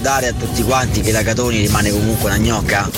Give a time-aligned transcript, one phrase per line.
[0.00, 2.89] Ricordare a tutti quanti che la Catoni rimane comunque una gnocca?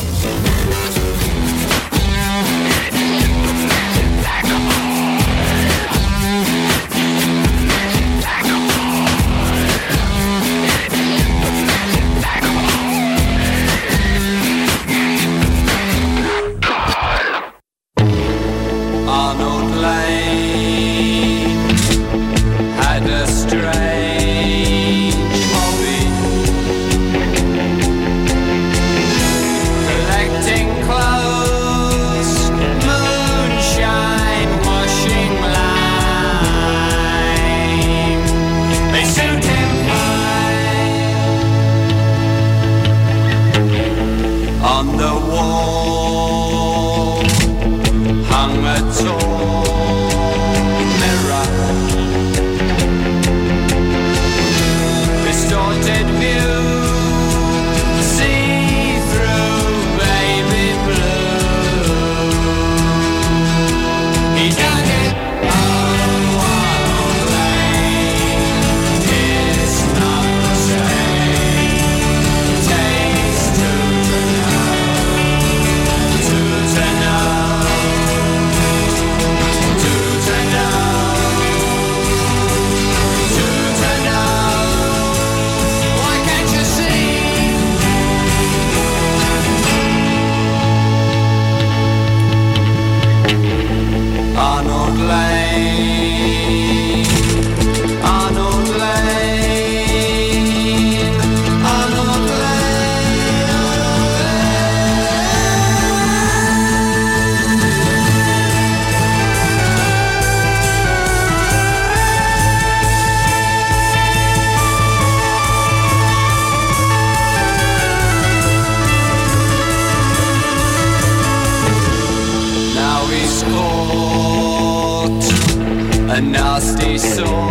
[126.12, 127.42] A nasty sort of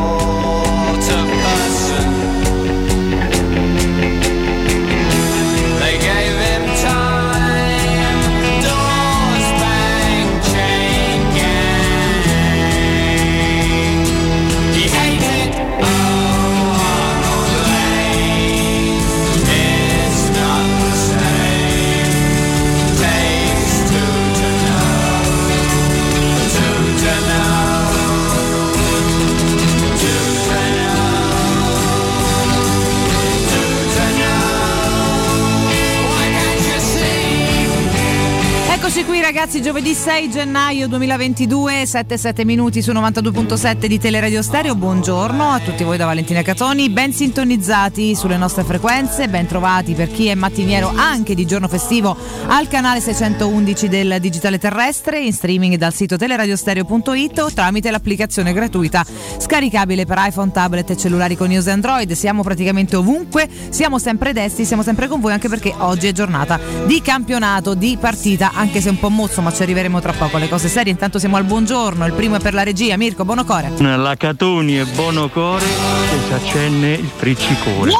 [40.02, 44.74] 6 gennaio 2022, 7-7 minuti su 92.7 di Teleradio Stereo.
[44.74, 50.12] Buongiorno a tutti voi da Valentina Catoni, ben sintonizzati sulle nostre frequenze, ben trovati per
[50.12, 52.18] chi è mattiniero anche di giorno festivo
[52.48, 59.06] al canale 611 del Digitale Terrestre, in streaming dal sito teleradiostereo.it o tramite l'applicazione gratuita
[59.38, 62.12] scaricabile per iPhone, tablet e cellulari con iOS e Android.
[62.14, 66.60] Siamo praticamente ovunque, siamo sempre desti, siamo sempre con voi anche perché oggi è giornata
[66.88, 70.48] di campionato, di partita, anche se un po' mozzo, ma ci arriveremo tra poco alle
[70.48, 70.92] cose serie.
[70.92, 73.72] Intanto siamo al buongiorno, il primo è per la regia, Mirko Bonocore.
[73.80, 77.92] La Catoni e Bonocore che si accende il friccicore.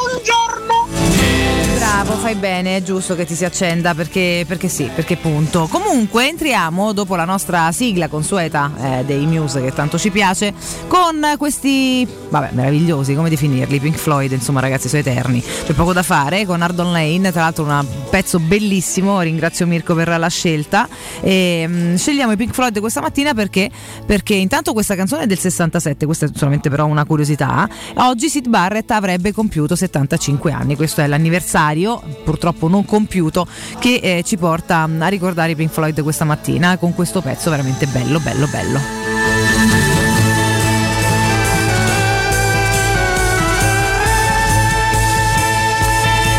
[2.02, 5.68] Bravo, fai bene, è giusto che ti si accenda perché, perché sì, perché punto.
[5.70, 10.52] Comunque entriamo dopo la nostra sigla consueta eh, dei Muse che tanto ci piace
[10.88, 13.78] con questi, vabbè, meravigliosi, come definirli?
[13.78, 15.40] Pink Floyd, insomma ragazzi, sono eterni.
[15.40, 20.08] C'è poco da fare con Ardon Lane, tra l'altro un pezzo bellissimo, ringrazio Mirko per
[20.18, 20.88] la scelta.
[21.20, 23.70] E, mm, scegliamo i Pink Floyd questa mattina perché,
[24.04, 27.68] perché intanto questa canzone è del 67, questa è solamente però una curiosità.
[27.98, 31.90] Oggi Sid Barrett avrebbe compiuto 75 anni, questo è l'anniversario,
[32.24, 33.46] purtroppo non compiuto,
[33.78, 37.86] che eh, ci porta a ricordare i Pink Floyd questa mattina con questo pezzo veramente
[37.86, 38.80] bello, bello, bello.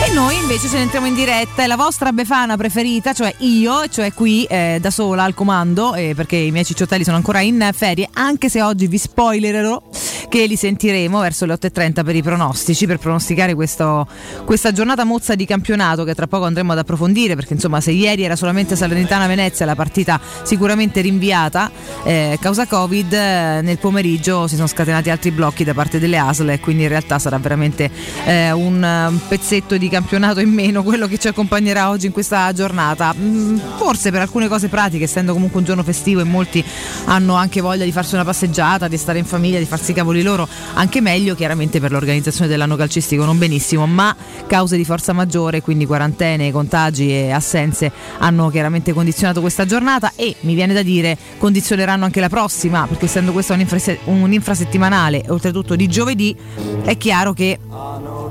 [0.05, 0.13] E
[0.53, 4.43] invece ce ne entriamo in diretta, è la vostra Befana preferita, cioè io, cioè qui
[4.43, 8.49] eh, da sola al comando, eh, perché i miei cicciottelli sono ancora in ferie, anche
[8.49, 9.81] se oggi vi spoilererò
[10.29, 14.07] che li sentiremo verso le 8.30 per i pronostici, per pronosticare questo-
[14.45, 18.23] questa giornata mozza di campionato che tra poco andremo ad approfondire, perché insomma se ieri
[18.23, 21.71] era solamente Salernitana-Venezia, la partita sicuramente rinviata,
[22.03, 26.49] eh, causa Covid, eh, nel pomeriggio si sono scatenati altri blocchi da parte delle ASL
[26.49, 27.89] e quindi in realtà sarà veramente
[28.25, 33.13] eh, un pezzetto di campionato in meno quello che ci accompagnerà oggi in questa giornata.
[33.17, 36.63] Mm, forse per alcune cose pratiche, essendo comunque un giorno festivo e molti
[37.05, 40.21] hanno anche voglia di farsi una passeggiata, di stare in famiglia, di farsi i cavoli
[40.21, 44.15] loro, anche meglio chiaramente per l'organizzazione dell'anno calcistico non benissimo, ma
[44.47, 50.35] cause di forza maggiore, quindi quarantene, contagi e assenze hanno chiaramente condizionato questa giornata e
[50.41, 55.87] mi viene da dire condizioneranno anche la prossima, perché essendo questa un'infrase- un'infrasettimanale, oltretutto di
[55.87, 56.35] giovedì,
[56.83, 57.57] è chiaro che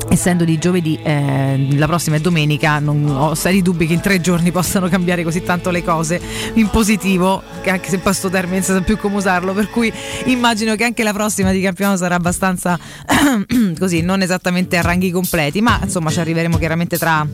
[0.09, 4.21] essendo di giovedì eh, la prossima è domenica non ho seri dubbi che in tre
[4.21, 6.21] giorni possano cambiare così tanto le cose
[6.54, 9.90] in positivo che anche se poi sto termine non so più come usarlo per cui
[10.26, 12.79] immagino che anche la prossima di campionato sarà abbastanza
[13.79, 17.26] così non esattamente a ranghi completi ma insomma ci arriveremo chiaramente tra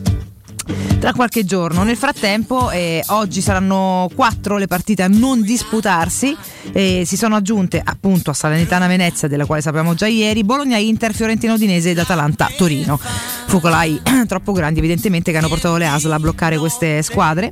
[0.99, 1.83] tra qualche giorno.
[1.83, 6.35] Nel frattempo, eh, oggi saranno quattro le partite a non disputarsi.
[6.73, 11.13] eh, si sono aggiunte appunto a Salernitana Venezia, della quale sappiamo già ieri, Bologna Inter,
[11.13, 12.99] Fiorentina Udinese ed Atalanta Torino.
[12.99, 17.51] Focolai troppo grandi, evidentemente, che hanno portato le ASL a bloccare queste squadre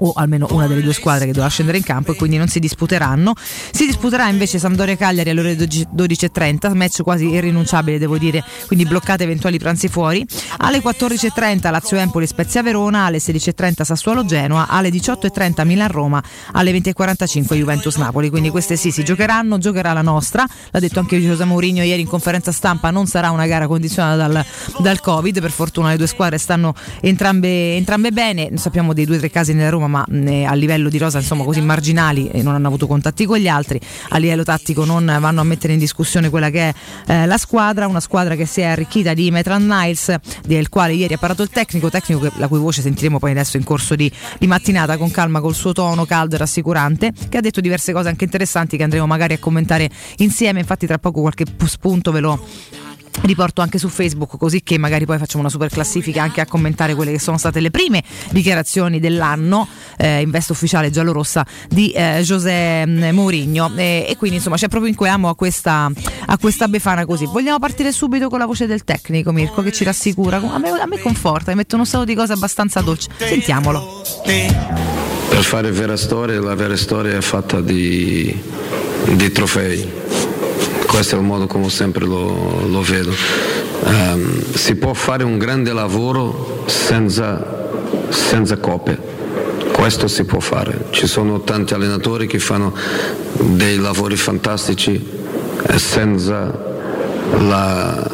[0.00, 2.58] o almeno una delle due squadre che dovrà scendere in campo e quindi non si
[2.58, 3.34] disputeranno.
[3.70, 9.58] Si disputerà invece Sampdoria-Cagliari alle ore 12.30, match quasi irrinunciabile devo dire, quindi bloccate eventuali
[9.58, 10.26] pranzi fuori.
[10.58, 16.22] Alle 14.30 Lazio-Empoli Spezia-Verona, alle 16.30 Sassuolo-Genoa, alle 18.30 Milan-Roma,
[16.52, 18.30] alle 20.45 Juventus-Napoli.
[18.30, 20.46] Quindi queste sì si giocheranno, giocherà la nostra.
[20.70, 24.44] L'ha detto anche José Mourinho ieri in conferenza stampa, non sarà una gara condizionata dal,
[24.78, 29.18] dal Covid, per fortuna le due squadre stanno entrambe, entrambe bene, sappiamo dei due o
[29.18, 32.54] tre casi nella Roma ma eh, a livello di rosa insomma così marginali e non
[32.54, 36.30] hanno avuto contatti con gli altri, a livello tattico non vanno a mettere in discussione
[36.30, 36.74] quella che è
[37.06, 40.14] eh, la squadra, una squadra che si è arricchita di Metran Niles,
[40.46, 43.56] del quale ieri ha parlato il tecnico, tecnico che- la cui voce sentiremo poi adesso
[43.56, 47.40] in corso di, di mattinata con calma, col suo tono caldo e rassicurante, che ha
[47.40, 49.88] detto diverse cose anche interessanti che andremo magari a commentare
[50.18, 52.44] insieme, infatti tra poco qualche pu- spunto ve lo
[53.22, 56.94] riporto anche su Facebook così che magari poi facciamo una super classifica anche a commentare
[56.94, 62.20] quelle che sono state le prime dichiarazioni dell'anno eh, in veste ufficiale giallorossa di eh,
[62.22, 63.72] José mm, Mourinho.
[63.76, 65.90] E, e quindi insomma ci approvinquiamo a questa,
[66.26, 67.26] a questa befana così.
[67.26, 70.36] Vogliamo partire subito con la voce del tecnico Mirko che ci rassicura.
[70.36, 73.10] A me, a me conforta mi mette uno stato di cose abbastanza dolce.
[73.16, 74.02] Sentiamolo.
[75.28, 78.34] Per fare vera storia, la vera storia è fatta di,
[79.14, 80.25] di trofei.
[80.96, 83.12] Questo è il modo come sempre lo, lo vedo.
[83.84, 87.68] Ehm, si può fare un grande lavoro senza,
[88.08, 88.98] senza coppe.
[89.72, 90.86] Questo si può fare.
[90.88, 92.72] Ci sono tanti allenatori che fanno
[93.34, 95.06] dei lavori fantastici
[95.66, 96.64] eh, senza
[97.40, 98.10] la,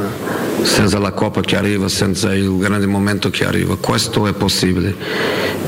[0.62, 3.76] senza la coppa che arriva, senza il grande momento che arriva.
[3.76, 4.92] Questo è possibile.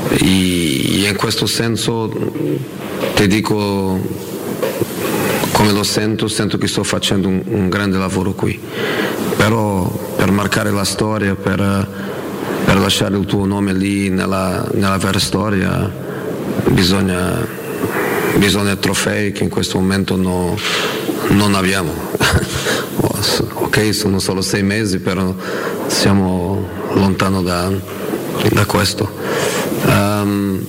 [0.09, 2.11] E, e in questo senso
[3.13, 4.33] ti dico
[5.55, 8.59] come lo sento, sento che sto facendo un, un grande lavoro qui.
[9.37, 9.85] Però
[10.17, 11.87] per marcare la storia, per,
[12.65, 15.89] per lasciare il tuo nome lì nella, nella vera storia,
[16.67, 17.47] bisogna,
[18.35, 20.57] bisogna trofei che in questo momento no-
[21.29, 21.93] non abbiamo.
[23.53, 25.33] ok, sono solo sei mesi, però
[25.87, 27.71] siamo lontano da,
[28.51, 29.09] da questo.
[29.85, 30.65] Ehm,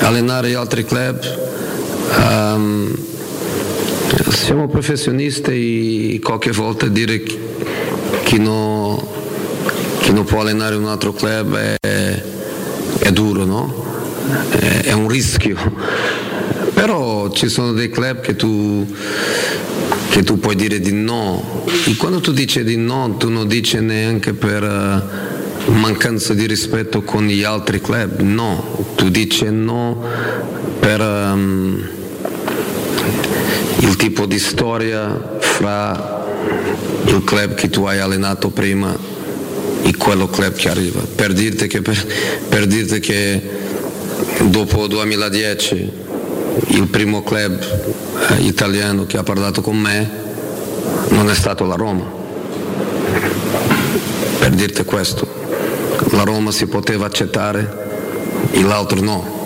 [0.00, 1.18] allenare altri club.
[2.18, 3.01] ehm,
[4.32, 8.98] siamo professionisti e qualche volta dire che non,
[10.00, 12.22] chi non può allenare un altro club è,
[12.98, 13.84] è duro, no?
[14.50, 15.56] È, è un rischio.
[16.74, 18.86] Però ci sono dei club che tu,
[20.10, 21.64] che tu puoi dire di no.
[21.86, 27.02] E quando tu dici di no, tu non dici neanche per eh, mancanza di rispetto
[27.02, 28.86] con gli altri club, no.
[28.96, 30.02] Tu dici no
[30.80, 31.00] per...
[31.00, 32.00] ehm,
[33.80, 36.24] il tipo di storia fra
[37.06, 38.96] il club che tu hai allenato prima
[39.82, 41.00] e quello club che arriva.
[41.14, 42.06] Per dirti che, per,
[42.48, 43.40] per dirti che
[44.46, 45.90] dopo 2010
[46.68, 47.58] il primo club
[48.28, 50.10] eh, italiano che ha parlato con me
[51.08, 52.20] non è stato la Roma.
[54.38, 55.26] Per dirti questo,
[56.10, 57.80] la Roma si poteva accettare
[58.50, 59.40] e l'altro no.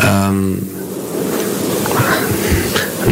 [0.00, 0.73] Ehm,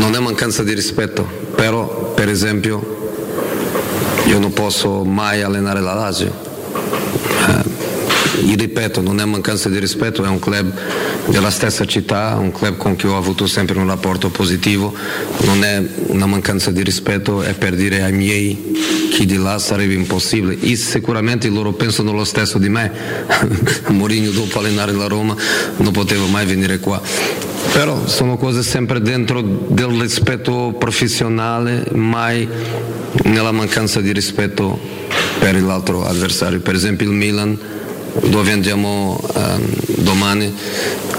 [0.03, 1.23] non è mancanza di rispetto,
[1.55, 3.15] però per esempio
[4.27, 6.35] io non posso mai allenare la Lazio.
[7.47, 10.73] Eh, ripeto, non è mancanza di rispetto, è un club
[11.27, 14.93] della stessa città, un club con cui ho avuto sempre un rapporto positivo,
[15.45, 19.95] non è una mancanza di rispetto, è per dire ai miei che di là sarebbe
[19.95, 20.59] impossibile.
[20.61, 22.91] E sicuramente loro pensano lo stesso di me.
[23.87, 25.37] Mourinho dopo allenare la Roma
[25.77, 27.01] non poteva mai venire qua.
[27.73, 32.47] Però sono cose sempre dentro del rispetto professionale, mai
[33.25, 34.79] nella mancanza di rispetto
[35.39, 36.61] per l'altro avversario.
[36.61, 37.59] Per esempio il Milan,
[38.29, 40.55] dove andiamo ehm, domani,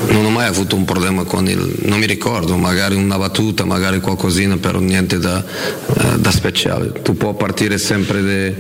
[0.10, 4.00] non ho mai avuto un problema con il, non mi ricordo, magari una battuta, magari
[4.00, 6.92] qualcosina, però niente da, eh, da speciale.
[7.02, 8.56] Tu puoi partire sempre de-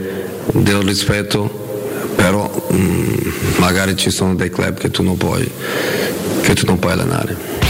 [0.51, 1.47] del rispetto,
[2.15, 3.13] però mm,
[3.57, 5.47] magari ci sono dei club che tu non puoi,
[6.41, 7.62] che tu non puoi allenare.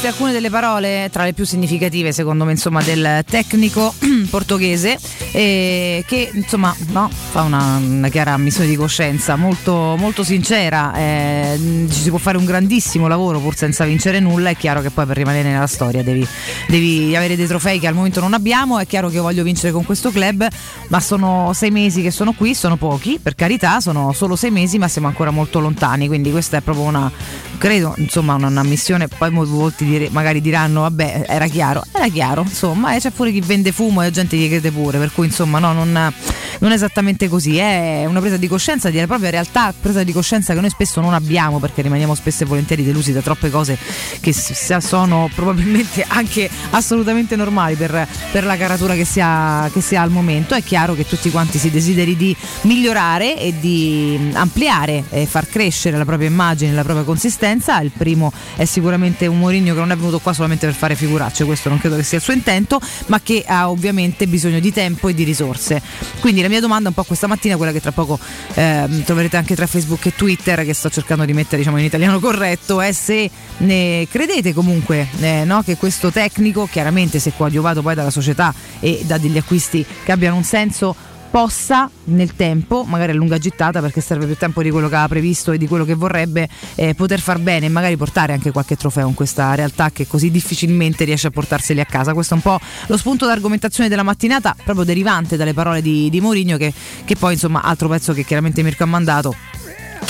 [0.00, 3.92] Queste alcune delle parole tra le più significative secondo me insomma del tecnico
[4.30, 4.98] portoghese
[5.32, 11.86] eh, che insomma no, fa una, una chiara missione di coscienza molto, molto sincera eh,
[11.90, 15.04] ci si può fare un grandissimo lavoro pur senza vincere nulla è chiaro che poi
[15.04, 16.26] per rimanere nella storia devi,
[16.66, 19.70] devi avere dei trofei che al momento non abbiamo è chiaro che io voglio vincere
[19.70, 20.48] con questo club
[20.88, 24.78] ma sono sei mesi che sono qui sono pochi per carità sono solo sei mesi
[24.78, 27.12] ma siamo ancora molto lontani quindi questa è proprio una
[27.58, 31.82] credo insomma una, una missione poi molti dire- magari diranno vabbè era chiaro.
[31.92, 35.12] Era chiaro insomma e c'è pure chi vende fumo e gente gli crede pure per
[35.12, 36.12] cui insomma no non,
[36.58, 37.58] non è esattamente così.
[37.58, 41.14] È una presa di coscienza di propria realtà presa di coscienza che noi spesso non
[41.14, 43.78] abbiamo perché rimaniamo spesso e volentieri delusi da troppe cose
[44.20, 49.96] che sono probabilmente anche assolutamente normali per, per la caratura che si, ha, che si
[49.96, 50.54] ha al momento.
[50.54, 55.96] È chiaro che tutti quanti si desideri di migliorare e di ampliare e far crescere
[55.96, 57.80] la propria immagine la propria consistenza.
[57.80, 61.44] Il primo è sicuramente un Mourinho che non è venuto qua solamente per fare figuracce
[61.44, 65.08] questo non credo che sia il suo intento ma che ha ovviamente bisogno di tempo
[65.08, 65.82] e di risorse.
[66.20, 68.18] Quindi la mia domanda un po' questa mattina quella che tra poco
[68.54, 72.18] ehm, troverete anche tra Facebook e Twitter che sto cercando di mettere diciamo in italiano
[72.20, 77.94] corretto è se ne credete comunque eh, no, che questo tecnico chiaramente se coadiuvato poi
[77.94, 80.94] dalla società e da degli acquisti che abbiano un senso
[81.30, 85.08] possa nel tempo, magari a lunga gittata perché serve più tempo di quello che aveva
[85.08, 88.76] previsto e di quello che vorrebbe, eh, poter far bene e magari portare anche qualche
[88.76, 92.12] trofeo in questa realtà che così difficilmente riesce a portarseli a casa.
[92.12, 96.20] Questo è un po' lo spunto d'argomentazione della mattinata, proprio derivante dalle parole di, di
[96.20, 96.72] Mourinho che,
[97.04, 99.34] che poi insomma altro pezzo che chiaramente Mirko ha mandato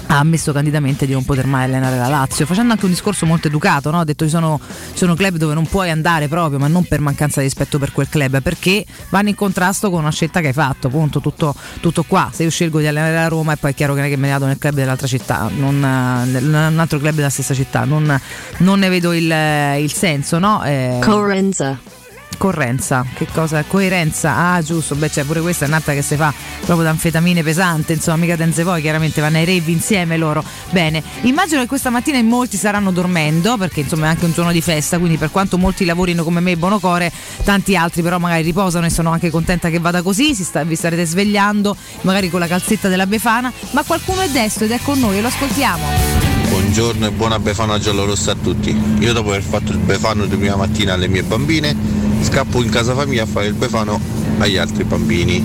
[0.06, 3.46] ha ammesso candidamente di non poter mai allenare la Lazio, facendo anche un discorso molto
[3.48, 4.00] educato, no?
[4.00, 7.00] ha detto ci sono, ci sono club dove non puoi andare proprio, ma non per
[7.00, 10.52] mancanza di rispetto per quel club, perché vanno in contrasto con una scelta che hai
[10.52, 13.74] fatto, appunto tutto, tutto qua, se io scelgo di allenare la Roma e poi è
[13.74, 16.98] chiaro che non è che me ne vado nel club dell'altra città, non, un altro
[16.98, 18.20] club della stessa città, non,
[18.58, 19.32] non ne vedo il,
[19.78, 20.62] il senso, no?
[20.64, 21.89] Eh, Correnza.
[22.36, 23.62] Correnza, che cosa?
[23.64, 26.32] Coerenza, ah giusto, beh c'è pure questa è un'altra che si fa
[26.64, 30.42] proprio da anfetamine pesante, insomma mica tenze poi, chiaramente vanno ai rave insieme loro.
[30.70, 34.52] Bene, immagino che questa mattina in molti saranno dormendo, perché insomma è anche un giorno
[34.52, 37.12] di festa, quindi per quanto molti lavorino come me Bonocore,
[37.44, 41.04] tanti altri però magari riposano e sono anche contenta che vada così, sta- vi starete
[41.04, 45.20] svegliando, magari con la calzetta della Befana, ma qualcuno è destro ed è con noi
[45.20, 46.38] lo ascoltiamo.
[46.48, 48.76] Buongiorno e buona Befana giallorossa a tutti.
[48.98, 51.76] Io dopo aver fatto il Befano di prima mattina alle mie bambine,
[52.22, 54.00] scappo in casa famiglia a fare il Befano
[54.38, 55.44] agli altri bambini.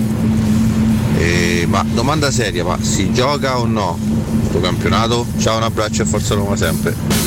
[1.18, 3.98] E- ma domanda seria, ma si gioca o no
[4.48, 5.26] sto campionato?
[5.38, 7.25] Ciao, un abbraccio e forza Roma sempre.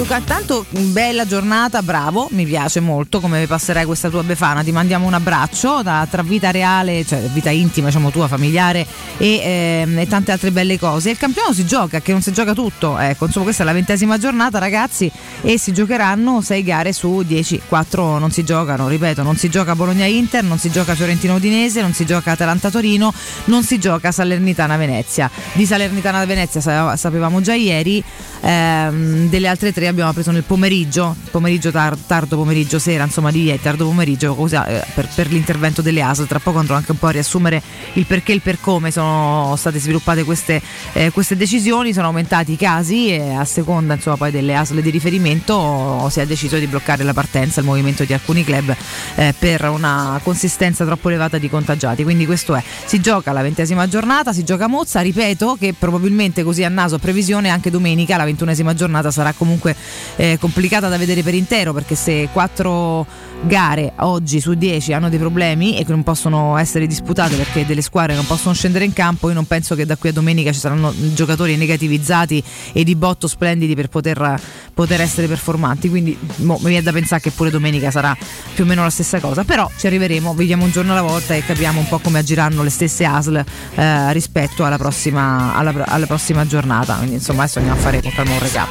[0.00, 5.06] Luca, tanto bella giornata, bravo, mi piace molto come passerai questa tua befana, ti mandiamo
[5.06, 8.86] un abbraccio da- tra vita reale, cioè vita intima, diciamo tua, familiare
[9.18, 11.10] e, ehm, e tante altre belle cose.
[11.10, 14.16] Il campionato si gioca, che non si gioca tutto, ecco, insomma questa è la ventesima
[14.16, 19.36] giornata ragazzi e si giocheranno 6 gare su 10, 4 non si giocano, ripeto, non
[19.36, 23.12] si gioca Bologna-Inter, non si gioca Fiorentino-Udinese, non si gioca Atalanta-Torino,
[23.44, 25.30] non si gioca Salernitana-Venezia.
[25.52, 28.02] Di Salernitana-Venezia sa- sapevamo già ieri,
[28.40, 33.44] ehm, delle altre tre abbiamo preso nel pomeriggio, pomeriggio tar- tardo pomeriggio, sera, insomma di
[33.44, 36.26] ieri, tardo pomeriggio, così, eh, per, per l'intervento delle ASL.
[36.26, 37.62] Tra poco andrò anche un po' a riassumere
[37.94, 40.60] il perché e il per come sono state sviluppate queste,
[40.92, 44.90] eh, queste decisioni, sono aumentati i casi e a seconda insomma, poi delle ASL di
[44.90, 48.74] riferimento si è deciso di bloccare la partenza, il movimento di alcuni club
[49.16, 52.02] eh, per una consistenza troppo elevata di contagiati.
[52.02, 56.64] Quindi questo è, si gioca la ventesima giornata, si gioca Mozza, ripeto che probabilmente così
[56.64, 59.74] a naso a previsione anche domenica la ventunesima giornata sarà comunque
[60.16, 63.06] eh, complicata da vedere per intero perché se quattro
[63.42, 67.82] gare oggi su 10 hanno dei problemi e che non possono essere disputate perché delle
[67.82, 70.58] squadre non possono scendere in campo, io non penso che da qui a domenica ci
[70.58, 74.40] saranno giocatori negativizzati e di botto splendidi per poter,
[74.74, 75.88] poter essere performanti.
[75.88, 78.16] Quindi mo, mi viene da pensare che pure domenica sarà
[78.54, 79.44] più o meno la stessa cosa.
[79.44, 82.70] Però ci arriveremo, vediamo un giorno alla volta e capiamo un po' come agiranno le
[82.70, 86.96] stesse ASL eh, rispetto alla prossima, alla, alla prossima giornata.
[86.96, 88.68] Quindi insomma adesso andiamo a fare un recap.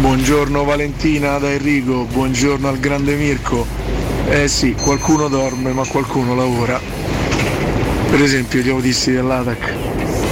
[0.00, 3.66] Buongiorno Valentina da Enrico, buongiorno al grande Mirko.
[4.28, 6.80] Eh sì, qualcuno dorme ma qualcuno lavora.
[8.10, 9.74] Per esempio gli autisti dell'ATAC.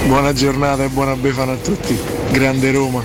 [0.07, 1.97] Buona giornata e buona befana a tutti.
[2.31, 3.03] Grande Roma.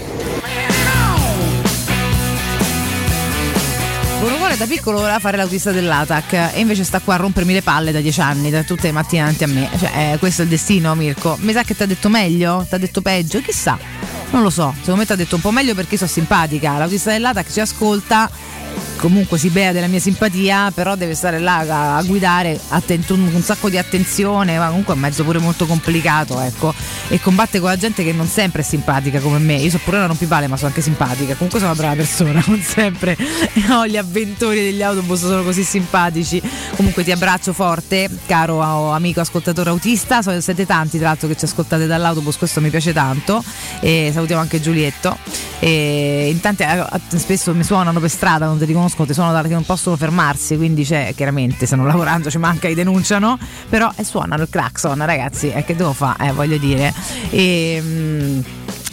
[4.58, 8.00] Da piccolo voleva fare l'autista dell'ATAC e invece sta qua a rompermi le palle da
[8.00, 9.68] dieci anni, da tutte le mattine davanti a me.
[9.78, 11.36] Cioè, eh, questo è il destino, Mirko.
[11.40, 12.64] Mi sa che ti ha detto meglio?
[12.66, 13.42] Ti ha detto peggio?
[13.42, 13.78] Chissà.
[14.30, 16.78] Non lo so, secondo me ti ha detto un po' meglio perché sono simpatica.
[16.78, 18.30] L'autista dell'ATAC ci ascolta,
[18.96, 23.42] comunque si bea della mia simpatia, però deve stare là a, a guidare, attento, un,
[23.42, 26.74] sacco di attenzione, ma comunque è un mezzo pure molto complicato, ecco.
[27.08, 29.54] E combatte con la gente che non sempre è simpatica come me.
[29.54, 31.34] Io so pure una rompipale, ma sono anche simpatica.
[31.34, 33.16] Comunque sono una brava persona, non sempre
[33.66, 36.40] no, gli avventori degli autobus sono così simpatici.
[36.74, 40.22] Comunque ti abbraccio forte, caro oh, amico ascoltatore autista.
[40.22, 43.42] So- Siete tanti, tra l'altro, che ci ascoltate dall'autobus, questo mi piace tanto.
[43.80, 45.16] E salutiamo anche Giulietto.
[45.58, 49.54] E in tanti eh, spesso mi suonano per strada, non ti riconoscono, ti da- che
[49.54, 54.42] non possono fermarsi, quindi c'è chiaramente, stanno lavorando, ci manca, li denunciano, però eh, suonano
[54.42, 56.28] il clacson, ragazzi, e che devo fare?
[56.28, 56.92] Eh, voglio dire.
[57.30, 58.40] E, mm,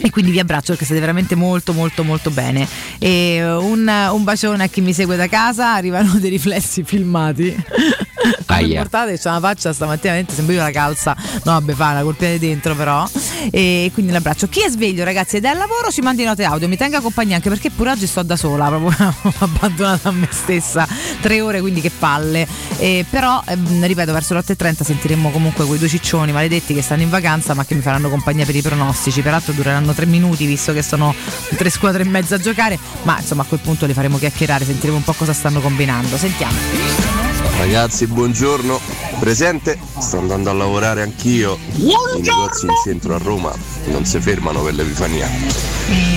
[0.00, 2.66] e quindi vi abbraccio perché siete veramente molto molto molto bene.
[2.98, 7.54] E eh, un, un bacione a chi mi segue da casa arrivano dei riflessi filmati.
[8.46, 8.80] Aia.
[8.80, 11.16] portate c'è una faccia stamattina sembra io la calza.
[11.44, 13.06] No befana col piede dentro però.
[13.50, 14.48] E quindi l'abbraccio.
[14.48, 17.36] Chi è sveglio ragazzi ed è al lavoro ci mandi note audio mi tenga compagnia
[17.36, 20.86] anche perché pure oggi sto da sola proprio abbandonata a me stessa.
[21.20, 22.46] Tre ore quindi che palle.
[22.78, 27.02] E però ehm, ripeto verso le 8.30 sentiremo comunque quei due ciccioni maledetti che stanno
[27.02, 29.20] in vacanza ma che mi faranno compagnia per i pronostici.
[29.20, 31.14] Peraltro dureranno tre minuti visto che sono
[31.56, 34.96] tre squadre e mezza a giocare ma insomma a quel punto li faremo chiacchierare sentiremo
[34.96, 37.24] un po' cosa stanno combinando sentiamo
[37.56, 38.80] Ragazzi, buongiorno.
[39.20, 39.78] Presente?
[39.98, 41.56] Sto andando a lavorare anch'io.
[41.76, 43.54] I negozi in centro a Roma
[43.86, 45.28] non si fermano per l'Epifania.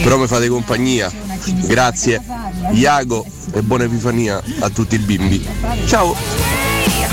[0.04, 1.12] Però mi fate compagnia.
[1.68, 2.22] Grazie.
[2.74, 5.48] Iago e buona Epifania a tutti i bimbi.
[5.86, 6.16] Ciao!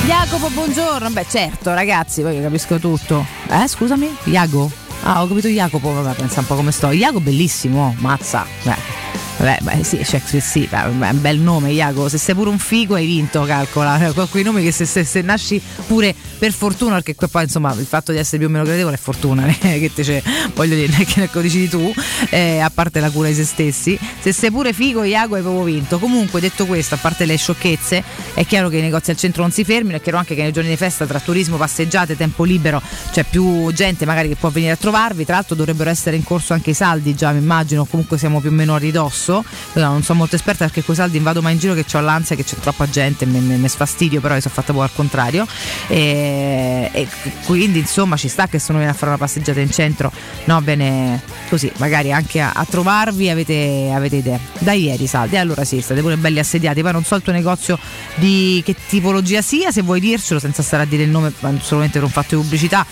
[0.07, 1.11] Jacopo, buongiorno.
[1.11, 3.25] Beh, certo, ragazzi, poi capisco tutto.
[3.49, 4.84] Eh, scusami, Iago?
[5.07, 6.91] Ah, ho capito Jacopo, vabbè, pensa un po' come sto.
[6.91, 8.47] Iago bellissimo, mazza.
[8.63, 9.04] Beh,
[9.45, 12.09] Vabbè, beh, sì, cioè, sì, beh, beh, un bel nome, Iago.
[12.09, 14.11] Se sei pure un figo hai vinto, calcola.
[14.15, 17.85] Con quei nomi che se, se- se nasci pure per fortuna, perché poi insomma il
[17.85, 20.23] fatto di essere più o meno gradevole è fortuna, eh, che te c'è,
[20.55, 21.93] voglio dire, che ne decidi tu,
[22.31, 23.99] eh, a parte la cura di se stessi.
[24.19, 25.99] Se sei pure figo, Iago hai proprio vinto.
[25.99, 28.03] Comunque, detto questo, a parte le sciocchezze,
[28.33, 30.53] è chiaro che i negozi al centro non si fermino, è chiaro anche che nei
[30.53, 32.81] giorni di festa tra turismo, passeggiate, tempo libero,
[33.13, 35.27] c'è più gente magari che può venire a trovarvi.
[35.27, 38.49] Tra l'altro dovrebbero essere in corso anche i saldi, già mi immagino, comunque siamo più
[38.49, 39.33] o meno a ridosso.
[39.75, 42.37] No, non sono molto esperta perché quei saldi vado mai in giro che ho l'ansia
[42.37, 45.47] che c'è troppa gente, mi, mi, mi sfastidio, però io sono fatta poi al contrario.
[45.89, 47.09] E, e
[47.45, 50.13] quindi insomma ci sta che se uno viene a fare una passeggiata in centro,
[50.45, 54.41] no, bene così, magari anche a, a trovarvi avete, avete idee.
[54.59, 56.83] Da ieri saldi, allora sì, state pure belli assediati.
[56.83, 57.79] Poi non so il tuo negozio
[58.17, 62.05] di che tipologia sia, se vuoi dircelo senza stare a dire il nome, solamente per
[62.05, 62.87] un fatto di pubblicità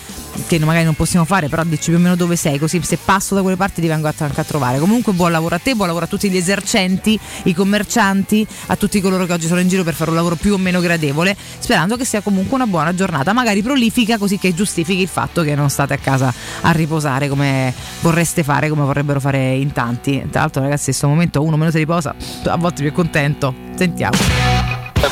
[0.47, 3.35] che magari non possiamo fare, però dici più o meno dove sei, così se passo
[3.35, 4.79] da quelle parti ti vengo anche a trovare.
[4.79, 9.01] Comunque buon lavoro a te, buon lavoro a tutti gli esercenti, i commercianti, a tutti
[9.01, 11.95] coloro che oggi sono in giro per fare un lavoro più o meno gradevole, sperando
[11.97, 15.69] che sia comunque una buona giornata, magari prolifica così che giustifichi il fatto che non
[15.69, 20.25] state a casa a riposare come vorreste fare, come vorrebbero fare in tanti.
[20.29, 23.53] Tra l'altro ragazzi in questo momento uno meno si riposa, a volte più contento.
[23.75, 24.17] Sentiamo.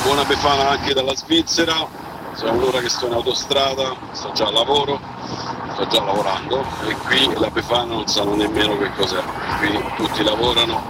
[0.03, 1.73] Buona Befana anche dalla Svizzera,
[2.33, 4.99] sono un'ora che sto in autostrada, sto già al lavoro,
[5.73, 9.21] sto già lavorando e qui la Befana non sanno nemmeno che cos'è,
[9.59, 10.81] qui tutti lavorano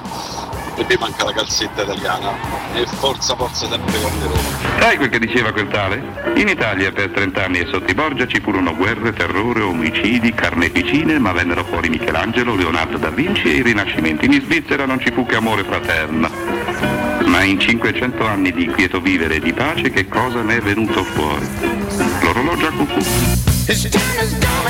[0.75, 2.31] e mi manca la calzetta italiana
[2.73, 4.79] e forza forza sempre con Roma.
[4.79, 6.01] Sai quel che diceva quel tale?
[6.35, 11.19] In Italia per 30 anni e sotto i Borgia ci furono guerre, terrore, omicidi, carneficine,
[11.19, 14.25] ma vennero fuori Michelangelo, Leonardo da Vinci e i rinascimenti.
[14.25, 16.90] In Svizzera non ci fu che amore fraterno.
[17.31, 21.01] Ma in 500 anni di quieto vivere e di pace che cosa ne è venuto
[21.01, 21.47] fuori?
[22.21, 22.99] L'orologio a cucù.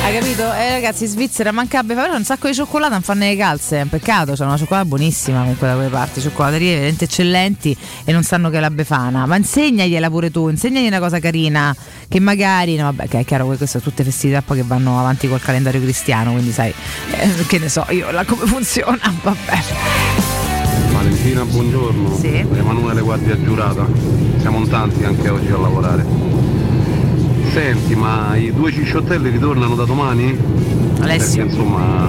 [0.04, 0.54] Hai capito?
[0.54, 3.90] Eh ragazzi, Svizzera manca però un sacco di cioccolata, non fanno le calze, è un
[3.90, 8.52] peccato, c'è una cioccolata buonissima comunque da quelle parti, cioccolaterie veramente eccellenti e non sanno
[8.52, 9.26] che è la befana.
[9.26, 11.76] Ma insegnagliela pure tu, insegnagli una cosa carina,
[12.08, 15.00] che magari, no vabbè, che è chiaro che queste sono tutte festività poi che vanno
[15.00, 16.72] avanti col calendario cristiano, quindi sai,
[17.18, 20.21] eh, che ne so io là come funziona, vabbè.
[21.02, 22.16] Valentina, buongiorno.
[22.16, 22.46] Sì.
[22.54, 23.88] Emanuele Guardia Giurata.
[24.38, 26.06] Siamo in tanti anche oggi a lavorare.
[27.52, 30.38] Senti, ma i due cicciottelli ritornano da domani?
[31.00, 31.44] Alessio.
[31.46, 32.08] Perché insomma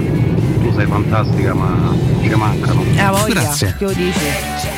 [0.60, 1.94] tu sei fantastica ma
[2.32, 2.82] ci mancano.
[2.96, 4.18] Ah, voglia, che lo dici?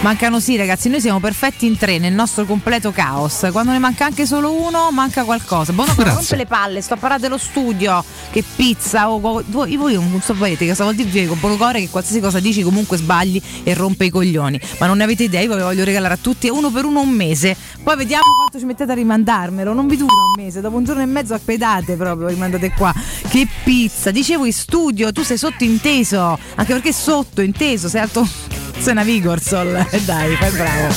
[0.01, 3.49] Mancano sì ragazzi, noi siamo perfetti in tre nel nostro completo caos.
[3.53, 5.73] Quando ne manca anche solo uno, manca qualcosa.
[5.73, 6.15] Buono, Grazie.
[6.15, 10.21] rompe le palle, sto a parlare dello studio, che pizza, o o- voi, voi non
[10.21, 14.11] sapete che vuol dire con Bonocore che qualsiasi cosa dici comunque sbagli e rompe i
[14.11, 14.61] coglioni.
[14.79, 17.11] Ma non ne avete idea, io ve voglio regalare a tutti uno per uno un
[17.11, 17.57] mese.
[17.83, 19.73] Poi vediamo quanto ci mettete a rimandarmelo.
[19.73, 22.93] Non vi dura un mese, dopo un giorno e mezzo appedate proprio, rimandate qua.
[23.29, 24.11] Che pizza!
[24.11, 27.43] Dicevo in studio, tu sei sottointeso, anche perché sottointeso,
[27.89, 28.54] sei alto.
[28.79, 30.95] Sei una Vigorsol, Eh, dai, fai bravo.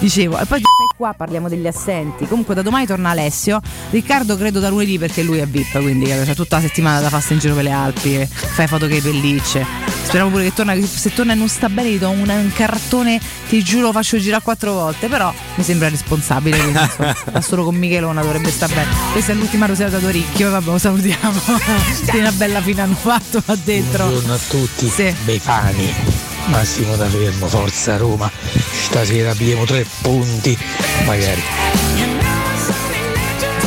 [0.00, 0.60] Dicevo, e poi
[0.96, 2.26] qua, parliamo degli assenti.
[2.26, 3.60] Comunque da domani torna Alessio.
[3.90, 7.34] Riccardo credo da lunedì perché lui è VIP, quindi c'ha tutta la settimana da farsi
[7.34, 9.64] in giro per le Alpi, fai foto che pellicce.
[10.02, 13.20] Speriamo pure che torna, se torna e non sta bene gli do un, un cartone,
[13.48, 16.58] ti giuro faccio girare quattro volte, però mi sembra responsabile,
[17.28, 18.88] sta solo con Michelona dovrebbe stare bene.
[19.12, 21.40] Questa è l'ultima rosetta d'Oricchio, e vabbè, lo salutiamo.
[22.04, 24.06] Tiene una bella fine hanno fatto là dentro.
[24.06, 25.14] Buongiorno a tutti, Sì.
[25.24, 25.94] Befani,
[26.46, 28.30] Massimo da Fermo, Forza Roma,
[28.88, 30.56] stasera abbiamo tre punti,
[31.04, 31.42] magari.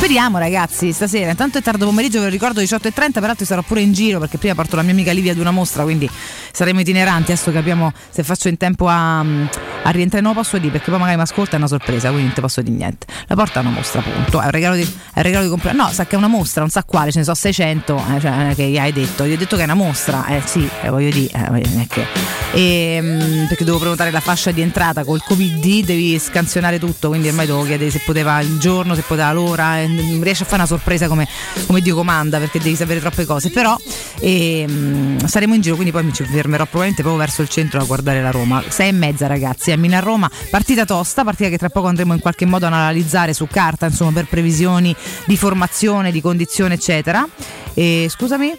[0.04, 1.30] Speriamo ragazzi, stasera.
[1.30, 4.54] Intanto è tardo pomeriggio, ve lo ricordo 18.30, peraltro sarò pure in giro perché prima
[4.54, 6.06] porto la mia amica Livia ad una mostra, quindi
[6.52, 7.32] saremo itineranti.
[7.32, 10.22] Adesso capiamo se faccio in tempo a, a rientrare.
[10.22, 12.60] Lo posso dire perché poi magari mi ascolta è una sorpresa, quindi non ti posso
[12.60, 13.06] dire niente.
[13.28, 14.42] La porta a una mostra, appunto.
[14.42, 14.86] È un regalo di, è
[15.16, 15.84] un regalo di compleanno.
[15.84, 18.48] No, sa che è una mostra, non sa quale, ce ne so 600, eh, cioè,
[18.50, 19.24] è che gli hai detto.
[19.24, 22.06] Gli ho detto che è una mostra, eh sì, eh, voglio dire, eh, è che.
[22.52, 27.46] Ehm, perché devo prenotare la fascia di entrata col Covid, devi scansionare tutto, quindi ormai
[27.46, 30.66] devo chiedere se poteva il giorno, se poteva l'ora, e non riesce a fare una
[30.66, 31.26] sorpresa come,
[31.66, 33.76] come Dio comanda perché devi sapere troppe cose, però
[34.20, 37.84] ehm, saremo in giro, quindi poi mi ci fermerò probabilmente proprio verso il centro a
[37.84, 38.62] guardare la Roma.
[38.68, 42.20] Sei e mezza ragazzi, a Milano Roma, partita tosta, partita che tra poco andremo in
[42.20, 44.94] qualche modo ad analizzare su carta, insomma per previsioni
[45.26, 47.26] di formazione, di condizione eccetera.
[47.74, 48.52] E, scusami?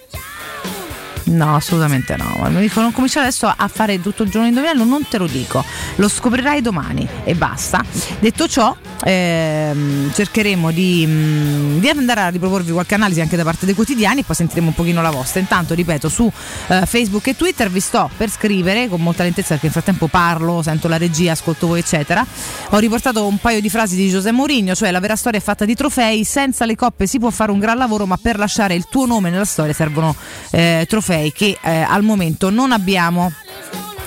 [1.25, 2.47] No, assolutamente no.
[2.49, 5.63] Mi dico non cominciare adesso a fare tutto il giorno indovinello, non te lo dico.
[5.95, 7.83] Lo scoprirai domani e basta.
[8.19, 13.65] Detto ciò, ehm, cercheremo di, mm, di andare a riproporvi qualche analisi anche da parte
[13.65, 15.39] dei quotidiani e poi sentiremo un pochino la vostra.
[15.39, 16.31] Intanto, ripeto, su
[16.67, 20.61] eh, Facebook e Twitter vi sto per scrivere con molta lentezza perché nel frattempo parlo,
[20.61, 22.23] sento la regia, ascolto voi, eccetera.
[22.69, 25.65] Ho riportato un paio di frasi di José Mourinho, cioè la vera storia è fatta
[25.65, 28.85] di trofei, senza le coppe si può fare un gran lavoro, ma per lasciare il
[28.89, 30.15] tuo nome nella storia servono
[30.51, 33.31] eh, trofei che eh, al momento non abbiamo.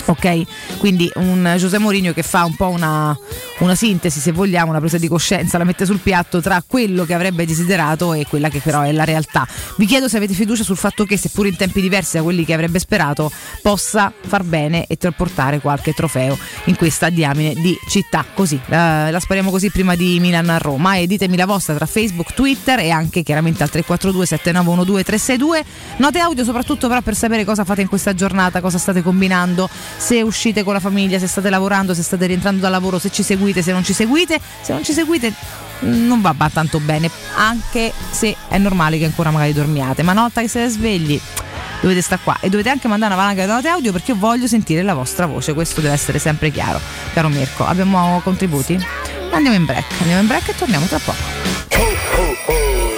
[0.09, 0.79] Ok?
[0.79, 3.16] Quindi un José Mourinho che fa un po' una,
[3.59, 7.12] una sintesi, se vogliamo, una presa di coscienza, la mette sul piatto tra quello che
[7.12, 9.47] avrebbe desiderato e quella che però è la realtà.
[9.77, 12.55] Vi chiedo se avete fiducia sul fatto che, seppur in tempi diversi da quelli che
[12.55, 18.25] avrebbe sperato, possa far bene e portare qualche trofeo in questa diamine di città.
[18.35, 21.87] Così, la, la spariamo così prima di Milan a Roma e ditemi la vostra tra
[21.87, 25.64] Facebook, Twitter e anche chiaramente al 342 7912 362.
[25.99, 30.22] Note audio soprattutto però per sapere cosa fate in questa giornata, cosa state combinando, se
[30.22, 33.61] uscite con la famiglia, se state lavorando, se state rientrando dal lavoro, se ci seguite,
[33.61, 34.40] se non ci seguite.
[34.62, 35.34] Se non ci seguite
[35.80, 40.22] non va ba- tanto bene, anche se è normale che ancora magari dormiate, ma una
[40.22, 41.20] volta che siete svegli
[41.80, 44.46] dovete stare qua e dovete anche mandare una valanga di note audio perché io voglio
[44.46, 46.80] sentire la vostra voce, questo deve essere sempre chiaro.
[47.12, 48.78] Caro Mirko, abbiamo contributi?
[49.30, 52.97] Andiamo in break, andiamo in break e torniamo tra poco.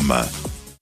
[0.01, 0.40] www.radioplay.com.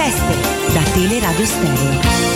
[0.00, 0.34] Feste
[0.72, 2.28] da Teleradio Stereo.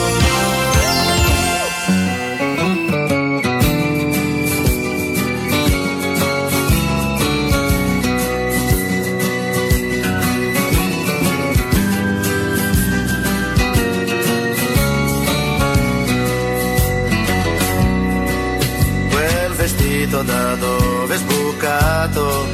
[20.14, 22.46] Da dove è sbucato,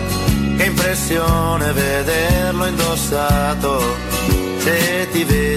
[0.56, 4.09] che impressione vederlo indossato.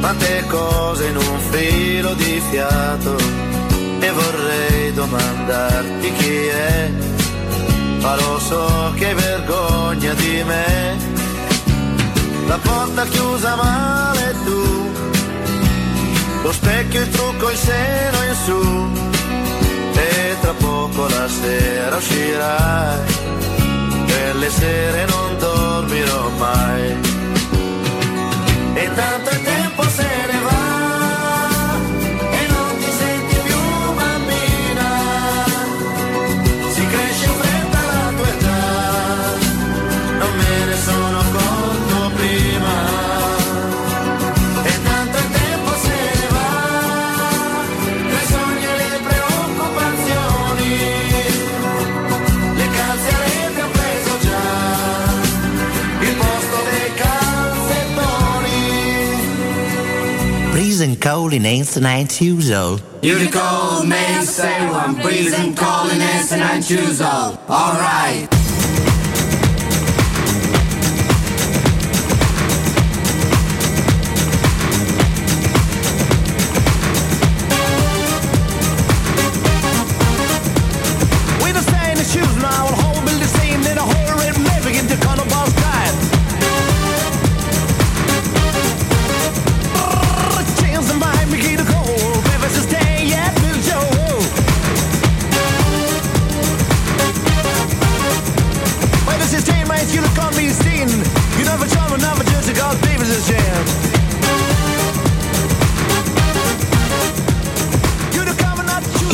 [0.00, 3.16] tante cose in un filo di fiato.
[4.00, 6.90] e vorrei domandarti chi è,
[8.00, 10.96] ma lo so che hai vergogna di me.
[12.46, 14.90] La porta chiusa male tu,
[16.42, 18.60] lo specchio, il trucco, il seno in su,
[19.98, 23.00] e tra poco la sera uscirai,
[24.06, 26.96] per le sere non dormirò mai.
[28.74, 29.57] E tanto il tempo
[29.98, 30.27] se
[60.98, 62.48] cold and dancing choose.
[62.48, 67.00] You're the cold man, say I'm freezing cold and dancing nine shoes.
[67.00, 68.47] Alright.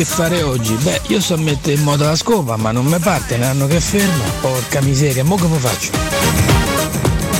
[0.05, 0.75] Che fare oggi?
[0.75, 3.81] Beh, io so mettere in moto la scopa, ma non mi parte, ne hanno che
[3.81, 4.25] ferma.
[4.43, 5.93] Porca miseria, mo come faccio?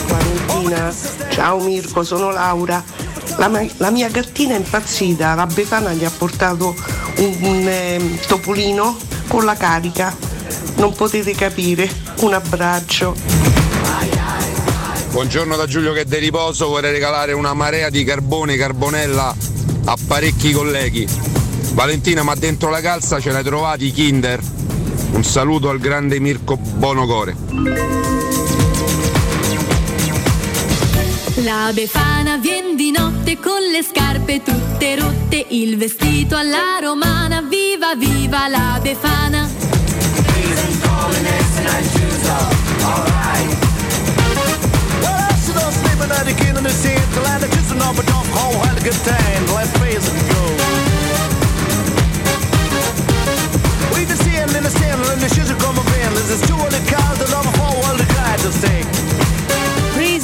[0.07, 0.91] Valentina,
[1.29, 2.83] ciao Mirko, sono Laura.
[3.37, 6.75] La, ma- la mia gattina è impazzita, la Befana gli ha portato
[7.17, 8.97] un, un, ehm, topolino
[9.29, 10.17] con la carica.
[10.77, 11.87] Non potete capire.
[12.21, 13.15] Un abbraccio.
[15.11, 19.37] Buongiorno da Giulio che è di riposo, vorrei regalare una marea di carbone, carbonella
[19.85, 21.43] a parecchi colleghi.
[21.75, 24.41] Valentina, ma dentro la calza ce l'hai trovati i Kinder?
[25.11, 27.37] Un saluto al grande Mirko Bonocore.
[31.43, 37.97] La Befana vien di notte con le scarpe tutte rotte, il vestito alla romana, viva
[37.97, 39.65] viva la Befana.
[49.47, 50.94] Well,
[54.57, 56.15] in the stand, and the shoes are coming in.
[56.15, 59.04] There's two of the cars, and I'm a whole world of guys to sing.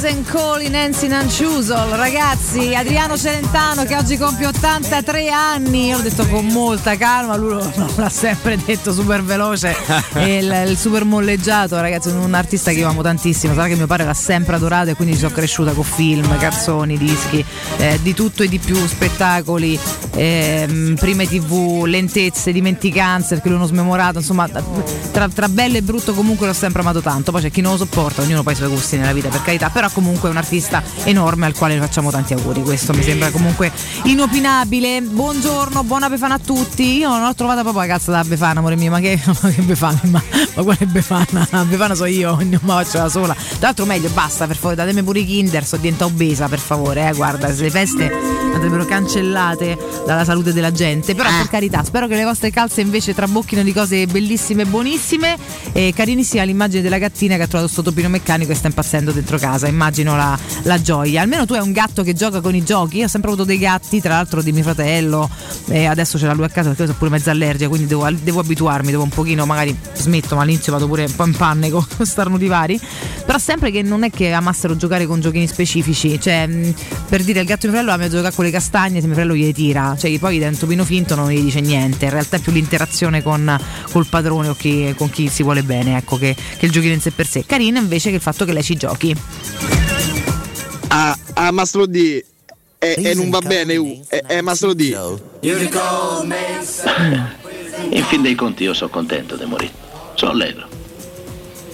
[0.01, 6.01] Prison Call in Nancy Nanciusol, ragazzi, Adriano Celentano che oggi compie 83 anni, io l'ho
[6.01, 7.63] detto con molta calma, lui
[7.97, 9.75] l'ha sempre detto super veloce,
[10.15, 13.85] e il, il super molleggiato, ragazzi, un artista che io amo tantissimo, sarà che mio
[13.85, 17.45] padre l'ha sempre adorato e quindi ci sono cresciuta con film, canzoni, dischi,
[17.77, 19.79] eh, di tutto e di più, spettacoli,
[20.15, 24.49] ehm, prime tv, lentezze, dimenticanze, perché lui uno smemorato, insomma,
[25.11, 27.77] tra, tra bello e brutto comunque l'ho sempre amato tanto, poi c'è chi non lo
[27.77, 30.81] sopporta, ognuno poi i suoi gusti nella vita, per carità, però comunque è un artista
[31.03, 33.71] enorme al quale facciamo tanti auguri, questo mi sembra comunque
[34.03, 35.01] inopinabile.
[35.01, 36.97] Buongiorno, buona Befana a tutti.
[36.97, 39.61] Io non ho trovata proprio la cazzo da Befana, amore mio, ma che, ma che
[39.61, 39.99] Befana?
[40.03, 40.21] Ma,
[40.55, 41.47] ma quale Befana?
[41.65, 43.33] Befana so io, non la faccio da sola.
[43.33, 47.07] Tra l'altro meglio, basta, per favore, datemi pure i Kinder, sto diventa obesa, per favore,
[47.07, 51.15] eh, guarda, se le feste andrebbero cancellate dalla salute della gente.
[51.15, 55.37] Però per carità, spero che le vostre calze invece trabocchino di cose bellissime e buonissime.
[55.71, 59.37] E carinissima l'immagine della gattina che ha trovato sto topino meccanico e sta impazzendo dentro
[59.37, 59.67] casa.
[59.67, 61.21] Immagino la, la gioia.
[61.21, 62.97] Almeno tu hai un gatto che gioca con i giochi.
[62.97, 65.29] Io ho sempre avuto dei gatti, tra l'altro di mio fratello.
[65.67, 68.07] E adesso ce l'ha lui a casa perché io sono pure mezza allergica, quindi devo,
[68.11, 71.69] devo abituarmi, devo un pochino, magari smetto, ma all'inizio vado pure un po' in panne
[71.69, 72.79] con starnuti vari.
[73.25, 76.19] Però sempre che non è che amassero giocare con giochini specifici.
[76.19, 76.49] Cioè,
[77.07, 79.35] per dire il gatto di mio fratello ama giocare con le castagne, se mio fratello
[79.35, 79.95] gli tira.
[79.97, 82.05] Cioè, poi dà un topino finto non gli dice niente.
[82.05, 83.59] In realtà è più l'interazione con
[83.91, 87.01] col padrone o chi- con chi si vuole bene, ecco, che, che il giochino in
[87.01, 87.45] sé per sé.
[87.45, 89.15] Carina invece che il fatto che lei ci giochi.
[90.87, 92.23] Ah, ah Mastro D.
[92.83, 94.97] E, e non va bene, uh, è, è Mastro D.
[97.89, 99.73] In fin dei conti io sono contento di morire.
[100.15, 100.67] Sono allegro.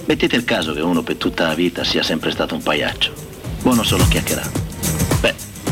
[0.04, 3.12] Mettete il caso che uno per tutta la vita sia sempre stato un pagliaccio.
[3.60, 4.67] Buono solo a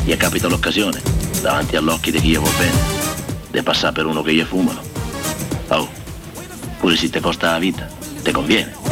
[0.06, 1.02] gli capita l'occasione,
[1.42, 2.78] davanti all'occhio di chi gli vuol bene,
[3.50, 4.80] di passare per uno che gli fumano.
[5.66, 5.88] Oh,
[6.78, 7.88] pure se ti costa la vita,
[8.22, 8.85] ti conviene.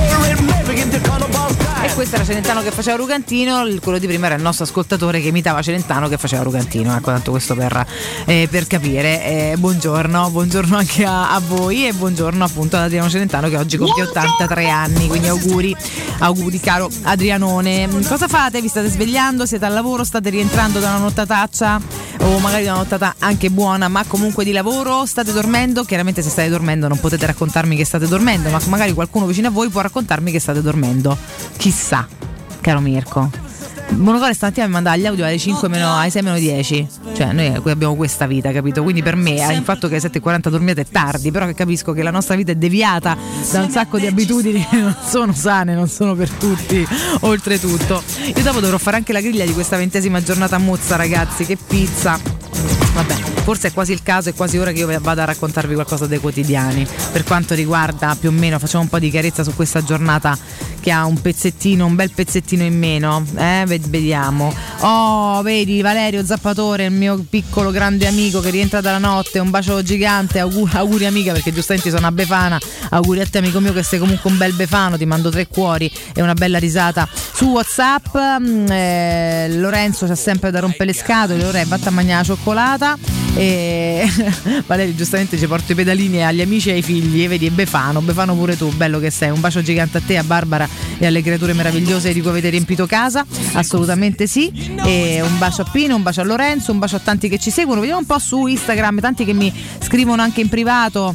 [1.85, 5.29] E questo era Celentano che faceva Rugantino, quello di prima era il nostro ascoltatore che
[5.29, 6.97] imitava Celentano che faceva Rugantino.
[6.97, 7.87] Ecco, tanto questo per,
[8.25, 9.23] eh, per capire.
[9.23, 13.77] Eh, buongiorno, buongiorno anche a, a voi e buongiorno appunto ad Adriano Celentano che oggi
[13.77, 15.77] compie 83 anni, quindi auguri,
[16.21, 17.87] auguri caro Adrianone.
[18.09, 18.63] Cosa fate?
[18.63, 19.45] Vi state svegliando?
[19.45, 20.05] Siete al lavoro?
[20.05, 21.81] State rientrando da una nottataccia?
[22.21, 25.05] O magari da una nottata anche buona, ma comunque di lavoro?
[25.05, 25.85] State dormendo?
[25.85, 29.51] Chiaramente se state dormendo non potete raccontarmi che state dormendo, ma magari qualcuno vicino a
[29.51, 31.17] voi può raccontarmi che state dormendo.
[31.57, 32.07] Chissà,
[32.61, 33.31] caro Mirko.
[33.91, 36.89] Monotore stamattina mi manda gli audio alle 5 meno, alle 6 meno 10.
[37.15, 38.83] Cioè, noi abbiamo questa vita, capito?
[38.83, 42.03] Quindi per me il fatto che alle 7.40 dormiate è tardi, però che capisco che
[42.03, 43.17] la nostra vita è deviata
[43.53, 46.85] da un sacco di abitudini che non sono sane, non sono per tutti,
[47.21, 48.03] oltretutto.
[48.35, 52.19] Io dopo dovrò fare anche la griglia di questa ventesima giornata Mozza, ragazzi, che pizza.
[52.95, 56.07] Vabbè, forse è quasi il caso, è quasi ora che io vada a raccontarvi qualcosa
[56.07, 56.87] dei quotidiani.
[57.13, 60.37] Per quanto riguarda più o meno, facciamo un po' di chiarezza su questa giornata
[60.85, 63.25] che ha un pezzettino, un bel pezzettino in meno.
[63.39, 64.55] Eh, ved- vediamo.
[64.81, 69.39] Oh, vedi Valerio Zappatore, il mio piccolo grande amico che rientra dalla notte.
[69.39, 72.61] Un bacio gigante, augu- auguri amica, perché giustamente sono a Befana.
[72.91, 74.99] Auguri a te, amico mio, che sei comunque un bel Befano.
[74.99, 78.15] Ti mando tre cuori e una bella risata su WhatsApp.
[78.41, 81.43] Mm, eh, Lorenzo c'ha sempre da rompere le scatole.
[81.43, 82.99] Lorenzo, vatta a mangiare la cioccolata.
[83.37, 84.07] E
[84.67, 87.23] Valerio giustamente ci porta i pedalini agli amici e ai figli.
[87.23, 89.31] E vedi, Befano, Befano pure tu, bello che sei.
[89.31, 92.87] Un bacio gigante a te, a Barbara e alle creature meravigliose di cui avete riempito
[92.87, 93.25] casa.
[93.53, 94.53] Assolutamente sì.
[94.85, 97.51] E un bacio a Pino, un bacio a Lorenzo, un bacio a tanti che ci
[97.51, 97.81] seguono.
[97.81, 101.15] Vediamo un po' su Instagram, tanti che mi scrivono anche in privato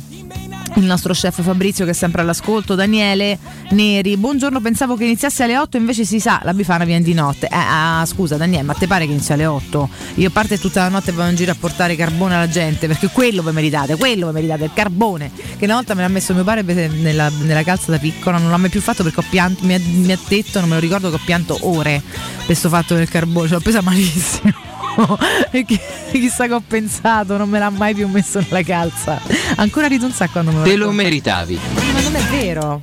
[0.75, 3.37] il nostro chef Fabrizio che è sempre all'ascolto, Daniele
[3.71, 7.47] Neri, buongiorno, pensavo che iniziasse alle 8, invece si sa, la Bifana viene di notte.
[7.47, 9.89] Eh, ah, scusa Daniele, ma te pare che inizia alle 8?
[10.15, 13.41] Io parte tutta la notte vado in giro a portare carbone alla gente, perché quello
[13.41, 16.87] vi meritate, quello vi meritate, il carbone, che una volta me l'ha messo mio padre
[16.87, 20.11] nella, nella calza da piccola, non l'ha mai più fatto perché pianto, mi ha, mi
[20.11, 22.01] ha detto, non me lo ricordo che ho pianto ore
[22.45, 24.68] questo fatto del carbone, ce l'ho presa malissimo.
[25.65, 25.79] chi-
[26.11, 29.19] chissà che ho pensato, non me l'ha mai più messo nella calza.
[29.55, 31.59] Ancora rido un sacco quando me lo Te lo meritavi.
[31.93, 32.79] Ma non è vero.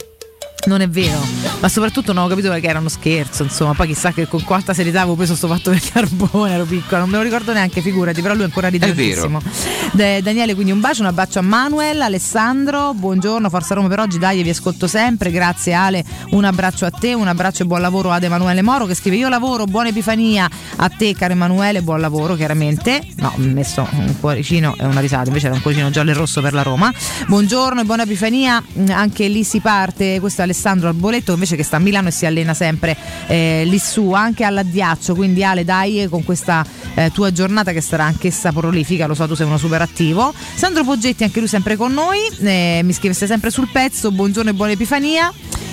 [0.67, 1.21] Non è vero,
[1.61, 4.75] ma soprattutto non ho capito che era uno scherzo, insomma, poi chissà che con quanta
[4.75, 8.21] serietà avevo preso sto fatto del carbone, ero piccola, non me lo ricordo neanche, figurati,
[8.21, 8.87] però lui ancora È vero.
[8.89, 9.41] tantissimo.
[9.93, 14.19] Da- Daniele, quindi un bacio, un abbraccio a Manuel, Alessandro, buongiorno, Forza Roma per oggi,
[14.19, 18.11] dai, vi ascolto sempre, grazie Ale, un abbraccio a te, un abbraccio e buon lavoro
[18.11, 20.51] ad Emanuele Moro che scrive io lavoro, buona Epifania.
[20.79, 25.29] A te caro Emanuele, buon lavoro chiaramente, no, ho messo un cuoricino e una risata,
[25.29, 26.93] invece era un cuoricino giallo e rosso per la Roma,
[27.29, 31.77] buongiorno e buona Epifania, anche lì si parte, questo è Alessandro Alboletto invece che sta
[31.77, 32.97] a Milano e si allena sempre
[33.27, 38.05] eh, lì su, anche all'addiaccio, quindi Ale dai con questa eh, tua giornata che sarà
[38.05, 40.33] anch'essa prolifica, lo so tu sei uno super attivo.
[40.55, 44.51] Sandro Poggetti anche lui sempre con noi, eh, mi scrive stai sempre sul pezzo, buongiorno
[44.51, 45.33] e buona Epifania.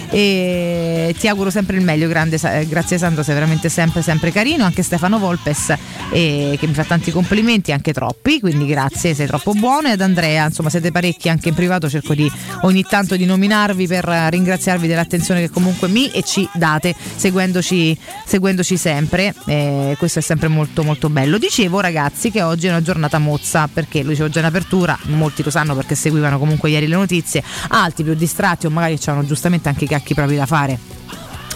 [0.10, 2.38] E ti auguro sempre il meglio, grande,
[2.68, 5.74] grazie Sandro, sei veramente sempre sempre carino, anche Stefano Volpes
[6.12, 10.02] eh, che mi fa tanti complimenti, anche troppi, quindi grazie, sei troppo buono e ad
[10.02, 12.32] Andrea, insomma siete parecchi anche in privato, cerco di
[12.62, 18.78] ogni tanto di nominarvi per ringraziarvi dell'attenzione che comunque mi e ci date seguendoci, seguendoci
[18.78, 21.38] sempre, Eh, questo è sempre molto molto bello.
[21.38, 25.44] Dicevo ragazzi che oggi è una giornata mozza, perché lo dicevo già in apertura, molti
[25.44, 29.70] lo sanno perché seguivano comunque ieri le notizie, altri più distratti o magari c'erano giustamente
[29.70, 30.80] anche cacchi propri da fare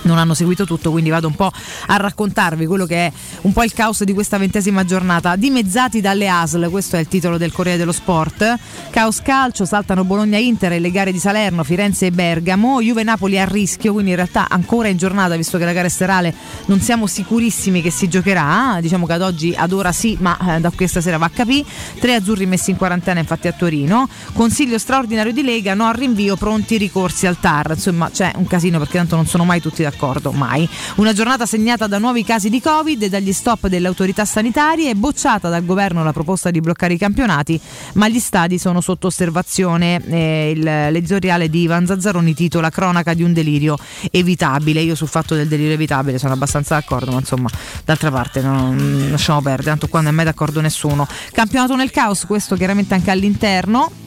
[0.03, 1.51] non hanno seguito tutto, quindi vado un po'
[1.87, 5.35] a raccontarvi quello che è un po' il caos di questa ventesima giornata.
[5.35, 8.57] Dimezzati dalle ASL, questo è il titolo del Corriere dello Sport.
[8.89, 12.81] Caos calcio, saltano Bologna-Inter e le gare di Salerno, Firenze e Bergamo.
[12.81, 16.33] Juve-Napoli a rischio, quindi in realtà ancora in giornata, visto che la gara è serale,
[16.65, 18.77] non siamo sicurissimi che si giocherà.
[18.81, 21.65] Diciamo che ad oggi, ad ora sì, ma eh, da questa sera va a capire.
[21.99, 24.07] Tre azzurri messi in quarantena infatti a Torino.
[24.33, 27.71] Consiglio straordinario di Lega, no al rinvio, pronti ricorsi al TAR.
[27.71, 30.67] Insomma c'è un casino perché tanto non sono mai tutti d'accordo, mai.
[30.95, 35.49] Una giornata segnata da nuovi casi di Covid e dagli stop delle autorità sanitarie, bocciata
[35.49, 37.59] dal governo la proposta di bloccare i campionati,
[37.93, 40.01] ma gli stadi sono sotto osservazione.
[40.07, 43.77] Eh, il- l'editoriale di Ivan Zazzaroni titola Cronaca di un delirio
[44.11, 44.81] evitabile.
[44.81, 47.49] Io sul fatto del delirio evitabile sono abbastanza d'accordo, ma insomma,
[47.85, 51.07] d'altra parte non lasciamo perdere, tanto qua non è mai d'accordo nessuno.
[51.31, 54.05] Campionato nel caos, questo chiaramente anche all'interno.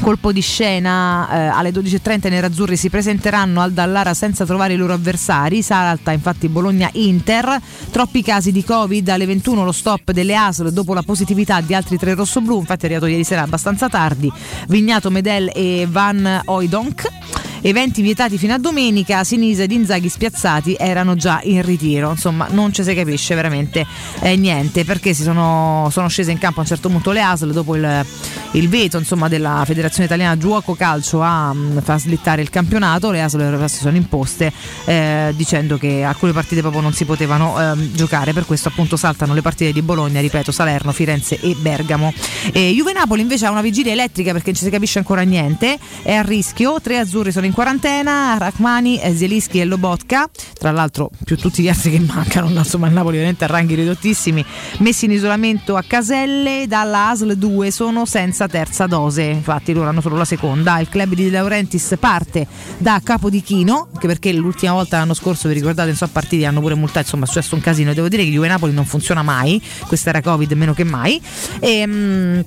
[0.00, 4.76] Colpo di scena eh, alle 12.30 i nerazzurri si presenteranno al Dallara senza trovare i
[4.76, 5.62] loro avversari.
[5.62, 7.60] Salta infatti Bologna-Inter.
[7.90, 9.08] Troppi casi di Covid.
[9.08, 12.58] Alle 21 lo stop delle ASL dopo la positività di altri tre rossoblù.
[12.58, 14.32] Infatti è arrivato ieri sera abbastanza tardi.
[14.68, 17.47] Vignato, Medel e Van Oydonk.
[17.62, 22.10] Eventi vietati fino a domenica, Sinisa ed Inzaghi spiazzati erano già in ritiro.
[22.10, 23.86] Insomma, non ci si capisce veramente
[24.20, 27.52] eh, niente perché si sono, sono scese in campo a un certo punto le ASL
[27.52, 28.06] dopo il,
[28.52, 33.10] il veto insomma, della Federazione Italiana Giuoco Calcio a mm, far slittare il campionato.
[33.10, 34.52] Le ASL si sono imposte
[34.84, 39.34] eh, dicendo che alcune partite proprio non si potevano ehm, giocare, per questo appunto saltano
[39.34, 42.12] le partite di Bologna, ripeto, Salerno, Firenze e Bergamo.
[42.52, 45.78] E Juve Napoli invece ha una vigilia elettrica perché non ci si capisce ancora niente,
[46.02, 50.28] è a rischio, tre azzurri sono in quarantena, Rachmani, Zielinski e Lobotka,
[50.58, 54.44] tra l'altro più tutti gli altri che mancano, insomma il Napoli ovviamente a ranghi ridottissimi,
[54.78, 60.00] messi in isolamento a Caselle, dalla ASL 2 sono senza terza dose, infatti loro hanno
[60.00, 62.46] solo la seconda, il club di De Laurentiis parte
[62.76, 67.00] da Capodichino, anche perché l'ultima volta l'anno scorso vi ricordate, insomma partiti hanno pure multato,
[67.00, 70.20] insomma è successo un casino, devo dire che Juve Napoli non funziona mai, questa era
[70.20, 71.20] Covid meno che mai,
[71.60, 72.40] e, mm,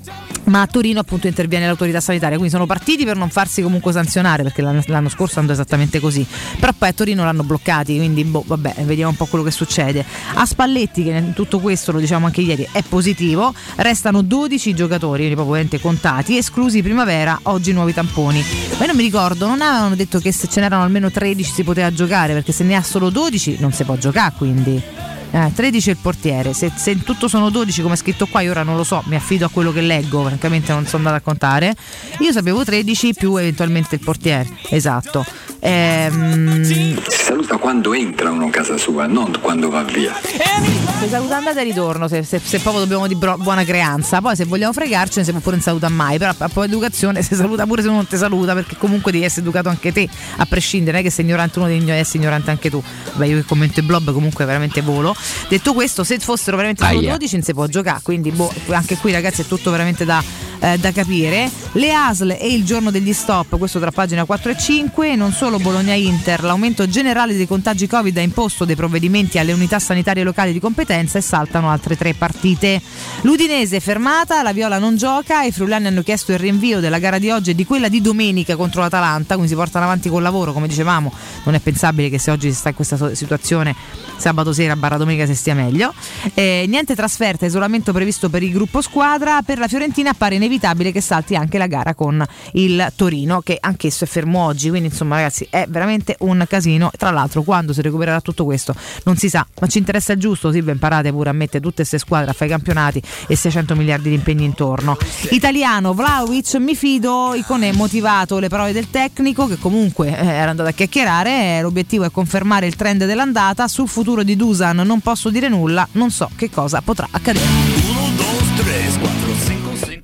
[0.44, 4.42] ma a Torino appunto interviene l'autorità sanitaria, quindi sono partiti per non farsi comunque sanzionare
[4.42, 6.24] perché l'anno, l'anno scorso andò esattamente così,
[6.58, 10.04] però poi a Torino l'hanno bloccati, quindi boh, vabbè, vediamo un po' quello che succede.
[10.34, 15.26] A Spalletti, che in tutto questo lo diciamo anche ieri, è positivo, restano 12 giocatori,
[15.26, 18.44] quindi proprio contati, esclusi primavera, oggi nuovi tamponi.
[18.72, 21.64] Ma io non mi ricordo, non avevano detto che se ce n'erano almeno 13 si
[21.64, 25.11] poteva giocare, perché se ne ha solo 12 non si può giocare quindi.
[25.34, 28.42] Eh, 13 è il portiere, se, se in tutto sono 12 come è scritto qua,
[28.42, 31.16] io ora non lo so, mi affido a quello che leggo, francamente non sono andata
[31.16, 31.74] a contare.
[32.18, 35.24] Io sapevo 13 più eventualmente il portiere, esatto.
[35.60, 40.12] Ehm, Si saluta quando entra uno a casa sua, non quando va via.
[40.22, 44.20] si saluta andata e ritorno, se, se- se proprio dobbiamo di buona creanza.
[44.20, 47.34] Poi se vogliamo fregarcene si può pure non saluta mai, però a po' educazione si
[47.34, 50.92] saluta pure se non ti saluta, perché comunque devi essere educato anche te, a prescindere,
[50.98, 52.82] non è che sei ignorante uno devi essere ignorante anche tu.
[53.14, 55.14] Beh, io che commento i blob comunque veramente volo.
[55.48, 57.10] Detto questo, se fossero veramente solo Aia.
[57.10, 60.22] 12 non si può giocare, quindi boh, anche qui ragazzi è tutto veramente da,
[60.60, 61.50] eh, da capire.
[61.72, 65.58] Le ASL e il giorno degli stop, questo tra pagina 4 e 5, non solo
[65.58, 70.60] Bologna-Inter, l'aumento generale dei contagi Covid ha imposto dei provvedimenti alle unità sanitarie locali di
[70.60, 72.80] competenza e saltano altre tre partite.
[73.22, 77.18] L'Udinese è fermata, la Viola non gioca, i friulani hanno chiesto il rinvio della gara
[77.18, 80.52] di oggi e di quella di domenica contro l'Atalanta, quindi si portano avanti col lavoro,
[80.52, 81.12] come dicevamo,
[81.44, 83.74] non è pensabile che se oggi si sta in questa situazione
[84.16, 85.92] sabato sera barra domenica si stia meglio.
[86.34, 91.00] Eh, niente trasferta, isolamento previsto per il gruppo squadra, per la Fiorentina appare inevitabile che
[91.00, 95.46] salti anche la gara con il Torino, che anch'esso è fermo oggi, quindi insomma ragazzi
[95.50, 96.90] è veramente un casino.
[96.96, 100.50] Tra l'altro quando si recupererà tutto questo non si sa, ma ci interessa il giusto,
[100.52, 100.72] Silvia?
[100.72, 104.14] Imparate pure a mettere tutte queste squadre a fare i campionati e 600 miliardi di
[104.14, 104.96] impegni intorno.
[105.30, 110.68] Italiano, Vlaovic, mi fido, Icone motivato le parole del tecnico che comunque eh, era andato
[110.68, 115.48] a chiacchierare, l'obiettivo è confermare il trend dell'andata, sul futuro di Dusan non posso dire
[115.48, 117.44] nulla, non so che cosa potrà accadere.
[117.44, 118.24] 1, 2,
[118.56, 120.00] 3, 4, 5, 6.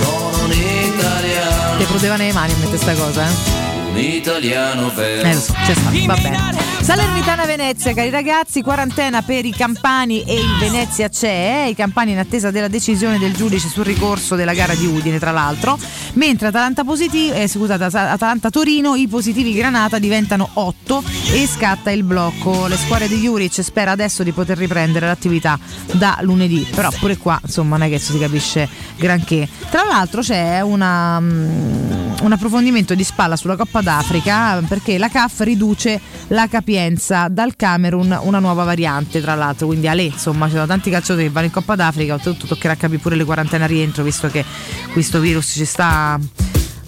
[0.00, 1.78] Sono un italiano.
[1.78, 3.59] Ti prudevano le mani a mettere sta cosa, eh?
[3.90, 5.28] Un italiano vero.
[5.28, 6.70] Eh so, c'è stato, va bene.
[6.80, 12.12] Salernitana Venezia, cari ragazzi, quarantena per i Campani e il Venezia c'è, eh, i Campani
[12.12, 15.78] in attesa della decisione del giudice sul ricorso della gara di Udine, tra l'altro,
[16.14, 22.02] mentre Atalanta, positivo, eh, scusate, Atalanta Torino i positivi Granata diventano 8 e scatta il
[22.02, 22.66] blocco.
[22.66, 25.58] Le squadre di Juric spera adesso di poter riprendere l'attività
[25.92, 29.48] da lunedì, però pure qua insomma non è che si capisce granché.
[29.70, 31.89] Tra l'altro c'è una, mm,
[32.20, 38.18] un approfondimento di spalla sulla Coppa d'Africa perché la CAF riduce la capienza dal Camerun
[38.22, 41.52] una nuova variante tra l'altro quindi Ale insomma ci sono tanti calciatori che vanno in
[41.52, 44.44] Coppa d'Africa oltretutto toccherà capire pure le quarantene a rientro visto che
[44.92, 46.18] questo virus ci sta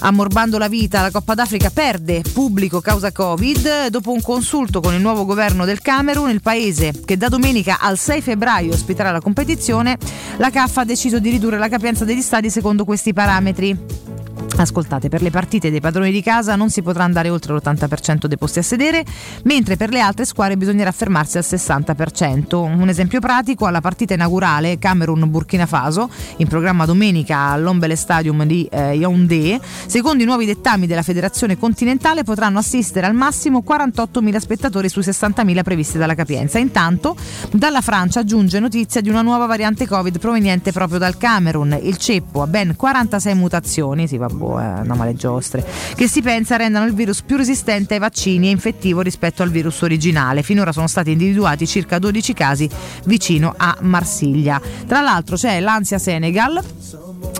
[0.04, 3.86] ammorbando la vita, la Coppa d'Africa perde pubblico causa Covid.
[3.86, 7.96] Dopo un consulto con il nuovo governo del Camerun, il paese che da domenica al
[7.96, 9.96] 6 febbraio ospiterà la competizione,
[10.38, 14.21] la CAF ha deciso di ridurre la capienza degli stadi secondo questi parametri.
[14.62, 18.38] Ascoltate, per le partite dei padroni di casa non si potrà andare oltre l'80% dei
[18.38, 19.04] posti a sedere,
[19.44, 22.54] mentre per le altre squadre bisognerà fermarsi al 60%.
[22.56, 28.94] Un esempio pratico, alla partita inaugurale Camerun-Burkina Faso, in programma domenica all'Ombele Stadium di eh,
[28.94, 35.02] Yaoundé, secondo i nuovi dettami della Federazione Continentale potranno assistere al massimo 48.000 spettatori sui
[35.02, 36.58] 60.000 previsti dalla capienza.
[36.58, 37.16] Intanto,
[37.52, 41.78] dalla Francia giunge notizia di una nuova variante Covid proveniente proprio dal Camerun.
[41.82, 46.86] Il ceppo ha ben 46 mutazioni, si va una male giostre, che si pensa rendano
[46.86, 50.42] il virus più resistente ai vaccini e infettivo rispetto al virus originale.
[50.42, 52.68] Finora sono stati individuati circa 12 casi
[53.04, 54.60] vicino a Marsiglia.
[54.86, 56.62] Tra l'altro c'è l'ansia Senegal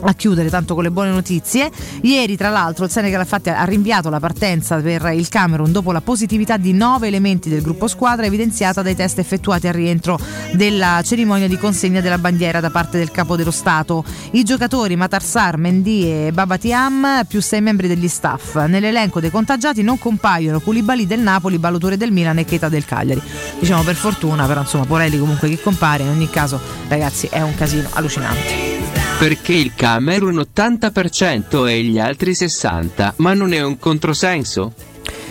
[0.02, 1.70] a chiudere tanto con le buone notizie.
[2.02, 6.00] Ieri, tra l'altro, il Senegal infatti ha rinviato la partenza per il Camerun dopo la
[6.00, 10.18] positività di nove elementi del gruppo squadra evidenziata dai test effettuati al rientro
[10.52, 14.04] della cerimonia di consegna della bandiera da parte del capo dello Stato.
[14.32, 18.56] I giocatori Matarsar, Mendy e Babatiam più sei membri degli staff.
[18.66, 23.22] Nell'elenco dei contagiati non compaiono Koulibaly del Napoli, Balotore del Milan e Cheta del Cagliari.
[23.58, 27.54] Diciamo per fortuna, però insomma Porelli comunque chi compare, in ogni caso ragazzi è un
[27.54, 29.01] casino allucinante.
[29.22, 34.74] Perché il Camerun 80% e gli altri 60%, ma non è un controsenso?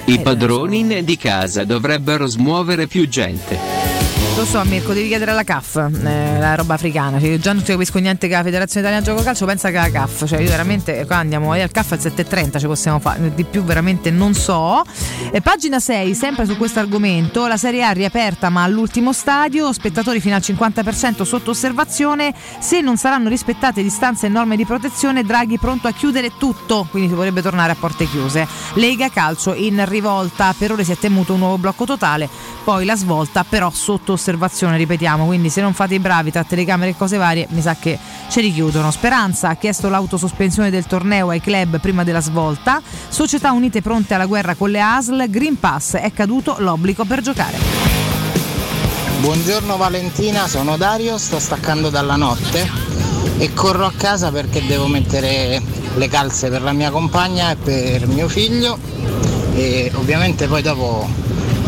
[0.06, 3.91] I padroni di casa dovrebbero smuovere più gente.
[4.34, 7.20] Lo so Mirko, devi chiedere alla CAF, eh, la roba africana.
[7.20, 9.76] Cioè, io già non ti capisco niente che la Federazione Italiana Gioco Calcio pensa che
[9.76, 10.26] la CAF.
[10.26, 14.10] Cioè io veramente qua andiamo al CAF al 7.30 ci possiamo fare, di più veramente
[14.10, 14.82] non so.
[15.32, 20.20] E pagina 6, sempre su questo argomento, la Serie A riaperta ma all'ultimo stadio, spettatori
[20.20, 25.60] fino al 50% sotto osservazione, se non saranno rispettate distanze e norme di protezione, Draghi
[25.60, 28.48] pronto a chiudere tutto, quindi si vorrebbe tornare a porte chiuse.
[28.76, 32.28] Lega Calcio in rivolta, per ora si è temuto un nuovo blocco totale,
[32.64, 34.20] poi la svolta però sotto osservazione,
[34.78, 37.98] ripetiamo, quindi se non fate i bravi tra telecamere e cose varie, mi sa che
[38.30, 38.92] ci richiudono.
[38.92, 44.26] Speranza ha chiesto l'autosospensione del torneo ai club prima della svolta, Società Unite pronte alla
[44.26, 47.58] guerra con le ASL, Green Pass è caduto l'obbligo per giocare.
[49.22, 52.68] Buongiorno Valentina, sono Dario, sto staccando dalla notte
[53.38, 55.62] e corro a casa perché devo mettere
[55.96, 58.78] le calze per la mia compagna e per mio figlio.
[59.54, 61.08] E ovviamente poi dopo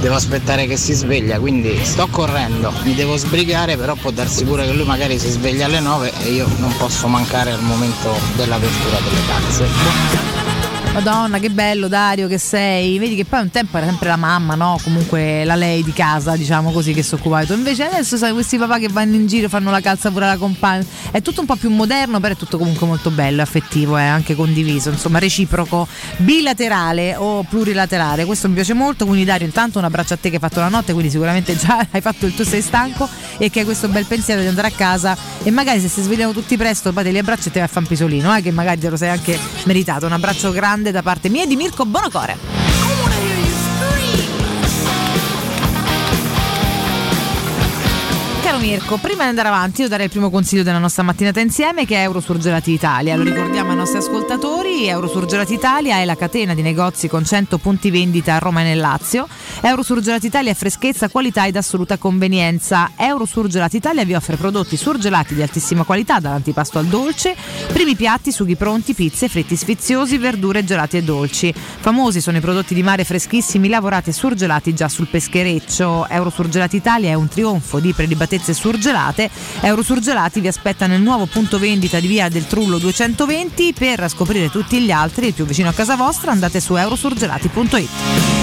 [0.03, 4.65] devo aspettare che si sveglia, quindi sto correndo, mi devo sbrigare, però può darsi pure
[4.65, 8.97] che lui magari si sveglia alle 9 e io non posso mancare al momento dell'apertura
[8.99, 10.52] delle calze.
[10.93, 12.99] Madonna, che bello Dario che sei.
[12.99, 14.77] Vedi che poi un tempo era sempre la mamma, no?
[14.83, 17.51] Comunque la lei di casa, diciamo così, che si occupava.
[17.55, 20.85] Invece adesso sai questi papà che vanno in giro, fanno la calza pure alla compagna.
[21.09, 24.35] È tutto un po' più moderno, però è tutto comunque molto bello, affettivo, è anche
[24.35, 25.87] condiviso, insomma, reciproco,
[26.17, 28.25] bilaterale o plurilaterale.
[28.25, 29.07] Questo mi piace molto.
[29.07, 31.87] Quindi Dario, intanto un abbraccio a te che hai fatto la notte, quindi sicuramente già
[31.89, 34.71] hai fatto il tuo sei stanco e che hai questo bel pensiero di andare a
[34.71, 37.67] casa e magari se si svegliano tutti presto, poi te li abbracci e te vai
[37.67, 40.05] a fare un pisolino, eh, che magari te lo sei anche meritato.
[40.05, 42.72] Un abbraccio grande da parte mia e di Mirko Bonocore.
[48.53, 51.87] Caro Mirko, prima di andare avanti io darei il primo consiglio della nostra mattinata insieme
[51.87, 53.15] che è Eurosurgelati Italia.
[53.15, 57.89] Lo ricordiamo ai nostri ascoltatori, Eurosurgelati Italia è la catena di negozi con 100 punti
[57.89, 59.27] vendita a Roma e nel Lazio.
[59.59, 62.91] Eurosurgelati Italia è freschezza, qualità ed assoluta convenienza.
[62.95, 67.35] Eurosurgelati Italia vi offre prodotti surgelati di altissima qualità dall'antipasto al dolce,
[67.73, 71.51] primi piatti, sughi pronti, pizze, fritti sfiziosi, verdure, gelati e dolci.
[71.51, 76.07] Famosi sono i prodotti di mare freschissimi lavorati e surgelati già sul peschereccio.
[76.07, 77.93] Eurosurgelati Italia è un trionfo di
[78.43, 79.29] prelibatezze surgelate.
[79.61, 83.73] Eurosurgelati vi aspetta nel nuovo punto vendita di via del Trullo 220.
[83.73, 88.42] Per scoprire tutti gli altri, il più vicino a casa vostra, andate su eurosurgelati.it.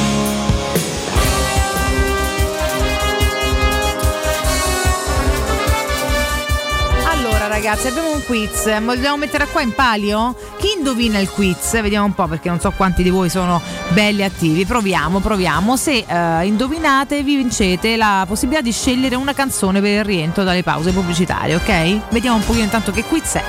[7.62, 10.34] ragazzi abbiamo un quiz, vogliamo mettere qua in palio?
[10.58, 11.78] Chi indovina il quiz?
[11.82, 14.64] Vediamo un po' perché non so quanti di voi sono belli attivi.
[14.64, 15.76] Proviamo, proviamo.
[15.76, 20.62] Se eh, indovinate vi vincete la possibilità di scegliere una canzone per il rientro dalle
[20.62, 22.00] pause pubblicitarie, ok?
[22.08, 23.44] Vediamo un pochino intanto che quiz è.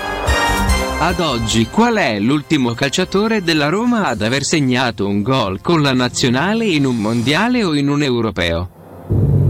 [0.99, 5.93] Ad oggi, qual è l'ultimo calciatore della Roma ad aver segnato un gol con la
[5.93, 9.40] nazionale in un mondiale o in un europeo?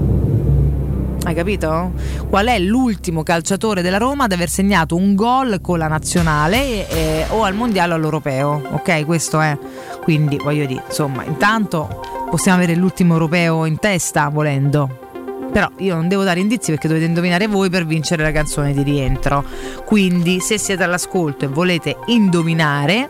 [1.23, 1.91] Hai capito?
[2.29, 7.25] Qual è l'ultimo calciatore della Roma ad aver segnato un gol con la nazionale eh,
[7.29, 8.61] o al mondiale o all'europeo?
[8.71, 9.55] Ok, questo è.
[10.01, 14.97] Quindi voglio dire, insomma, intanto possiamo avere l'ultimo europeo in testa volendo.
[15.51, 18.81] Però io non devo dare indizi perché dovete indovinare voi per vincere la canzone di
[18.81, 19.43] rientro.
[19.85, 23.09] Quindi se siete all'ascolto e volete indovinare,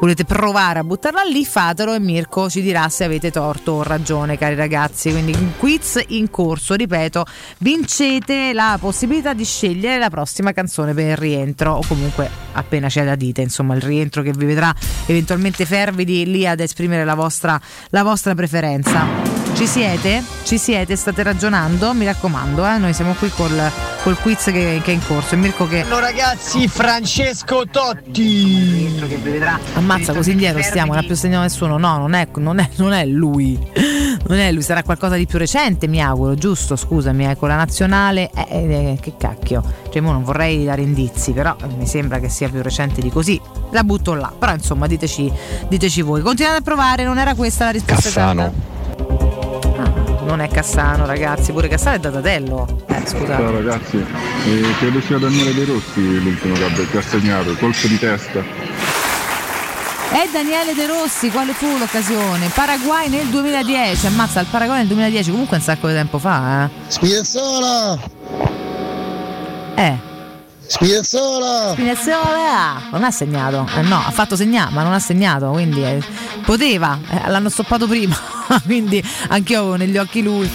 [0.00, 4.38] volete provare a buttarla lì, fatelo e Mirko ci dirà se avete torto o ragione,
[4.38, 5.10] cari ragazzi.
[5.10, 7.24] Quindi un quiz in corso, ripeto,
[7.58, 13.04] vincete la possibilità di scegliere la prossima canzone per il rientro o comunque appena c'è
[13.04, 14.74] da dite, insomma, il rientro che vi vedrà
[15.06, 17.60] eventualmente fervidi lì ad esprimere la vostra,
[17.90, 19.06] la vostra preferenza.
[19.54, 20.24] Ci siete?
[20.44, 20.96] Ci siete?
[20.96, 21.92] State ragionando?
[21.92, 22.78] Mi raccomando, eh?
[22.78, 23.70] noi siamo qui col,
[24.02, 25.36] col quiz che, che è in corso.
[25.36, 25.82] Mirko che.
[25.82, 29.00] Allora ragazzi, Francesco Totti.
[29.74, 31.78] Ammazza, così indietro stiamo, non ha più segnato nessuno.
[31.78, 33.58] No, non è, non è- non è lui.
[34.28, 36.76] Non è lui, sarà qualcosa di più recente, mi auguro, giusto?
[36.76, 38.30] Scusami, eh, con la nazionale.
[38.34, 39.62] eh, eh, che cacchio.
[39.90, 43.10] Cioè, mo non vorrei dare indizi, però eh, mi sembra che sia più recente di
[43.10, 43.40] così.
[43.72, 44.32] La butto là.
[44.38, 45.32] Però insomma, diteci,
[45.68, 46.20] diteci voi.
[46.22, 48.40] Continuate a provare, non era questa la risposta Cassano.
[48.42, 50.24] esatta.
[50.26, 51.52] non è Cassano, ragazzi.
[51.52, 52.84] Pure Cassano è Datatello.
[52.86, 53.26] Eh, scusate.
[53.42, 57.86] Ciao ragazzi, eh, credo sia Daniele De Rossi l'ultimo che ha- che ha segnato, colpo
[57.88, 58.40] di testa.
[60.12, 62.48] È Daniele De Rossi, quale fu l'occasione?
[62.48, 66.68] Paraguay nel 2010, ammazza il Paraguay nel 2010, comunque un sacco di tempo fa, eh.
[66.86, 67.98] Spinazzola!
[69.74, 69.96] Eh.
[70.66, 71.70] Spinazzola!
[71.72, 72.82] Spinazzola!
[72.90, 76.02] Non ha segnato, eh, no, ha fatto segnare, ma non ha segnato, quindi eh,
[76.44, 78.14] poteva, eh, l'hanno stoppato prima,
[78.66, 80.50] quindi anch'io avevo negli occhi lui.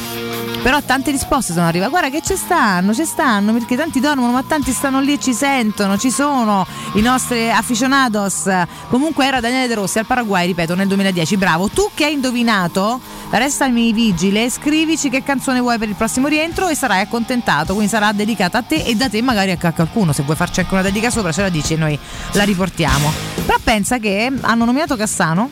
[0.67, 1.89] Però tante risposte sono arrivate.
[1.89, 5.33] Guarda che ci stanno, ci stanno, perché tanti dormono, ma tanti stanno lì e ci
[5.33, 8.49] sentono, ci sono i nostri aficionados.
[8.89, 11.37] Comunque era Daniele De Rossi al Paraguay, ripeto, nel 2010.
[11.37, 11.69] Bravo.
[11.69, 12.99] Tu che hai indovinato,
[13.29, 17.71] restami vigile, scrivici che canzone vuoi per il prossimo rientro e sarai accontentato.
[17.71, 20.11] Quindi sarà dedicata a te e da te magari a qualcuno.
[20.11, 21.97] Se vuoi farci anche una dedica sopra, ce la dici e noi
[22.33, 23.09] la riportiamo.
[23.45, 25.49] Però pensa che hanno nominato Cassano.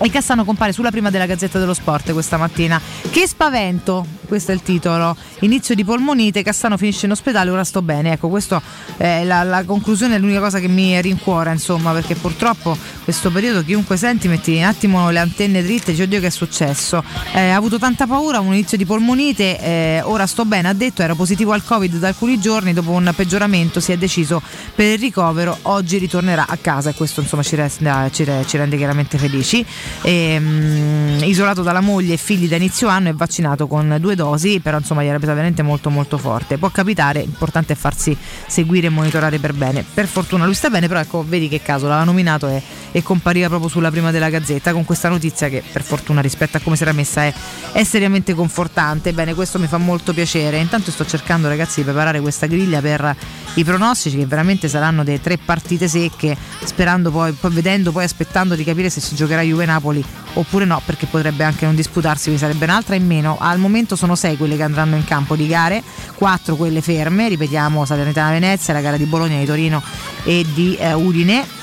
[0.00, 2.80] E Cassano compare sulla prima della Gazzetta dello Sport questa mattina.
[3.10, 4.20] Che spavento!
[4.26, 5.14] Questo è il titolo.
[5.40, 8.12] Inizio di polmonite, Cassano finisce in ospedale, ora sto bene.
[8.12, 8.60] Ecco, questa
[8.96, 13.62] è la, la conclusione, è l'unica cosa che mi rincuora, insomma, perché purtroppo questo periodo
[13.62, 17.04] chiunque senti metti un attimo le antenne dritte dice oddio che è successo.
[17.34, 21.02] Eh, ha avuto tanta paura, un inizio di polmonite, eh, ora sto bene, ha detto
[21.02, 24.40] era positivo al Covid da alcuni giorni, dopo un peggioramento si è deciso
[24.74, 28.56] per il ricovero, oggi ritornerà a casa e questo insomma ci, resta- ci re- ci
[28.56, 29.64] rende chiaramente felici.
[30.02, 34.78] Ehm, isolato dalla moglie e figli da inizio anno e vaccinato con due dosi, però
[34.78, 36.58] insomma gli era presa veramente molto molto forte.
[36.58, 38.16] Può capitare, l'importante è farsi
[38.46, 39.84] seguire e monitorare per bene.
[39.94, 43.48] Per fortuna lui sta bene, però ecco, vedi che caso, l'aveva nominato e, e compariva
[43.48, 46.82] proprio sulla prima della gazzetta con questa notizia che per fortuna rispetto a come si
[46.82, 47.32] era messa è,
[47.72, 49.12] è seriamente confortante.
[49.12, 50.58] Bene, questo mi fa molto piacere.
[50.58, 53.16] Intanto sto cercando ragazzi di preparare questa griglia per
[53.54, 58.54] i pronostici che veramente saranno delle tre partite secche, sperando poi, poi vedendo, poi aspettando
[58.54, 59.42] di capire se si giocherà
[59.72, 60.04] Juve-Napoli
[60.34, 63.36] oppure no, perché potrebbe anche non disputarsi, quindi sarebbe un'altra in meno.
[63.38, 65.82] Al momento sono sei quelle che andranno in campo di gare,
[66.14, 69.82] quattro quelle ferme, ripetiamo Salernitana Venezia, la gara di Bologna, di Torino
[70.24, 71.60] e di eh, Udine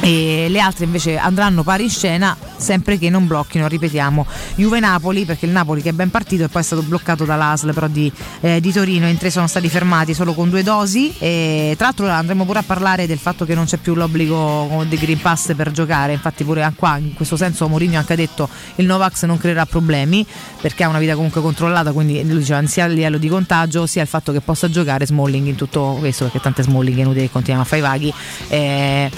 [0.00, 4.26] e le altre invece andranno pari in scena sempre che non blocchino, ripetiamo,
[4.56, 7.86] Juve-Napoli perché il Napoli che è ben partito e poi è stato bloccato dall'ASL però
[7.88, 11.14] di, eh, di Torino, in tre sono stati fermati solo con due dosi.
[11.18, 14.98] E tra l'altro andremo pure a parlare del fatto che non c'è più l'obbligo del
[14.98, 18.86] Green Pass per giocare, infatti pure qua in questo senso Mourinho ha anche detto il
[18.86, 20.26] Novax non creerà problemi
[20.60, 24.02] perché ha una vita comunque controllata, quindi lui diceva sia a livello di contagio sia
[24.02, 27.30] il fatto che possa giocare Smalling in tutto questo perché tante Smalling è inutile che
[27.30, 28.14] continuiamo a fare i vaghi.
[28.48, 29.10] Eh,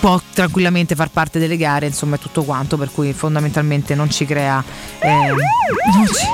[0.00, 4.24] può tranquillamente far parte delle gare, insomma è tutto quanto, per cui fondamentalmente non ci
[4.24, 4.62] crea,
[4.98, 6.26] eh, non, ci,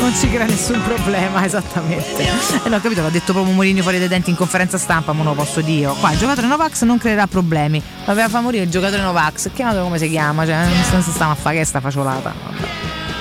[0.00, 2.28] non ci crea nessun problema, esattamente.
[2.64, 5.34] E no, capito, l'ha detto proprio Mourinho fuori dai denti in conferenza stampa, ma non
[5.34, 5.92] lo posso dire.
[5.98, 7.82] Qua il giocatore Novax non creerà problemi.
[8.06, 11.56] Aveva fa morire il giocatore Novax, chiamato come si chiama, cioè non stiamo a fare
[11.58, 12.32] che sta faciolata.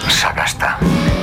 [0.08, 1.17] Sagasta.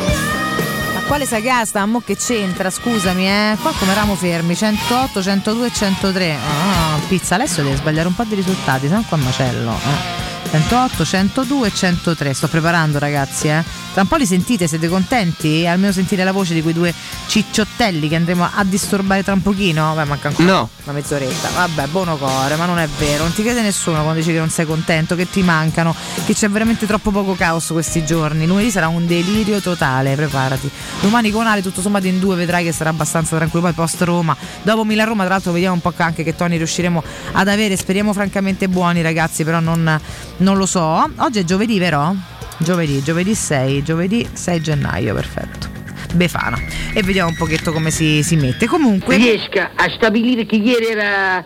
[1.06, 1.84] Quale sagasta?
[1.86, 2.70] Mo che c'entra?
[2.70, 3.56] Scusami, eh.
[3.60, 4.56] Qua come eravamo fermi?
[4.56, 6.34] 108, 102 e 103.
[6.34, 9.72] Ah, pizza, adesso devi sbagliare un po' di risultati, sennò qua macello.
[9.72, 10.33] Eh.
[10.58, 12.32] 108, 102 e 103.
[12.32, 13.64] Sto preparando, ragazzi, eh.
[13.92, 15.66] Tra un po' li sentite, siete contenti?
[15.66, 16.92] Almeno sentire la voce di quei due
[17.26, 19.94] cicciottelli che andremo a disturbare tra un pochino.
[19.94, 20.68] Beh, manca ancora No.
[20.84, 21.48] una mezz'oretta.
[21.54, 23.24] Vabbè, buono cuore, ma non è vero.
[23.24, 25.94] Non ti crede nessuno quando dici che non sei contento, che ti mancano,
[26.24, 28.46] che c'è veramente troppo poco caos questi giorni.
[28.46, 30.70] Lunedì sarà un delirio totale, preparati.
[31.00, 33.64] Domani con Ale, tutto sommato in due, vedrai che sarà abbastanza tranquillo.
[33.64, 37.02] Poi post Roma, dopo Milan Roma, tra l'altro vediamo un po' anche che toni riusciremo
[37.32, 37.76] ad avere.
[37.76, 40.00] Speriamo francamente buoni, ragazzi, però non,
[40.44, 41.10] non lo so.
[41.16, 42.14] Oggi è giovedì, vero?
[42.58, 45.66] Giovedì, giovedì 6, giovedì 6 gennaio, perfetto.
[46.12, 46.56] Befana.
[46.92, 48.66] E vediamo un pochetto come si, si mette.
[48.66, 49.16] Comunque.
[49.16, 51.44] riesca a stabilire che ieri era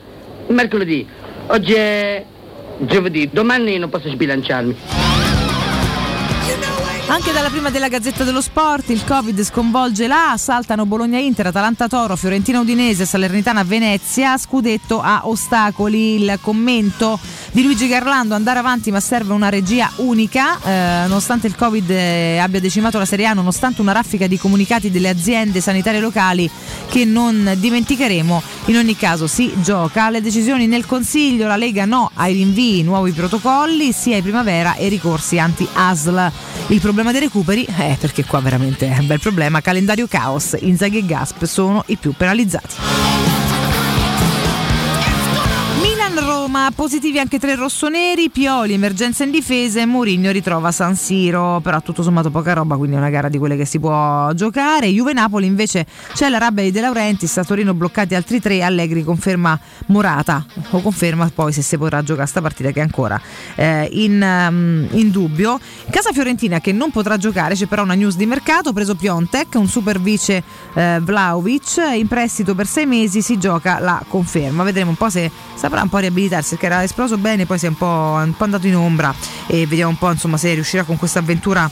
[0.49, 1.07] mercoledì,
[1.47, 2.25] oggi è
[2.81, 5.08] giovedì, domani non posso sbilanciarmi.
[7.11, 13.07] Anche dalla prima della Gazzetta dello Sport il Covid sconvolge la, saltano Bologna-Inter, Atalanta-Toro, Fiorentina-Udinese,
[13.07, 17.19] Salernitana-Venezia, scudetto a ostacoli, il commento
[17.53, 22.39] di Luigi Garlando, andare avanti ma serve una regia unica, eh, nonostante il Covid eh,
[22.39, 26.49] abbia decimato la Serie A, nonostante una raffica di comunicati delle aziende sanitarie locali
[26.91, 32.11] che non dimenticheremo, in ogni caso si gioca, le decisioni nel Consiglio, la Lega no
[32.15, 36.33] ai rinvii, nuovi protocolli, sia ai primavera e ricorsi anti-ASL.
[36.69, 40.99] Il problema dei recuperi, eh, perché qua veramente è un bel problema, calendario caos, Inzaghi
[40.99, 43.38] e Gasp sono i più penalizzati.
[46.21, 51.81] Roma, positivi anche tre rossoneri, Pioli, emergenza in difesa e Mourinho ritrova San Siro, però
[51.83, 54.87] tutto sommato poca roba, quindi è una gara di quelle che si può giocare.
[54.89, 59.05] Juve Napoli invece c'è la rabbia di De Laurentiis, a Torino bloccati altri tre, Allegri
[59.05, 63.21] conferma Morata, o conferma poi se si potrà giocare sta partita che è ancora
[63.55, 65.61] eh, in, um, in dubbio.
[65.91, 69.69] Casa Fiorentina che non potrà giocare, c'è però una news di mercato, preso Piontek, un
[69.69, 70.43] super vice
[70.75, 75.31] eh, Vlaovic, in prestito per sei mesi, si gioca la conferma, vedremo un po' se
[75.55, 78.45] saprà un po' riabilitarsi perché era esploso bene, poi si è un po', un po'
[78.45, 79.15] andato in ombra
[79.47, 81.71] e vediamo un po' insomma se riuscirà con questa avventura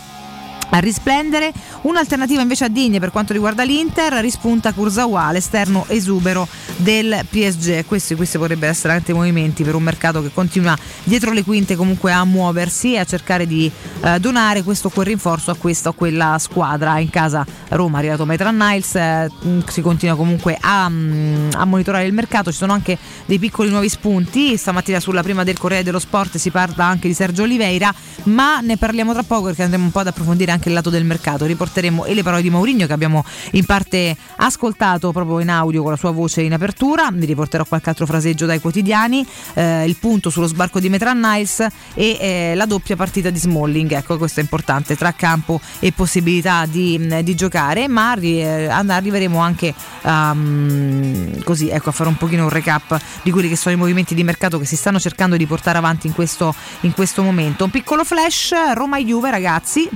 [0.71, 1.53] a risplendere.
[1.83, 7.85] Un'alternativa invece a Digne per quanto riguarda l'Inter, rispunta Kurzawa, l'esterno esubero del PSG.
[7.87, 12.13] Questi, questi potrebbero essere anche movimenti per un mercato che continua dietro le quinte comunque
[12.13, 13.71] a muoversi e a cercare di
[14.03, 16.99] eh, donare questo quel rinforzo a questa o quella squadra.
[16.99, 19.31] In casa Roma è arrivato Maitland Niles, eh,
[19.69, 23.89] si continua comunque a, mm, a monitorare il mercato, ci sono anche dei piccoli nuovi
[23.89, 24.57] spunti.
[24.57, 27.93] Stamattina sulla prima del Corriere dello Sport si parla anche di Sergio Oliveira,
[28.25, 31.05] ma ne parliamo tra poco perché andremo un po' ad approfondire anche il lato del
[31.05, 31.45] mercato.
[31.45, 35.91] Riporteremo e le parole di Mourinho che abbiamo in parte ascoltato proprio in audio con
[35.91, 37.09] la sua voce in apertura.
[37.13, 41.67] Vi riporterò qualche altro fraseggio dai quotidiani, eh, il punto sullo sbarco di Metran Niles
[41.95, 43.93] e eh, la doppia partita di Smalling.
[43.93, 49.39] Ecco, questo è importante tra campo e possibilità di, di giocare, ma arri- eh, arriveremo
[49.39, 53.79] anche um, così ecco, a fare un pochino un recap di quelli che sono i
[53.79, 57.65] movimenti di mercato che si stanno cercando di portare avanti in questo, in questo momento.
[57.65, 59.89] Un piccolo flash, Roma-Juve ragazzi,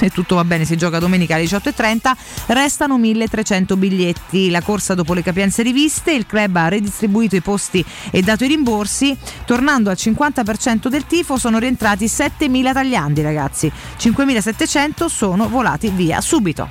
[0.00, 2.12] se tutto va bene si gioca domenica alle 18.30,
[2.46, 7.84] restano 1300 biglietti, la corsa dopo le capienze riviste, il club ha redistribuito i posti
[8.10, 15.08] e dato i rimborsi, tornando al 50% del tifo sono rientrati 7000 tagliandi ragazzi, 5700
[15.08, 16.70] sono volati via subito.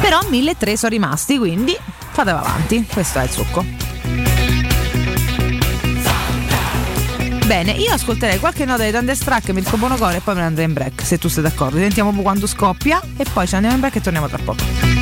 [0.00, 1.76] Però 1300 sono rimasti, quindi
[2.12, 4.31] fatevi avanti, questo è il succo.
[7.52, 10.72] Bene, io ascolterei qualche nota di Thunderstruck, Mirko Bonocore e poi me ne andrei in
[10.72, 11.76] break, se tu sei d'accordo.
[11.76, 15.01] Sentiamo quando scoppia e poi ci andiamo in break e torniamo tra poco.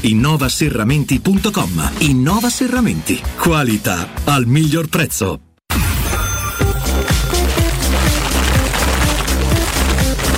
[0.01, 1.91] innovaserramenti.com.
[1.99, 3.21] Innova Serramenti.
[3.37, 5.39] Qualità al miglior prezzo.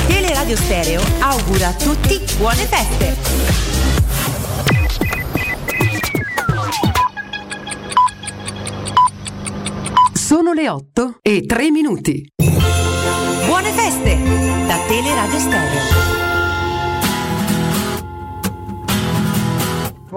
[0.07, 3.15] Teleradio Stereo augura a tutti buone feste.
[10.13, 12.27] Sono le 8 e 3 minuti.
[13.45, 14.17] Buone feste
[14.65, 15.92] da Teleradio Stereo.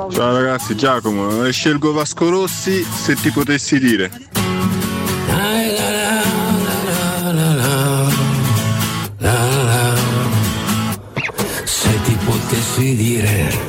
[0.08, 4.10] Ciao ragazzi, Giacomo, eh, scelgo Vasco Rossi se ti potessi dire.
[11.64, 13.68] Se ti potessi dire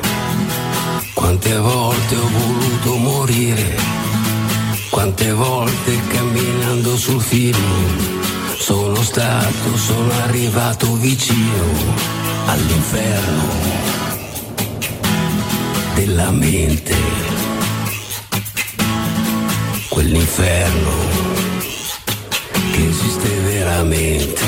[1.14, 3.76] quante volte ho voluto morire,
[4.90, 7.58] quante volte camminando sul filo
[8.58, 11.66] sono stato, sono arrivato vicino
[12.46, 13.87] all'inferno
[15.98, 16.96] della mente,
[19.90, 20.92] quell'inferno
[22.72, 24.42] che esiste veramente.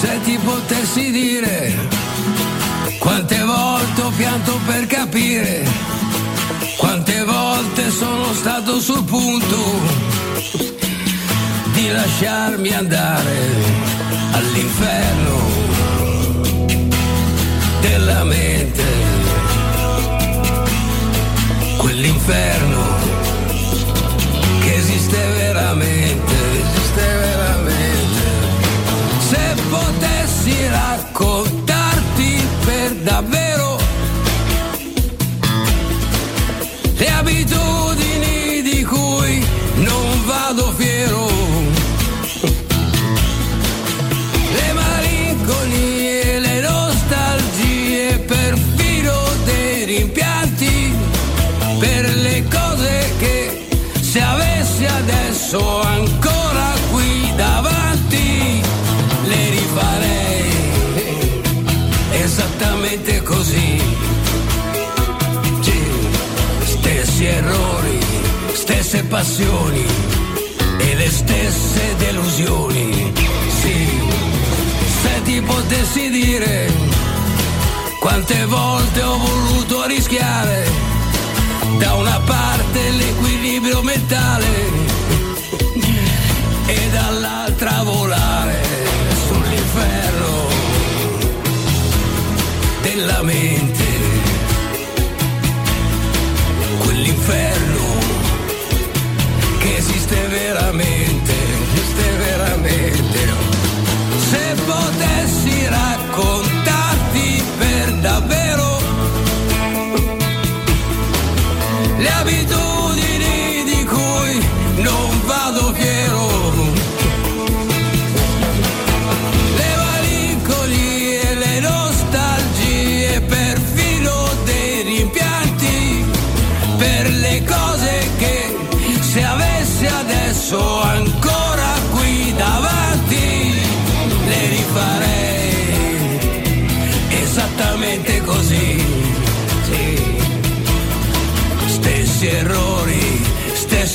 [0.00, 1.74] Se ti potessi dire
[2.98, 5.66] quante volte ho pianto per capire,
[6.78, 9.58] quante volte sono stato sul punto
[11.74, 13.36] di lasciarmi andare
[14.32, 15.53] all'inferno
[18.24, 18.82] mente,
[21.76, 22.82] quell'inferno
[24.60, 28.22] che esiste veramente, esiste veramente.
[29.18, 31.43] Se potessi raccontarti
[55.54, 58.60] adesso ancora qui davanti
[59.24, 60.52] le rifarei
[62.10, 63.80] esattamente così.
[65.60, 65.82] Sì,
[66.64, 67.98] stessi errori,
[68.52, 69.86] stesse passioni
[70.78, 73.12] e le stesse delusioni.
[73.60, 73.88] Sì,
[75.02, 76.72] se ti potessi dire
[78.00, 80.68] quante volte ho voluto rischiare
[81.78, 84.84] da una parte l'equilibrio mentale
[86.66, 88.62] e dall'altra volare
[89.26, 90.48] sull'inferno
[92.82, 93.53] della mente.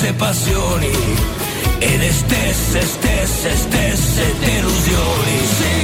[0.10, 0.92] Stesse passioni
[1.80, 5.79] e le stesse, stesse, stesse delusioni.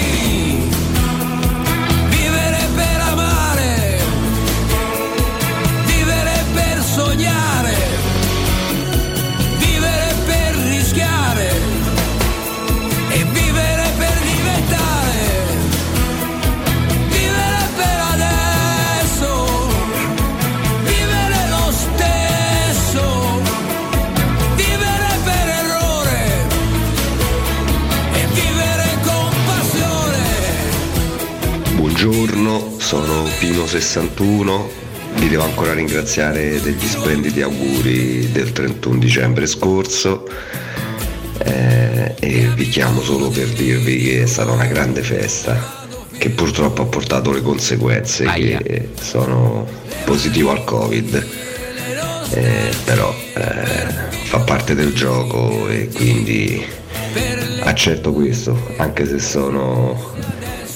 [32.95, 34.61] Sono Pino61,
[35.15, 40.25] vi devo ancora ringraziare degli splendidi auguri del 31 dicembre scorso
[41.39, 45.83] eh, e vi chiamo solo per dirvi che è stata una grande festa
[46.17, 49.67] che purtroppo ha portato le conseguenze che sono
[50.05, 51.27] positivo al covid.
[52.29, 53.87] Eh, però eh,
[54.23, 56.65] fa parte del gioco e quindi
[57.59, 60.13] accetto questo anche se sono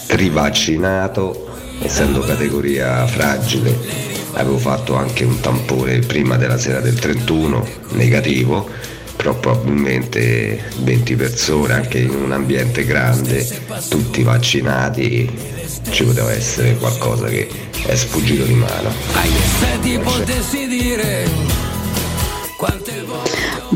[0.08, 1.49] rivaccinato
[1.82, 3.78] essendo categoria fragile
[4.34, 8.68] avevo fatto anche un tampone prima della sera del 31 negativo
[9.16, 13.46] però probabilmente 20 persone anche in un ambiente grande
[13.90, 15.30] tutti vaccinati
[15.90, 17.50] ci poteva essere qualcosa che
[17.86, 18.92] è sfuggito di mano.
[19.60, 21.28] Se ti potessi dire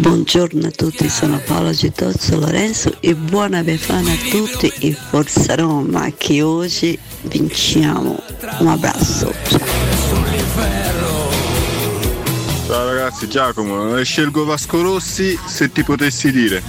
[0.04, 6.12] Buongiorno a tutti, sono Paola Gitozzo Lorenzo e buona Befana a tutti e forza Roma
[6.18, 8.22] che oggi vinciamo.
[8.60, 9.34] Un abbraccio.
[12.68, 16.62] Ciao ragazzi, Giacomo, scelgo Vasco Rossi se ti potessi dire.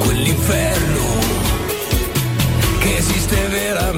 [0.00, 0.71] quell'inferno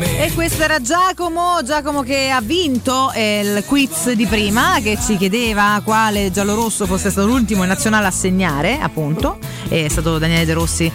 [0.03, 5.17] E questo era Giacomo, Giacomo che ha vinto eh, il quiz di prima che ci
[5.17, 9.39] chiedeva quale giallorosso fosse stato l'ultimo in nazionale a segnare, appunto.
[9.69, 10.91] È stato Daniele De Rossi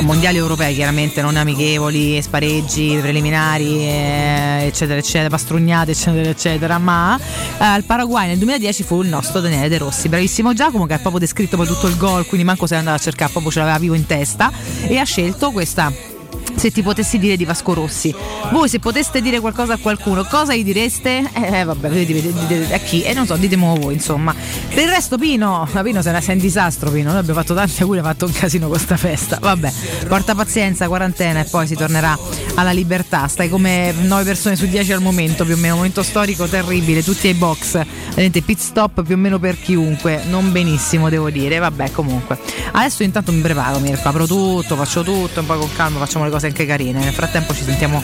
[0.00, 6.78] mondiali europei, chiaramente, non amichevoli, spareggi, preliminari, eh, eccetera, eccetera, pastrugnate, eccetera, eccetera.
[6.78, 10.08] Ma eh, al Paraguay nel 2010 fu il nostro Daniele De Rossi.
[10.08, 12.96] Bravissimo Giacomo che ha proprio descritto poi tutto il gol, quindi manco se è andato
[12.96, 14.50] a cercare, proprio ce l'aveva vivo in testa
[14.86, 16.10] e ha scelto questa
[16.56, 18.14] se ti potessi dire di Vasco Rossi.
[18.50, 21.30] Voi se poteste dire qualcosa a qualcuno, cosa gli direste?
[21.32, 23.02] Eh vabbè, dite, dite- dite- a chi?
[23.02, 24.34] E non so, ditemelo voi, insomma.
[24.68, 28.00] Per il resto Pino, ma Pino sei, un disastro Pino, noi abbiamo fatto tanti auguri,
[28.00, 29.38] ha fatto un casino con sta festa.
[29.40, 29.72] Vabbè,
[30.08, 32.18] porta pazienza, quarantena e poi si tornerà
[32.54, 33.26] alla libertà.
[33.28, 37.28] Stai come 9 persone su 10 al momento, più o meno, momento storico terribile, tutti
[37.28, 37.80] ai box.
[38.14, 42.38] Vedete, pit stop più o meno per chiunque, non benissimo devo dire, vabbè comunque.
[42.72, 46.30] Adesso intanto mi preparo, mi apro tutto, faccio tutto, un po' con calma, facciamo le
[46.30, 47.00] cose anche carine.
[47.00, 48.02] Nel frattempo ci sentiamo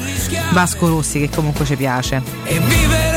[0.52, 3.07] Vasco Rossi che comunque ci piace.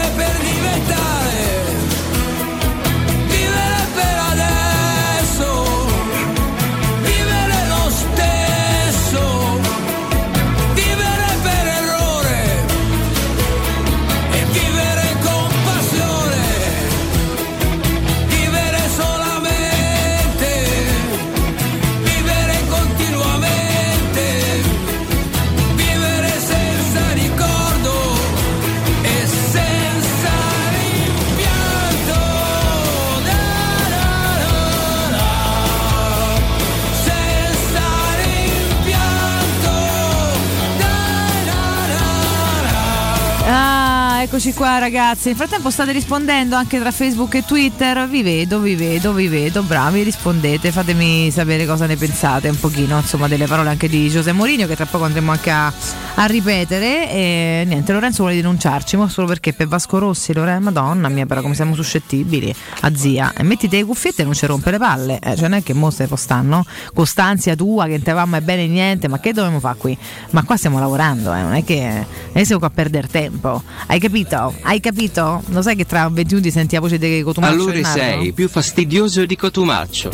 [44.42, 48.74] Eccoci qua ragazzi, nel frattempo state rispondendo anche tra Facebook e Twitter, vi vedo, vi
[48.74, 53.70] vedo, vi vedo, bravi, rispondete, fatemi sapere cosa ne pensate un pochino, insomma delle parole
[53.70, 55.72] anche di Giuseppe Mourinho che tra poco andremo anche a,
[56.16, 57.12] a ripetere.
[57.12, 61.42] E niente, Lorenzo vuole denunciarci, ma solo perché per Vasco Rossi, Lorenzo, madonna mia però
[61.42, 65.20] come siamo suscettibili, a zia, e mettiti le cuffiette e non ci rompe le palle,
[65.22, 66.66] eh, cioè non è che mo se stanno,
[66.96, 69.96] costanzia tua che te va mai bene niente, ma che dobbiamo fare qui?
[70.32, 73.08] Ma qua stiamo lavorando, eh, non è che non è che siamo qua a perdere
[73.08, 74.30] tempo, hai capito?
[74.34, 75.44] Hai capito?
[75.48, 79.26] Lo sai che tra 20 minuti senti la voce di Cotumaccio Allora sei più fastidioso
[79.26, 80.10] di Cotumaccio.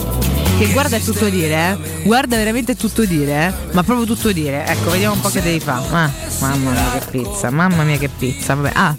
[0.57, 2.03] Che guarda è tutto dire, eh?
[2.03, 3.73] Guarda veramente è tutto dire, eh?
[3.73, 4.65] Ma proprio tutto dire.
[4.65, 5.85] Ecco, vediamo un po' che devi fare.
[5.91, 8.55] Ah, mamma mia che pizza, mamma mia che pizza.
[8.55, 8.71] Vabbè.
[8.73, 8.97] Ah.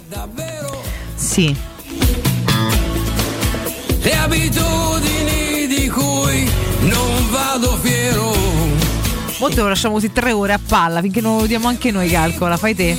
[1.15, 1.53] Sì.
[4.01, 8.58] Le abitudini di cui non vado fiero.
[9.39, 12.57] Molto lo lasciamo così tre ore a palla finché non lo vediamo anche noi, calcola,
[12.57, 12.97] fai te.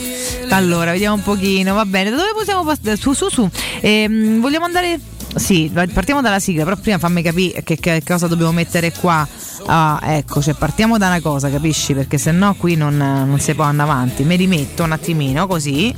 [0.49, 2.09] Allora, vediamo un pochino, va bene.
[2.09, 2.97] Da dove possiamo passare?
[2.97, 3.49] Su, su, su.
[3.81, 4.99] Ehm, vogliamo andare.
[5.35, 9.27] Sì, partiamo dalla sigla, però prima fammi capire che, che cosa dobbiamo mettere qua.
[9.67, 11.95] Ah, ecco, cioè partiamo da una cosa, capisci?
[11.95, 14.25] Perché se no qui non, non si può andare avanti.
[14.25, 15.95] Me li metto un attimino così.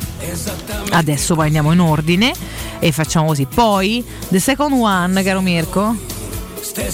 [0.90, 2.32] Adesso poi andiamo in ordine
[2.80, 3.46] e facciamo così.
[3.46, 5.96] Poi, the second one, caro Mirko.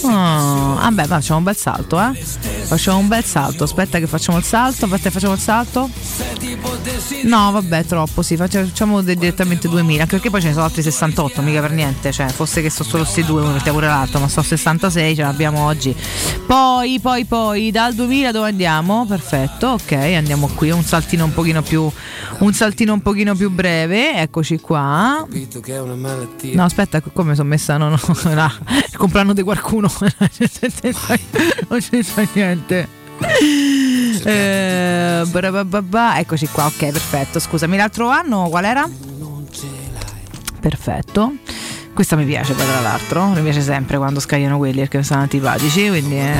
[0.01, 2.13] Oh, vabbè, facciamo un bel salto, eh.
[2.69, 3.63] Facciamo un bel salto.
[3.63, 4.85] Aspetta che facciamo il salto.
[4.85, 5.89] Aspetta, facciamo il salto.
[7.23, 8.21] No, vabbè, troppo.
[8.21, 10.01] Sì, facciamo, direttamente 2000.
[10.01, 12.11] Anche perché poi ce ne sono altri 68, mica per niente.
[12.11, 15.21] Cioè, fosse che sono solo questi due, uno mettiamo pure l'altro, ma sono 66, ce
[15.21, 15.95] l'abbiamo oggi.
[16.45, 19.05] Poi, poi, poi, dal 2000 dove andiamo?
[19.05, 20.71] Perfetto, ok, andiamo qui.
[20.71, 21.89] Un saltino un pochino più.
[22.39, 24.15] Un saltino un pochino più breve.
[24.15, 25.25] Eccoci qua.
[25.27, 26.55] Capito che è una malattia.
[26.55, 27.77] No, aspetta, come sono messa?
[27.77, 27.99] No, no,
[28.33, 28.51] no.
[28.91, 29.91] Il compleanno di qualcuno.
[31.67, 32.87] non c'entra niente.
[34.23, 35.23] Eh.
[36.19, 37.39] Eccoci qua, ok, perfetto.
[37.39, 38.89] Scusami, l'altro anno qual era?
[40.59, 41.33] Perfetto.
[41.93, 45.89] Questa mi piace poi tra l'altro, mi piace sempre quando scagliano quelli perché sono antipatici,
[45.89, 46.33] quindi eh,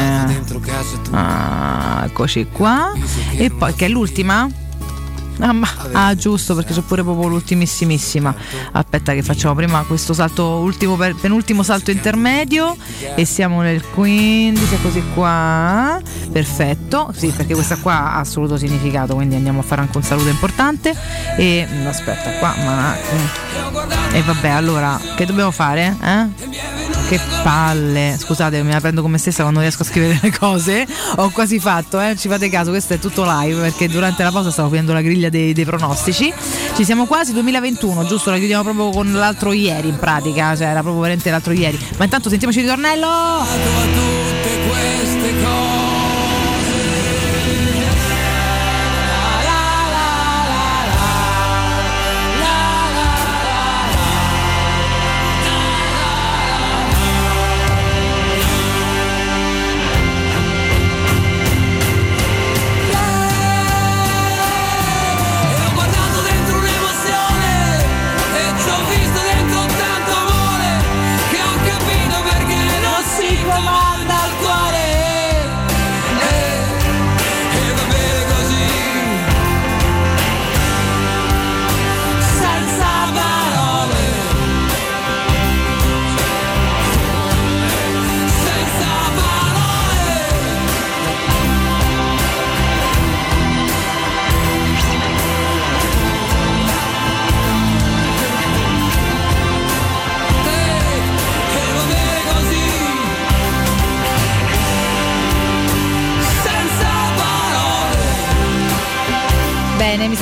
[1.11, 2.93] ah, eccoci qua.
[3.35, 4.49] E poi che è l'ultima?
[5.39, 8.33] Ah, ma- ah, giusto, perché c'è pure proprio l'ultimissimissima.
[8.73, 12.75] Aspetta, che facciamo prima questo salto, ultimo, penultimo salto intermedio.
[13.15, 15.99] E siamo nel 15, così qua.
[16.31, 20.27] Perfetto, sì, perché questa qua ha assoluto significato, quindi andiamo a fare anche un saluto
[20.29, 20.93] importante.
[21.37, 22.93] E mm, aspetta, qua, ma.
[22.95, 24.13] mm.
[24.13, 25.95] E vabbè, allora, che dobbiamo fare?
[26.03, 26.27] Eh?
[27.07, 30.85] Che palle, scusate, me la prendo come stessa quando riesco a scrivere le cose.
[31.15, 32.15] Ho quasi fatto, eh?
[32.15, 35.28] Ci fate caso, questo è tutto live perché durante la pausa stavo finendo la griglia
[35.29, 36.33] dei, dei pronostici.
[36.75, 38.29] Ci siamo quasi 2021, giusto?
[38.29, 41.79] La chiudiamo proprio con l'altro ieri in pratica, cioè era proprio veramente l'altro ieri.
[41.97, 43.07] Ma intanto sentiamoci il ritornello.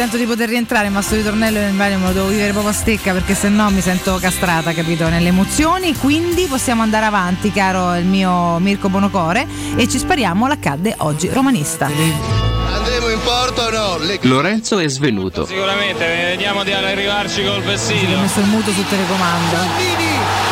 [0.10, 2.74] Sento di poter rientrare, ma sto ritornello in vario me lo devo vivere proprio a
[2.76, 5.94] stecca perché se no mi sento castrata, capito, nelle emozioni.
[5.98, 11.88] Quindi possiamo andare avanti, caro il mio Mirko Bonocore, e ci spariamo l'accadde oggi romanista.
[11.88, 13.98] Andremo in porto o no?
[13.98, 15.46] Le- Lorenzo è svenuto.
[15.46, 18.18] Sicuramente, vediamo di arrivarci col Ho vestito.
[18.18, 19.56] messo il muto sul telecomando.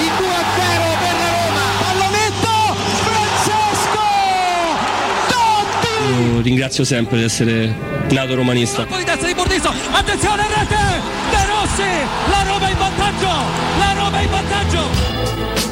[0.01, 1.61] Il 2 a 0 per la Roma.
[1.79, 2.75] Pallonetto
[3.05, 4.03] Francesco
[5.29, 6.33] Totti.
[6.35, 8.85] Io ringrazio sempre di essere nato romanista.
[10.05, 11.01] Attenzione rete!
[11.31, 13.29] De Rossi, la Roma in vantaggio,
[13.79, 15.64] la Roma in vantaggio!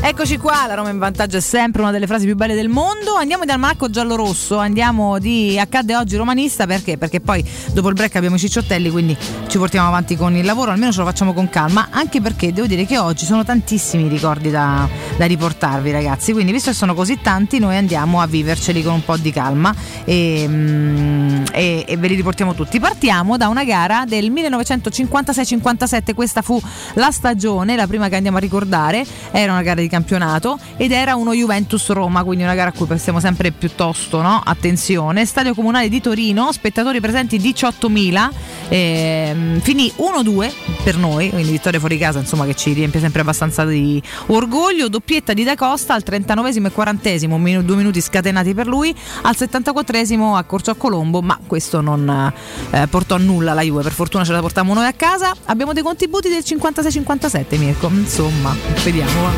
[0.00, 3.16] Eccoci qua, la Roma in vantaggio è sempre una delle frasi più belle del mondo.
[3.16, 6.96] Andiamo dal Marco giallo-rosso, andiamo di accadde oggi romanista perché?
[6.96, 9.16] Perché poi dopo il break abbiamo i cicciottelli, quindi
[9.48, 12.68] ci portiamo avanti con il lavoro, almeno ce lo facciamo con calma, anche perché devo
[12.68, 17.18] dire che oggi sono tantissimi ricordi da, da riportarvi ragazzi, quindi visto che sono così
[17.20, 22.06] tanti noi andiamo a viverceli con un po' di calma e, mm, e- e ve
[22.06, 22.78] li riportiamo tutti.
[22.78, 26.58] Partiamo da una gara del 1956-57, questa fu
[26.94, 31.14] la stagione, la prima che andiamo a ricordare, era una gara di campionato ed era
[31.14, 34.40] uno Juventus Roma, quindi una gara a cui prestiamo sempre piuttosto no?
[34.44, 35.24] attenzione.
[35.24, 38.30] Stadio Comunale di Torino, spettatori presenti 18.000,
[38.68, 40.52] ehm, finì 1-2
[40.82, 45.32] per noi, quindi vittoria fuori casa, insomma che ci riempie sempre abbastanza di orgoglio, doppietta
[45.32, 49.96] di Da Costa al 39 e 40 minu- due minuti scatenati per lui, al 74
[50.36, 52.32] accorciò Colombo, ma questo non
[52.70, 55.34] eh, portò a nulla la Juve, per fortuna ce la portammo noi a casa.
[55.46, 58.54] Abbiamo dei contributi del 56-57 Mirko, insomma,
[58.84, 59.22] vediamo.
[59.22, 59.30] va.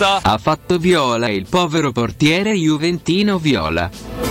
[0.00, 4.27] Ha fatto viola il povero portiere Juventino Viola.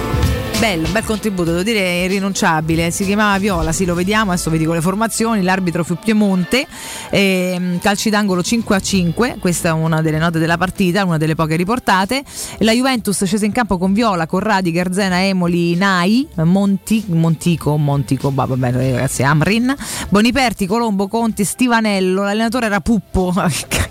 [0.59, 2.89] Bello, bel contributo, devo dire irrinunciabile.
[2.89, 4.31] Si chiamava Viola, sì, lo vediamo.
[4.31, 5.43] Adesso vi dico le formazioni.
[5.43, 6.65] L'arbitro fu Piemonte,
[7.11, 9.37] ehm, calci d'angolo 5 a 5.
[9.39, 12.23] Questa è una delle note della partita, una delle poche riportate.
[12.59, 18.45] La Juventus scese in campo con Viola, Corradi, Garzena, Emoli, Nai, Monti, Montico, Montico, bah,
[18.45, 19.75] vabbè, ragazzi, Amrin,
[20.09, 22.23] Boniperti, Colombo, Conti, Stivanello.
[22.23, 23.31] L'allenatore era Puppo.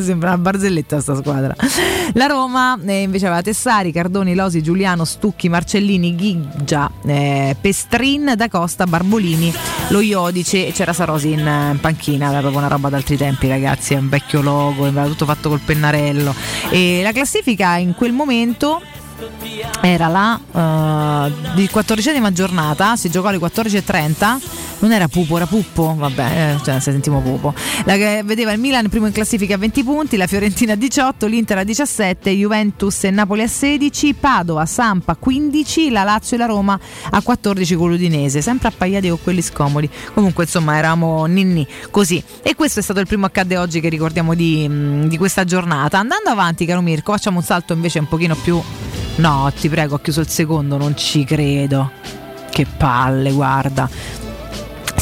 [0.00, 1.54] Sembra una barzelletta sta squadra.
[2.14, 8.48] La Roma eh, invece aveva Tessari, Cardoni, Losi, Giuliano, Stucchi, Marcellini, Ghiggia, eh, Pestrin, Da
[8.48, 9.52] Costa, Barbolini,
[9.88, 13.94] lo Iodice e c'era Sarosi in eh, panchina, era proprio una roba d'altri tempi ragazzi,
[13.94, 16.34] è un vecchio logo, era tutto fatto col pennarello.
[16.70, 18.80] E la classifica in quel momento
[19.80, 20.38] era la
[21.28, 24.38] eh, di quattordicesima giornata, si giocò alle 14.30,
[24.80, 27.52] non era Pupo, era Puppo, vabbè, eh, cioè, se sentiamo Pupo.
[27.84, 31.58] La vedeva il Milan primo in classifica a 20 punti, la Fiorentina a 18, l'Inter
[31.58, 36.78] a 17, Juventus e Napoli a 16, Padova, Sampa 15, la Lazio e la Roma
[37.10, 39.88] a 14 con l'Udinese, sempre appaiati con quelli scomodi.
[40.14, 42.22] Comunque insomma eravamo ninni così.
[42.42, 45.98] E questo è stato il primo accadde oggi che ricordiamo di, mh, di questa giornata.
[45.98, 48.60] Andando avanti caro Mirko, facciamo un salto invece un pochino più...
[49.16, 51.90] No, ti prego, ho chiuso il secondo, non ci credo.
[52.50, 54.27] Che palle, guarda.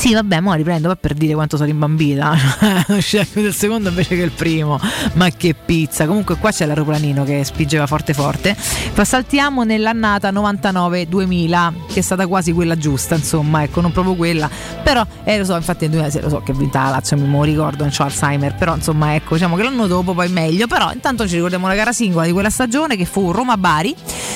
[0.07, 2.37] Sì, vabbè, mo riprendo per dire quanto sono imbambita.
[2.97, 4.79] Scelgo del secondo invece che il primo.
[5.15, 6.07] Ma che pizza.
[6.07, 8.57] Comunque qua c'è l'aeroplanino che spingeva forte forte.
[8.95, 14.49] Poi saltiamo nell'annata 99-2000, che è stata quasi quella giusta, insomma, ecco, non proprio quella.
[14.81, 17.45] Però, eh, lo so, infatti nel 2006 lo so che è vinta la Lazio, mi
[17.45, 20.69] ricordo, non ho Alzheimer, però insomma, ecco, diciamo che l'anno dopo poi meglio.
[20.69, 23.93] Però intanto ci ricordiamo la gara singola di quella stagione che fu Roma-Bari,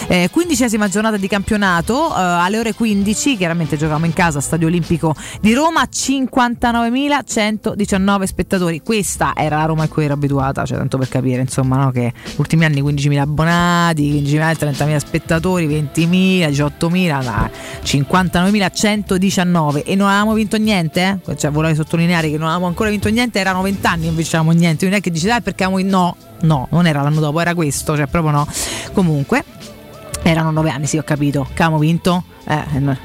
[0.08, 5.14] eh, quindicesima giornata di campionato, eh, alle ore 15, chiaramente giocavamo in casa, Stadio Olimpico
[5.40, 8.80] di Roma, 59.119 spettatori.
[8.82, 12.12] Questa era la Roma a cui ero abituata, cioè tanto per capire, insomma, no, che
[12.36, 17.50] ultimi anni 15.000 abbonati, 15.000, 30.000 spettatori, 20.000, 18.000, dai,
[17.82, 21.36] 59.119 e non avevamo vinto niente, eh?
[21.36, 24.86] cioè volevo sottolineare che non avevamo ancora vinto niente, erano 20 anni invece avevamo niente,
[24.86, 27.96] non è che dici dai perché avevamo no, no, non era l'anno dopo, era questo,
[27.96, 28.46] cioè proprio no.
[28.92, 29.44] Comunque
[30.22, 32.96] erano 9 anni, sì, ho capito, avevamo vinto eh, no.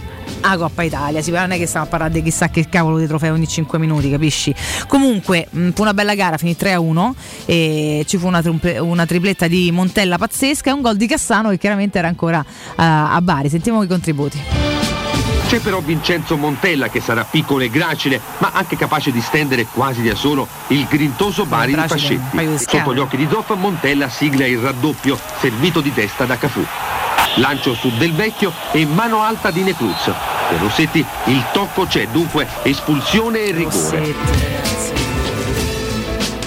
[0.42, 3.08] a Coppa Italia, sì, non è che stiamo a parlare di chissà che cavolo di
[3.08, 4.54] trofeo ogni 5 minuti, capisci?
[4.88, 7.16] Comunque, mh, fu una bella gara, finì 3 a 1
[7.46, 11.50] e ci fu una, trumpe- una tripletta di Montella pazzesca e un gol di Cassano
[11.50, 13.50] che chiaramente era ancora eh, a Bari.
[13.50, 14.40] Sentiamo i contributi.
[15.48, 20.02] C'è però Vincenzo Montella che sarà piccolo e gracile, ma anche capace di stendere quasi
[20.02, 22.58] da solo il grintoso Bari di Pascetti.
[22.58, 26.66] Sotto gli occhi di Zoff Montella sigla il raddoppio, servito di testa da Cafù.
[27.36, 30.04] Lancio su Del Vecchio e mano alta di Necruz.
[30.50, 34.16] Per Rossetti il tocco c'è, dunque espulsione e rigore.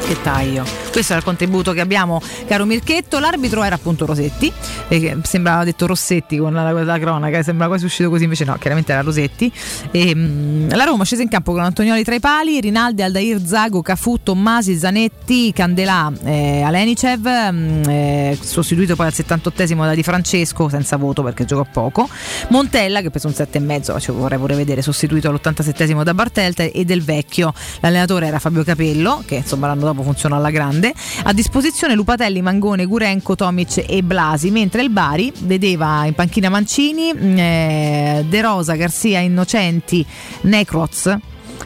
[0.06, 0.88] Che taglio.
[0.90, 3.19] Questo era il contributo che abbiamo, caro Mirchetto.
[3.19, 4.52] L'arbitro era appunto Rosetti,
[4.89, 8.56] e che sembrava detto Rossetti con la, la cronaca, sembrava quasi uscito così, invece no,
[8.59, 9.52] chiaramente era Rosetti.
[9.90, 13.82] E, mm, la Roma scese in campo con Antonioli tra i pali, Rinaldi, Aldair, Zago,
[13.82, 20.69] Cafu, Tommasi, Zanetti, Candelà, eh, Alenicev, mm, eh, sostituito poi al 78esimo da Di Francesco,
[20.69, 22.09] senza voto perché giocò poco.
[22.48, 26.85] Montella, che ha preso un 7,5, ci vorrei pure vedere, sostituito all'87esimo da Bartelt e
[26.85, 27.52] Del Vecchio.
[27.81, 30.77] L'allenatore era Fabio Capello, che insomma l'anno dopo funzionò alla grande.
[31.24, 37.10] A disposizione Lupatelli, Mangone, Gurenco, Tomic e Blasi, mentre il Bari vedeva in panchina Mancini,
[37.10, 40.05] eh, De Rosa, Garzia, Innocenti,
[40.42, 41.16] Necroz,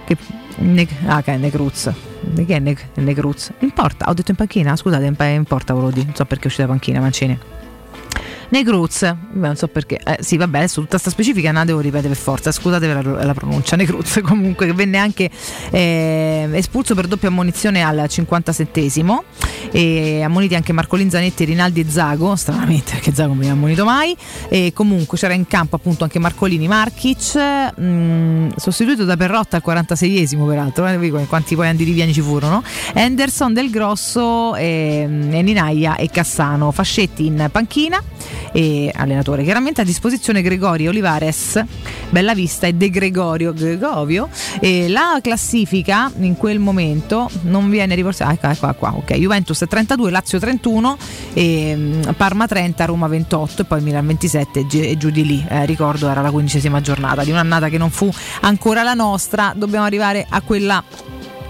[0.04, 0.16] che,
[0.56, 1.90] ne, ah, che è Necruz.
[2.34, 3.52] Che è ne, Necruz?
[3.60, 4.76] In porta, ho detto in panchina?
[4.76, 7.38] Scusate, in, in porta volevo dire, non so perché è uscita panchina Mancini.
[8.52, 12.08] Necruz, beh, non so perché, eh, sì vabbè adesso tutta sta specifica la devo ripetere
[12.08, 15.30] per forza, scusate per la, la pronuncia, Necruz comunque che venne anche
[15.70, 19.20] eh, espulso per doppia ammonizione al 57esimo
[19.70, 23.86] e ammoniti anche Marcolin Zanetti, Rinaldi e Zago, stranamente perché Zago non mi ha ammonito
[23.86, 24.14] mai,
[24.50, 30.46] e comunque c'era in campo appunto anche Marcolini Marchic, mh, sostituito da Perrotta al 46esimo
[30.46, 32.62] peraltro, eh, quanti poi andiriviani ci furono,
[32.92, 37.98] Anderson Del Grosso, e, e Ninaia e Cassano, Fascetti in panchina
[38.52, 39.42] e allenatore.
[39.44, 41.62] Chiaramente a disposizione Gregorio Olivares,
[42.10, 44.28] Bella Vista e De Gregorio Gregovio.
[44.60, 50.10] E la classifica in quel momento non viene riportata, ecco, ecco qua, ok, Juventus 32,
[50.10, 50.96] Lazio 31,
[51.32, 55.24] e, mm, Parma 30, Roma 28 e poi Milan 27 e gi- e giù di
[55.24, 58.10] lì, Eh, ricordo era la quindicesima giornata di un'annata che non fu
[58.42, 60.82] ancora la nostra, dobbiamo arrivare a quella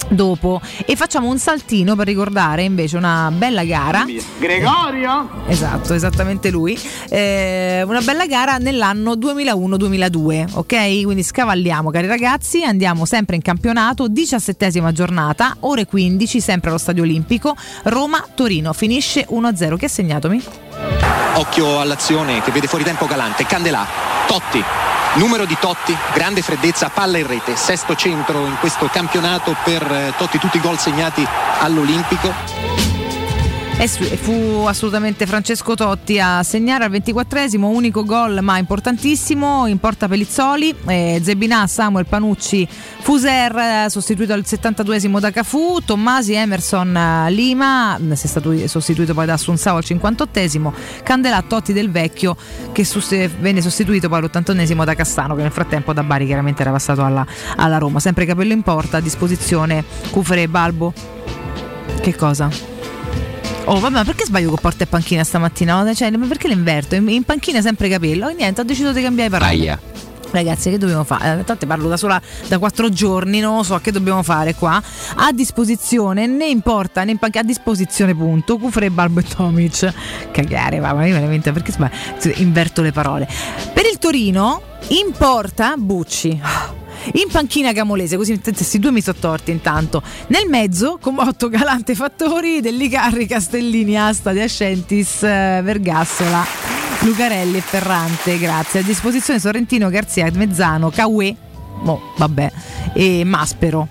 [0.09, 4.05] dopo e facciamo un saltino per ricordare invece una bella gara
[4.39, 5.29] Gregorio?
[5.47, 6.79] Esatto, esattamente lui.
[7.09, 11.03] Eh, una bella gara nell'anno 2001-2002, ok?
[11.05, 17.03] Quindi scavalliamo, cari ragazzi, andiamo sempre in campionato, diciassettesima giornata, ore 15, sempre allo Stadio
[17.03, 17.55] Olimpico,
[17.85, 19.77] Roma-Torino, finisce 1-0.
[19.77, 20.43] Che ha segnatomi?
[21.35, 23.47] Occhio all'azione che vede fuori tempo Galante.
[23.47, 23.87] Candelà,
[24.27, 24.63] Totti.
[25.15, 30.15] Numero di Totti, grande freddezza, palla in rete, sesto centro in questo campionato per eh,
[30.17, 31.27] Totti, tutti i gol segnati
[31.61, 32.92] all'Olimpico.
[33.79, 39.67] E su- e fu assolutamente Francesco Totti a segnare al 24esimo, unico gol ma importantissimo,
[39.67, 42.69] in porta Pelizzoli, eh, Zebinà, Samuel Panucci,
[43.01, 49.15] Fuser eh, sostituito al 72esimo da Cafu, Tommasi, Emerson, eh, Lima, eh, è stato sostituito
[49.15, 50.73] poi da Assunzao al 58esimo,
[51.03, 52.37] Candelà, Totti del Vecchio
[52.71, 53.09] che sus-
[53.41, 57.27] venne sostituito poi all'81esimo da Castano che nel frattempo da Bari chiaramente era passato alla,
[57.57, 60.93] alla Roma, sempre capello in porta, a disposizione Cufere e Balbo.
[62.01, 62.49] Che cosa?
[63.65, 65.95] Oh, vabbè, ma perché sbaglio con porta e panchina stamattina?
[65.95, 66.95] Cioè, ma perché l'inverto?
[66.97, 68.29] In, in panchina sempre capello.
[68.29, 69.51] E niente, ho deciso di cambiare parole.
[69.51, 69.81] Aia.
[70.33, 71.41] Ragazzi, che dobbiamo fare?
[71.41, 74.83] Eh, Tanto parlo da sola da quattro giorni, non lo so che dobbiamo fare qua.
[75.17, 78.59] A disposizione, né in porta né in panchina, a disposizione, punto.
[78.59, 79.93] Cufre, Balbo e Tomic.
[80.33, 81.95] Cagare, va, ma io veramente perché sbaglio?
[82.37, 83.29] inverto le parole.
[83.73, 86.41] Per il Torino, in porta, Bucci.
[87.15, 90.03] In panchina Camolese, così questi due mi sono torti intanto.
[90.29, 96.45] Nel mezzo, Comotto, Galante, Fattori, Dellicarri, Castellini, Asta, De Ascentis, eh, Vergassola,
[97.01, 98.81] Lucarelli e Ferrante, grazie.
[98.81, 101.35] A disposizione Sorrentino, Garzia, Mezzano, Cauè,
[101.83, 102.53] mo, vabbè,
[102.95, 103.89] e Maspero.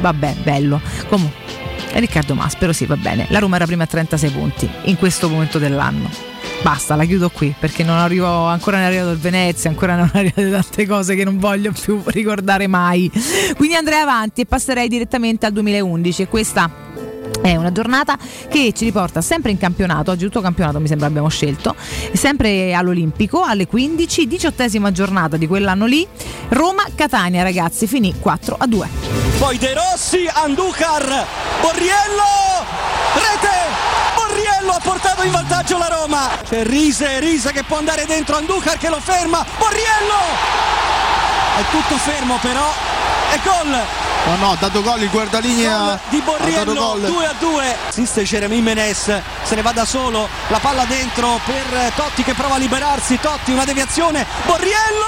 [0.00, 0.80] Vabbè, bello.
[1.08, 1.40] Comunque,
[1.94, 3.26] Riccardo Maspero, sì, va bene.
[3.30, 6.31] La Roma era prima a 36 punti in questo momento dell'anno.
[6.62, 10.08] Basta, la chiudo qui perché non arrivo ancora non è arrivato il Venezia, ancora non
[10.14, 13.10] arrivate tante cose che non voglio più ricordare mai.
[13.56, 16.70] Quindi andrei avanti e passerei direttamente al 2011 e questa
[17.42, 18.16] è una giornata
[18.48, 21.74] che ci riporta sempre in campionato, oggi tutto campionato mi sembra abbiamo scelto,
[22.12, 26.06] sempre all'Olimpico alle 15, diciottesima giornata di quell'anno lì,
[26.50, 28.88] Roma-Catania ragazzi, finì 4 a 2.
[29.38, 31.26] Poi De Rossi, Anducar,
[31.60, 32.22] Borriello,
[33.14, 33.91] rete!
[34.62, 36.30] Borriello ha portato in vantaggio la Roma.
[36.48, 40.14] C'è Rise, Rise che può andare dentro, Anducar che lo ferma, Borriello!
[41.58, 42.72] È tutto fermo però,
[43.32, 43.70] è gol!
[44.24, 45.98] No, no, ha dato gol il guardalinea.
[46.08, 47.00] Di Borriello gol.
[47.00, 51.90] 2 a 2 assiste Jeremy Menes se ne va da solo la palla dentro per
[51.96, 55.06] Totti che prova a liberarsi Totti una deviazione Borriello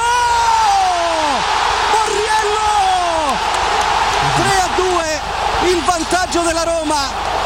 [1.92, 3.36] Borriello
[4.34, 5.20] 3 a 2
[5.70, 7.43] il vantaggio della Roma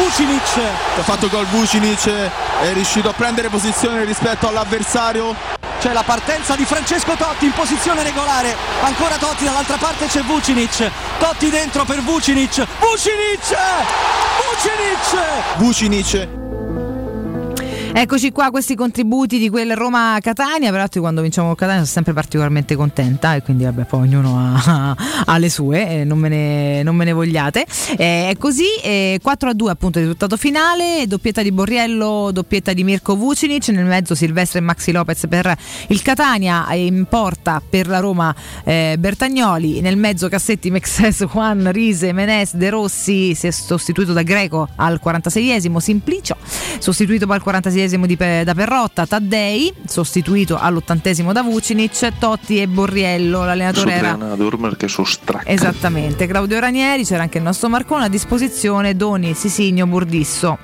[0.00, 0.56] Vucinic.
[0.96, 5.36] Ha fatto gol Vucinic, è riuscito a prendere posizione rispetto all'avversario.
[5.78, 8.56] c'è la partenza di Francesco Totti in posizione regolare.
[8.82, 10.90] Ancora Totti dall'altra parte c'è Vucinic.
[11.18, 12.66] Totti dentro per Vucinic.
[12.78, 13.56] Vucinic!
[14.46, 15.56] Vucinic!
[15.56, 16.39] Vucinic.
[17.92, 23.34] Eccoci qua questi contributi di quel Roma-Catania, peraltro quando vinciamo Catania sono sempre particolarmente contenta
[23.34, 24.96] e quindi vabbè poi ognuno ha,
[25.26, 27.66] ha le sue, eh, non, me ne, non me ne vogliate.
[27.98, 32.84] Eh, è così, eh, 4 a 2 appunto risultato finale, doppietta di Borriello, doppietta di
[32.84, 35.54] Mirko Vucinic, nel mezzo Silvestre e Maxi Lopez per
[35.88, 42.12] il Catania, in porta per la Roma eh, Bertagnoli, nel mezzo Cassetti, Mexes, Juan, Rise,
[42.12, 46.36] Menes, De Rossi, si è sostituito da Greco al 46esimo, Simplicio,
[46.78, 52.66] sostituito poi al 46esimo di Pe- da Perrotta, Taddei, sostituito all'80esimo da Vucinic, Totti e
[52.66, 54.12] Borriello, l'allenatore era...
[54.12, 55.48] a dormire che stracca.
[55.48, 60.58] Esattamente, Claudio Ranieri, c'era anche il nostro Marcone a disposizione, Doni, Sisigno, Burdisso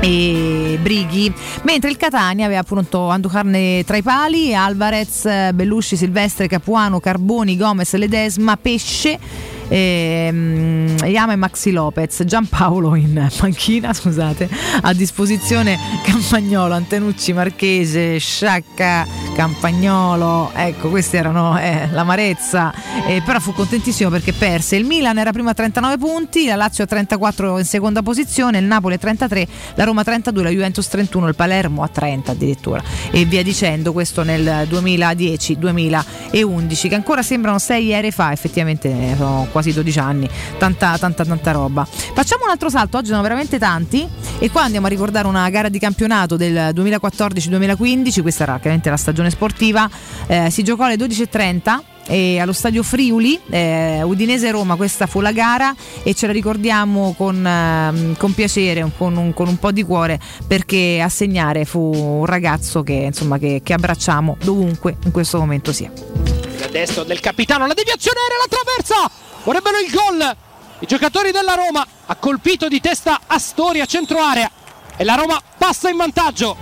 [0.00, 1.32] e Brighi,
[1.62, 7.94] mentre il Catania aveva appunto Anducarne tra i pali, Alvarez, Bellusci, Silvestre, Capuano, Carboni, Gomez,
[7.94, 9.51] Ledesma, Pesce.
[9.72, 14.48] Ehm, Yama e Maxi Lopez, Giampaolo in panchina, scusate,
[14.82, 22.72] a disposizione Campagnolo, Antenucci, Marchese, Sciacca, Campagnolo, ecco, questi erano eh, l'amarezza,
[23.06, 24.76] eh, però fu contentissimo perché perse.
[24.76, 28.64] Il Milan era prima a 39 punti, la Lazio a 34 in seconda posizione, il
[28.64, 32.82] Napoli a 33, la Roma a 32, la Juventus 31, il Palermo a 30 addirittura
[33.10, 39.46] e via dicendo, questo nel 2010-2011 che ancora sembrano 6 ere fa, effettivamente eh, sono
[39.50, 40.28] quasi 12 anni,
[40.58, 41.84] tanta tanta tanta roba.
[41.84, 44.08] Facciamo un altro salto, oggi sono veramente tanti
[44.38, 48.96] e qua andiamo a ricordare una gara di campionato del 2014-2015, questa era chiaramente la
[48.96, 49.88] stagione sportiva,
[50.26, 55.74] eh, si giocò alle 12.30 e allo stadio Friuli, eh, Udinese-Roma, questa fu la gara
[56.02, 60.18] e ce la ricordiamo con, eh, con piacere, con un, con un, po' di cuore
[60.46, 65.72] perché a segnare fu un ragazzo che, insomma, che, che abbracciamo dovunque in questo momento
[65.72, 66.41] sia.
[66.72, 69.10] Destro del capitano, la deviazione era la traversa,
[69.44, 70.36] vorrebbero il gol.
[70.78, 74.50] I giocatori della Roma ha colpito di testa Astoria centro area
[74.96, 76.56] e la Roma passa in vantaggio.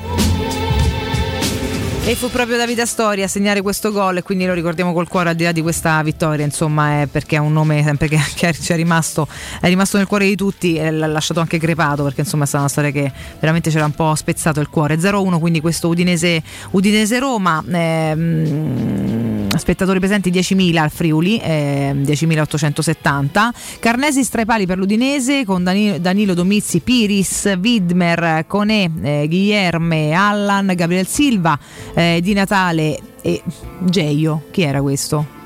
[2.03, 5.29] E fu proprio Davide Astoria a segnare questo gol e quindi lo ricordiamo col cuore
[5.29, 8.49] al di là di questa vittoria, insomma, è perché è un nome sempre che, che
[8.49, 9.29] è, rimasto,
[9.61, 12.65] è rimasto nel cuore di tutti e l'ha lasciato anche crepato perché insomma è stata
[12.65, 14.97] una storia che veramente c'era un po' spezzato il cuore.
[14.97, 17.63] 0-1 quindi questo Udinese, Udinese Roma.
[17.71, 19.20] Ehm,
[19.61, 23.53] spettatori presenti 10.000 al Friuli, eh, 10.870.
[23.79, 30.13] Carnesi tra i pali per l'Udinese con Danilo, Danilo Domizzi, Piris, Widmer, Conè, eh, Guillerme,
[30.13, 31.59] Allan, Gabriel Silva,
[31.95, 33.43] eh, Di Natale e
[33.81, 34.45] Geio.
[34.51, 35.40] Chi era questo?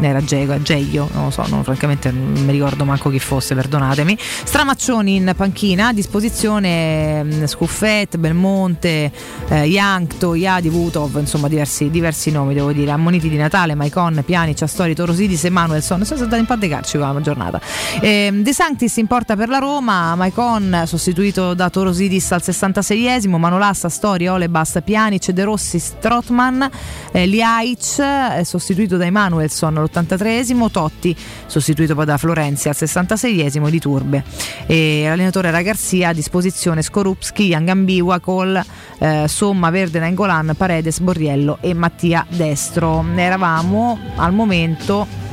[0.00, 4.16] Era Geio, Geio, non lo so, non, francamente non mi ricordo manco chi fosse, perdonatemi.
[4.18, 9.10] Stramaccioni in panchina, a disposizione mh, Scuffet, Belmonte,
[9.48, 14.54] eh, Yankto, Iadi, Vutov, insomma diversi, diversi, nomi devo dire, ammoniti di Natale, Maicon, Piani,
[14.54, 17.60] Ciastori, Torosidis e Manuelson, sono stati un po' di carci la giornata.
[18.00, 23.88] Eh, De Sanctis in porta per la Roma, Maicon sostituito da Torosidis al 66esimo, Manolassa,
[23.88, 26.70] Stori, Olebas, Pianic, De Rossi, Strotman,
[27.12, 31.16] eh, Liaic eh, sostituito da Emanuelson all'83esimo, Totti
[31.46, 34.22] sostituito poi da Florenzi al 66esimo di Turbe.
[34.66, 38.62] E l'allenatore era Garzia a disposizione Skorupski, Yangambiwa, Col,
[38.98, 43.04] eh, Somma, Verde, Nangolan, Paredes, Borriello e Mattia Destro.
[43.14, 45.27] Eravamo al momento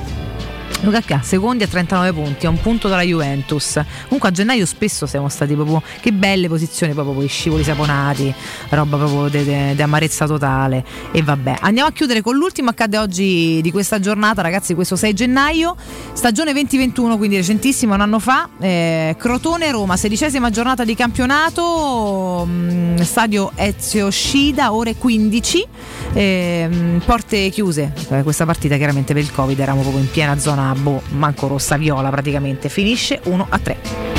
[0.81, 3.81] Lukaku secondi a 39 punti, a un punto dalla Juventus.
[4.03, 8.33] Comunque a gennaio spesso siamo stati proprio che belle posizioni, proprio i scivoli saponati,
[8.69, 10.83] roba proprio di amarezza totale.
[11.11, 15.13] E vabbè, andiamo a chiudere con l'ultimo accade oggi di questa giornata, ragazzi, questo 6
[15.13, 15.75] gennaio,
[16.13, 18.49] stagione 2021, quindi recentissimo, un anno fa.
[18.59, 25.67] Eh, Crotone Roma, sedicesima giornata di campionato, mh, stadio Ezio Scida, ore 15.
[26.13, 30.74] Eh, porte chiuse, eh, questa partita chiaramente per il Covid eravamo proprio in piena zona
[30.75, 32.69] boh, manco rossa viola praticamente.
[32.69, 33.77] Finisce 1 a 3.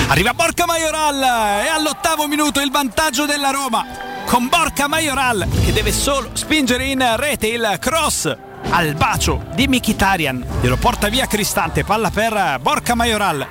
[0.08, 1.22] Arriva Borca Majoral
[1.64, 3.84] e all'ottavo minuto il vantaggio della Roma
[4.26, 8.36] con Borca Majoral che deve solo spingere in rete il cross
[8.70, 10.44] al bacio di Mikitarian.
[10.60, 13.46] Glielo porta via Cristante, palla per Borca Majoral.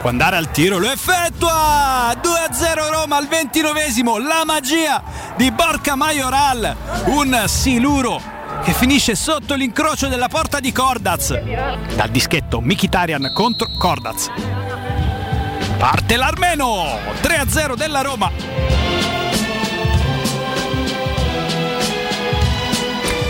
[0.00, 2.12] Può andare al tiro, lo effettua!
[2.12, 5.02] 2-0 Roma al ventinovesimo, la magia
[5.36, 6.76] di Borca Majoral.
[7.06, 11.38] Un siluro che finisce sotto l'incrocio della porta di Cordaz.
[11.94, 14.30] Dal dischetto Mikitarian contro Cordaz.
[15.78, 16.98] Parte l'Armeno!
[17.22, 19.25] 3-0 della Roma.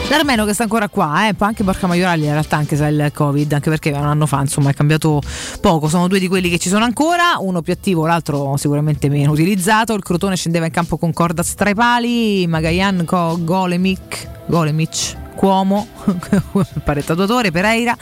[0.08, 1.34] L'Armeno che sta ancora qua, eh?
[1.36, 4.70] anche Borca Maiorali in realtà anche se il Covid, anche perché un anno fa insomma
[4.70, 5.20] è cambiato
[5.60, 9.32] poco, sono due di quelli che ci sono ancora, uno più attivo, l'altro sicuramente meno
[9.32, 15.86] utilizzato, il Crotone scendeva in campo con Cordaz tra i pali, Magayan, Golemic, Golemic Cuomo,
[16.82, 17.96] parettatore, Pereira,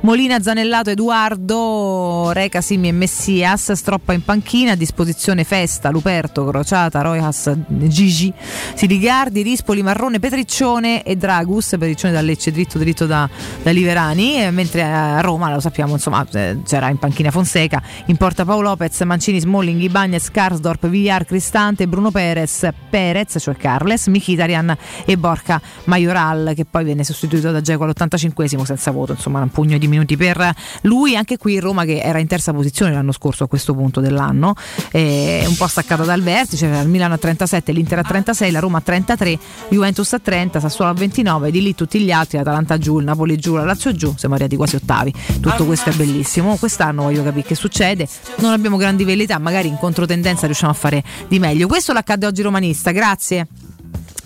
[0.00, 7.02] Molina, Zanellato, Edoardo, Reca, Simi e Messias, stroppa in panchina, a disposizione Festa, Luperto, Crociata,
[7.02, 8.32] Rojas, Gigi,
[8.74, 13.28] Siligardi, Rispoli, Marrone, Petriccione e Dragus, Petriccione da Lecce, dritto dritto da,
[13.62, 18.44] da Liverani, mentre a Roma, lo sappiamo, insomma, eh, c'era in panchina Fonseca, in porta
[18.44, 24.74] Paolo Lopez, Mancini, Smalling, Ibagnez, Karsdorp, Villar, Cristante, Bruno Perez, Perez, cioè Carles, Michitarian
[25.04, 29.50] e Borca Majoral, che poi poi venne sostituito da Geco all'85esimo senza voto, insomma un
[29.50, 33.44] pugno di minuti per lui, anche qui Roma che era in terza posizione l'anno scorso
[33.44, 34.54] a questo punto dell'anno,
[34.92, 38.78] eh, un po' staccata dal vertice, il Milano a 37, l'Inter a 36, la Roma
[38.78, 39.38] a 33,
[39.70, 43.36] Juventus a 30, Sassuolo a 29, di lì tutti gli altri, l'Atalanta giù, il Napoli
[43.36, 47.46] giù, la Lazio giù, siamo arrivati quasi ottavi, tutto questo è bellissimo, quest'anno voglio capire
[47.46, 48.06] che succede,
[48.36, 52.42] non abbiamo grandi velità, magari in controtendenza riusciamo a fare di meglio, questo l'accade oggi
[52.42, 53.46] romanista, grazie.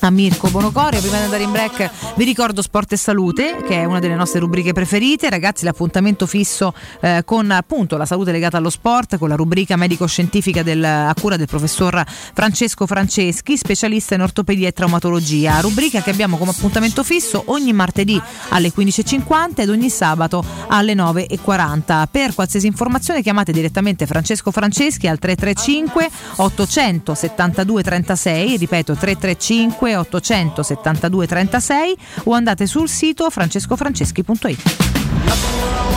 [0.06, 1.00] A Mirko Bonocorio.
[1.00, 4.40] Prima di andare in break vi ricordo Sport e Salute, che è una delle nostre
[4.40, 5.30] rubriche preferite.
[5.30, 10.62] Ragazzi, l'appuntamento fisso eh, con appunto la salute legata allo sport, con la rubrica medico-scientifica
[10.62, 12.04] del, a cura del professor
[12.34, 15.60] Francesco Franceschi, specialista in ortopedia e traumatologia.
[15.60, 22.06] Rubrica che abbiamo come appuntamento fisso ogni martedì alle 15.50 ed ogni sabato alle 9.40.
[22.10, 31.96] Per qualsiasi informazione chiamate direttamente Francesco Franceschi al 335 872 36, ripeto 335 872 36
[32.24, 34.90] o andate sul sito francescofranceschi.it.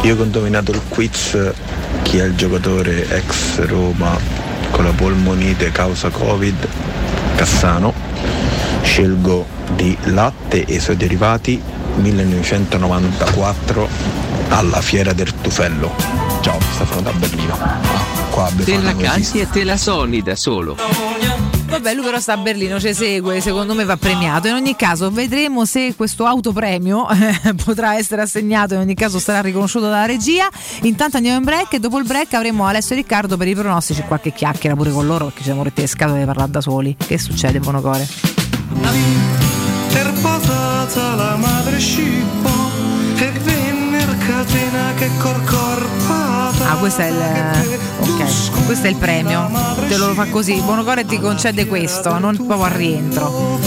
[0.01, 1.37] Io ho condominato il quiz
[2.03, 4.17] chi è il giocatore ex Roma
[4.71, 6.67] con la polmonite causa Covid,
[7.35, 7.93] Cassano.
[8.81, 11.59] Scelgo di latte e suoi derivati
[11.95, 13.87] 1994
[14.49, 15.91] alla Fiera del Tufello.
[16.41, 17.57] Ciao, Stefano da Berlino.
[17.59, 17.79] Ah,
[18.29, 21.44] qua a Te la canti e te la soni da solo.
[21.67, 24.47] Vabbè, lui però sta a Berlino, ci segue, secondo me va premiato.
[24.47, 29.41] In ogni caso, vedremo se questo autopremio eh, potrà essere assegnato, in ogni caso sarà
[29.41, 30.47] riconosciuto dalla regia.
[30.83, 34.01] Intanto andiamo in break e dopo il break avremo Alessio e Riccardo per i pronostici,
[34.03, 36.95] qualche chiacchiera pure con loro perché siamo rotti le scatole di parlare da soli.
[36.97, 38.07] Che succede, Bonocore?
[39.91, 42.49] Per potata la madre scippo
[43.17, 45.74] e venne catena che corcorpata.
[46.67, 47.79] Ah, questo è il.
[47.99, 49.49] Ok, questo è il premio.
[49.87, 50.59] Te lo fa così.
[50.61, 53.59] Bonocore ti concede questo, non proprio al rientro.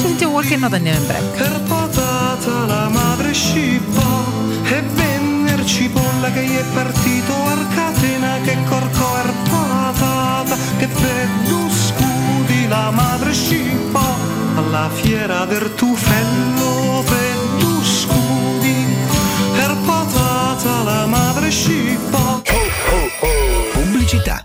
[0.00, 1.36] Sentiamo qualche nota e andiamo in break.
[1.36, 4.02] Per potata la madre scippo
[4.64, 5.18] e venne
[5.68, 13.32] cipolla che gli è partito ar catena che corcorpata che per due scudi la madre
[13.34, 14.00] scippo
[14.54, 17.37] alla fiera del tufello per
[20.64, 22.42] la madre scippo
[23.72, 24.44] Pubblicità.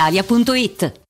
[0.00, 1.09] brispalitalia.it.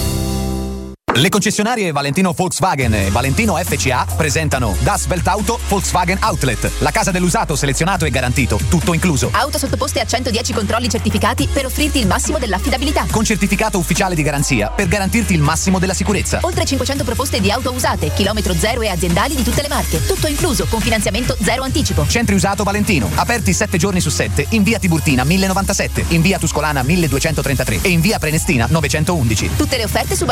[1.13, 7.57] Le concessionarie Valentino Volkswagen e Valentino FCA presentano Das Weltauto Volkswagen Outlet, la casa dell'usato
[7.57, 9.29] selezionato e garantito, tutto incluso.
[9.33, 13.07] Auto sottoposte a 110 controlli certificati per offrirti il massimo dell'affidabilità.
[13.11, 16.39] Con certificato ufficiale di garanzia per garantirti il massimo della sicurezza.
[16.43, 20.03] Oltre 500 proposte di auto usate, chilometro zero e aziendali di tutte le marche.
[20.05, 22.07] Tutto incluso, con finanziamento zero anticipo.
[22.07, 26.83] Centri usato Valentino, aperti 7 giorni su 7 in via Tiburtina 1097, in via Tuscolana
[26.83, 29.51] 1233 e in via Prenestina 911.
[29.57, 30.23] Tutte le offerte su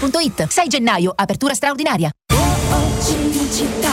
[0.00, 0.46] valentinoautomobili.it.
[0.48, 2.10] 6 gennaio, apertura straordinaria.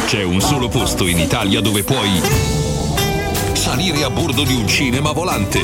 [0.05, 2.21] C'è un solo posto in Italia dove puoi
[3.53, 5.59] salire a bordo di un cinema volante,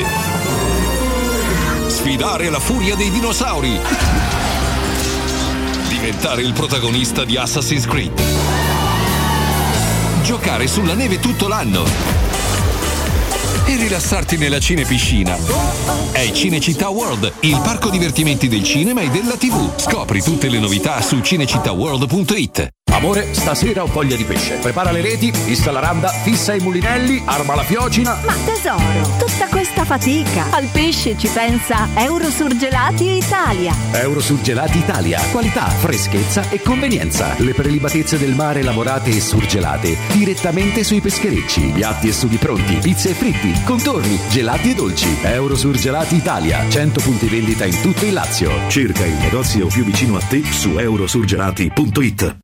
[1.86, 3.78] sfidare la furia dei dinosauri,
[5.88, 8.22] diventare il protagonista di Assassin's Creed,
[10.22, 12.23] giocare sulla neve tutto l'anno
[13.66, 15.36] e rilassarti nella cinepiscina.
[16.12, 19.78] È Cinecittà World, il parco divertimenti del cinema e della TV.
[19.78, 22.68] Scopri tutte le novità su cinecittàworld.it.
[22.94, 24.54] Amore, stasera ho voglia di pesce.
[24.58, 28.16] Prepara le reti, fissa la randa, fissa i mulinelli, arma la fiocina.
[28.24, 30.46] Ma tesoro, tutta questa fatica.
[30.50, 33.74] Al pesce ci pensa Eurosurgelati Italia.
[33.90, 35.20] Eurosurgelati Italia.
[35.32, 37.34] Qualità, freschezza e convenienza.
[37.38, 41.72] Le prelibatezze del mare lavorate e surgelate direttamente sui pescherecci.
[41.74, 45.18] Piatti e sughi pronti, pizze e fritti, contorni, gelati e dolci.
[45.22, 46.68] Eurosurgelati Italia.
[46.68, 48.50] 100 punti vendita in tutto il Lazio.
[48.68, 52.43] Cerca il negozio più vicino a te su eurosurgelati.it.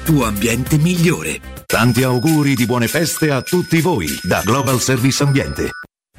[0.03, 1.39] tuo ambiente migliore.
[1.65, 5.69] Tanti auguri di buone feste a tutti voi da Global Service Ambiente.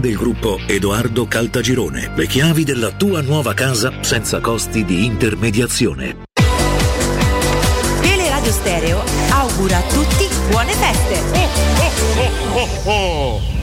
[0.00, 2.12] del gruppo Edoardo Caltagirone.
[2.14, 6.24] Le chiavi della tua nuova casa senza costi di intermediazione.
[8.00, 11.16] Teleradio Stereo augura a tutti buone feste.
[12.84, 13.55] Tongue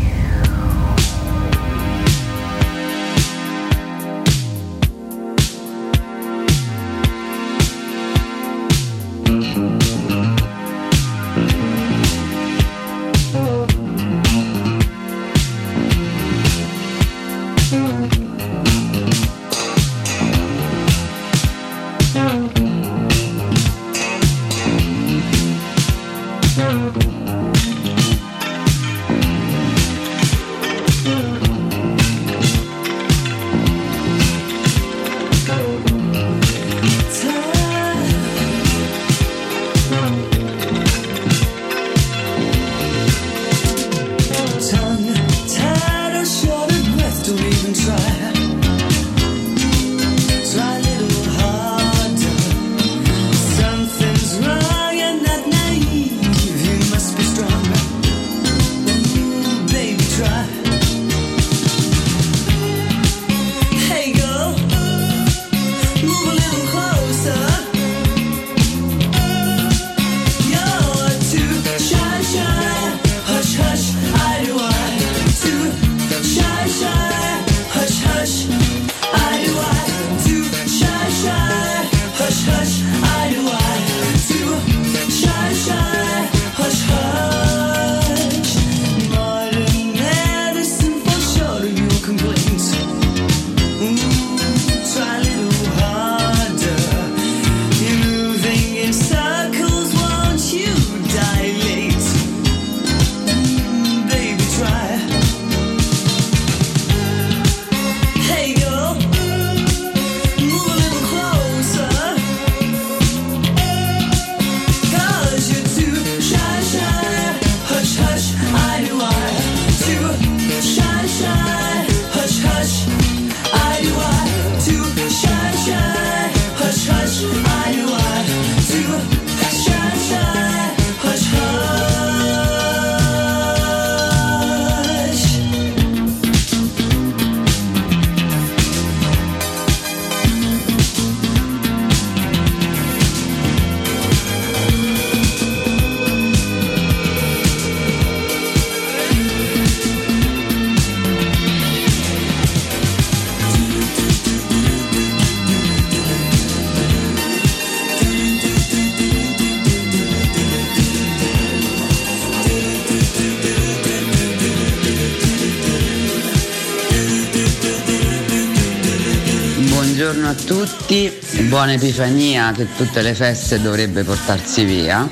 [171.53, 175.07] buona Epifania che tutte le feste dovrebbe portarsi via.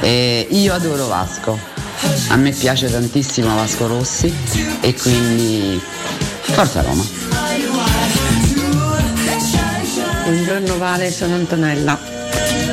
[0.00, 1.58] E io adoro Vasco,
[2.28, 4.32] a me piace tantissimo Vasco Rossi
[4.80, 5.78] e quindi
[6.40, 7.04] forza Roma.
[10.24, 12.00] Buongiorno Vale, sono Antonella.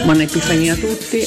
[0.05, 1.21] Buona Epifania a tutti.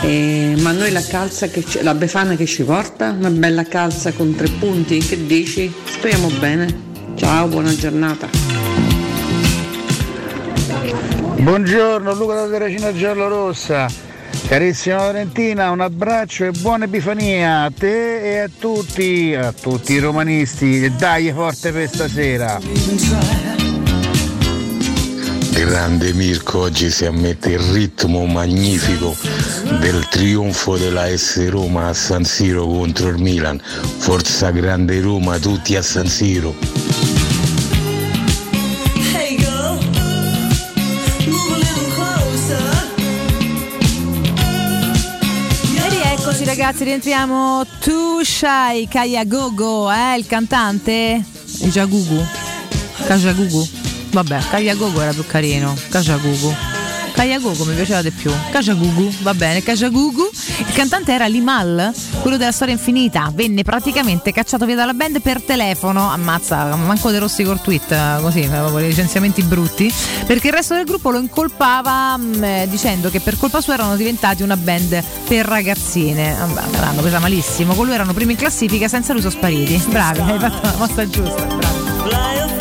[0.00, 3.14] E- ma noi la calza che ci- la Befana che ci porta?
[3.16, 5.72] Una bella calza con tre punti, che dici?
[5.84, 6.88] Speriamo bene.
[7.14, 8.50] Ciao, buona giornata.
[11.40, 13.86] Buongiorno Luca da Terracina Giallorossa,
[14.46, 19.98] carissima Valentina, un abbraccio e buona Epifania a te e a tutti, a tutti i
[20.00, 22.60] romanisti e dai forte per stasera.
[25.50, 29.16] Grande Mirko oggi si ammette il ritmo magnifico
[29.80, 33.58] del trionfo della S Roma a San Siro contro il Milan.
[33.98, 36.89] Forza Grande Roma, tutti a San Siro.
[46.70, 47.64] Ragazzi, rientriamo.
[47.80, 51.24] Tu Shai Kayagogo, eh, il cantante?
[51.68, 52.24] Jagugu.
[53.06, 53.68] Kajagugu.
[54.12, 55.74] Vabbè, Kayagogo era più carino.
[55.88, 56.69] Kajagugu.
[57.12, 58.32] Kayagogo mi piaceva di più.
[58.50, 60.30] Kajagugu, va bene, Kajagugu.
[60.58, 63.30] Il cantante era Limal, quello della storia infinita.
[63.34, 66.10] Venne praticamente cacciato via dalla band per telefono.
[66.10, 69.92] Ammazza, manco De Rossi col tweet, così, licenziamenti brutti.
[70.26, 73.96] Perché il resto del gruppo lo incolpava mh, eh, dicendo che per colpa sua erano
[73.96, 76.34] diventati una band per ragazzine.
[76.38, 77.74] Vabbè, l'hanno presa malissimo.
[77.74, 79.82] Con lui erano primi in classifica, senza lui sono spariti.
[79.88, 81.46] Bravi, hai fatto la mossa giusta.
[82.04, 82.59] Bravi.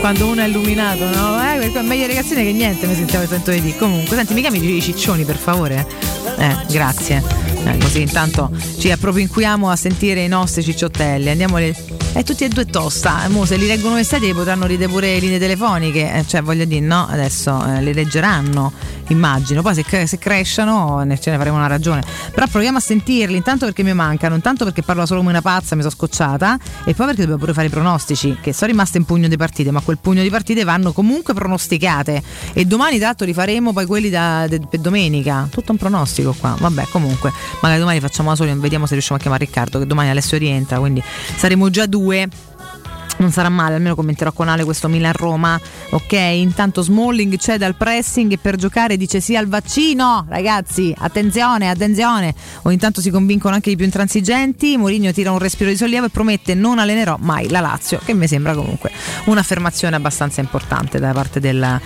[0.00, 1.38] Quando uno è illuminato, no?
[1.42, 3.74] Eh, è meglio ragazzine che niente, mi sentiamo sento di.
[3.76, 5.86] Comunque, senti, mi chiami i ciccioni per favore?
[6.38, 7.22] Eh, grazie.
[7.64, 11.28] Eh, così intanto ci appropinquiamo a sentire i nostri cicciottelli.
[11.28, 11.97] Andiamo le...
[12.18, 13.24] E tutti e due tosta.
[13.24, 16.12] Eh, Mo se li leggono estati potranno ridere pure le linee telefoniche.
[16.12, 18.72] Eh, cioè, voglio dire, no, adesso eh, le leggeranno,
[19.06, 19.62] immagino.
[19.62, 22.02] Poi se, se crescano ne- ce ne faremo una ragione.
[22.34, 25.76] Però proviamo a sentirli, intanto perché mi mancano, intanto perché parlo solo come una pazza,
[25.76, 29.04] mi sono scocciata, e poi perché dobbiamo pure fare i pronostici, che sono rimaste in
[29.04, 32.20] pugno di partite, ma quel pugno di partite vanno comunque pronosticate.
[32.52, 35.46] E domani tra l'altro rifaremo poi quelli da, de- per domenica.
[35.52, 36.56] Tutto un pronostico qua.
[36.58, 40.10] Vabbè, comunque, magari domani facciamo la sola, vediamo se riusciamo a chiamare Riccardo, che domani
[40.10, 41.00] Alessio rientra, quindi
[41.36, 42.06] saremo già due.
[43.18, 45.60] Non sarà male, almeno commenterò con Ale questo Milan-Roma.
[45.90, 50.24] Ok, intanto Smalling cede al pressing e per giocare dice sì al vaccino.
[50.28, 52.32] Ragazzi, attenzione, attenzione.
[52.62, 54.76] O intanto si convincono anche i più intransigenti.
[54.76, 58.28] Mourinho tira un respiro di sollievo e promette non allenerò mai la Lazio, che mi
[58.28, 58.92] sembra comunque
[59.24, 61.80] un'affermazione abbastanza importante da parte del...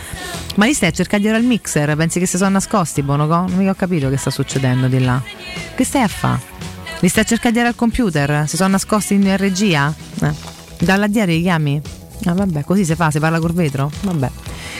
[0.57, 1.97] Ma li stai a cercare dietro al mixer?
[1.97, 3.35] Pensi che si sono nascosti, Bonoco?
[3.35, 5.19] Non mica ho capito che sta succedendo di là.
[5.75, 6.72] Che stai a fare?
[7.03, 8.45] Li stai a cercare dietro al computer?
[8.47, 9.93] Si sono nascosti in regia?
[10.23, 10.33] Eh.
[10.79, 11.83] Dalla diaria li chiami?
[12.27, 13.91] Ah, vabbè, così si fa, si parla col vetro?
[14.03, 14.31] Vabbè.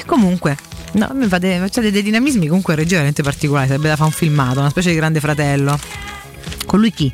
[0.07, 0.57] Comunque,
[0.93, 4.71] no, fate, facciate dei dinamismi comunque regia veramente particolari, sarebbe da fare un filmato, una
[4.71, 5.77] specie di grande fratello.
[6.65, 7.13] Con lui chi?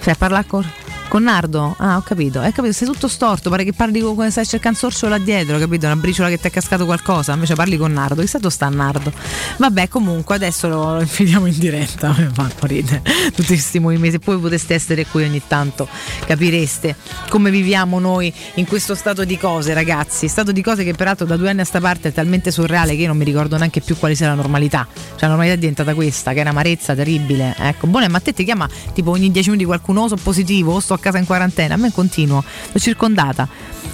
[0.00, 0.64] Cioè, parla con,
[1.08, 1.74] con Nardo?
[1.78, 2.40] Ah, ho capito.
[2.40, 5.86] Hai capito, sei tutto storto, pare che parli come stai cercando sorcio là dietro, capito?
[5.86, 8.20] Una briciola che ti è cascato qualcosa, invece parli con Nardo.
[8.20, 9.12] Chissà dove sta Nardo.
[9.58, 13.02] Vabbè, comunque adesso lo, lo infiliamo in diretta, mi fa ridere.
[13.34, 15.88] Tutti questi movimenti, poi poteste essere qui ogni tanto
[16.26, 16.96] capireste
[17.28, 20.28] come viviamo noi in questo stato di cose, ragazzi.
[20.28, 23.02] Stato di cose che peraltro da due anni a sta parte è talmente surreale che
[23.02, 24.86] io non mi ricordo neanche più quale sia la normalità.
[24.92, 27.54] Cioè la normalità è diventata questa, che è un'amarezza terribile.
[27.58, 30.80] Ecco, buona, ma te ti chiama tipo ogni 10 minuti qualcuno "Oh, sono positivo, o
[30.80, 31.74] sto a casa in quarantena.
[31.74, 33.48] A me continuo, sono circondata.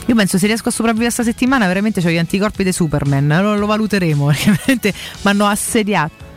[0.06, 3.56] Io penso se riesco a sopravvivere questa settimana veramente ho gli anticorpi di Superman, lo,
[3.56, 6.28] lo valuteremo, perché veramente mi hanno assediato.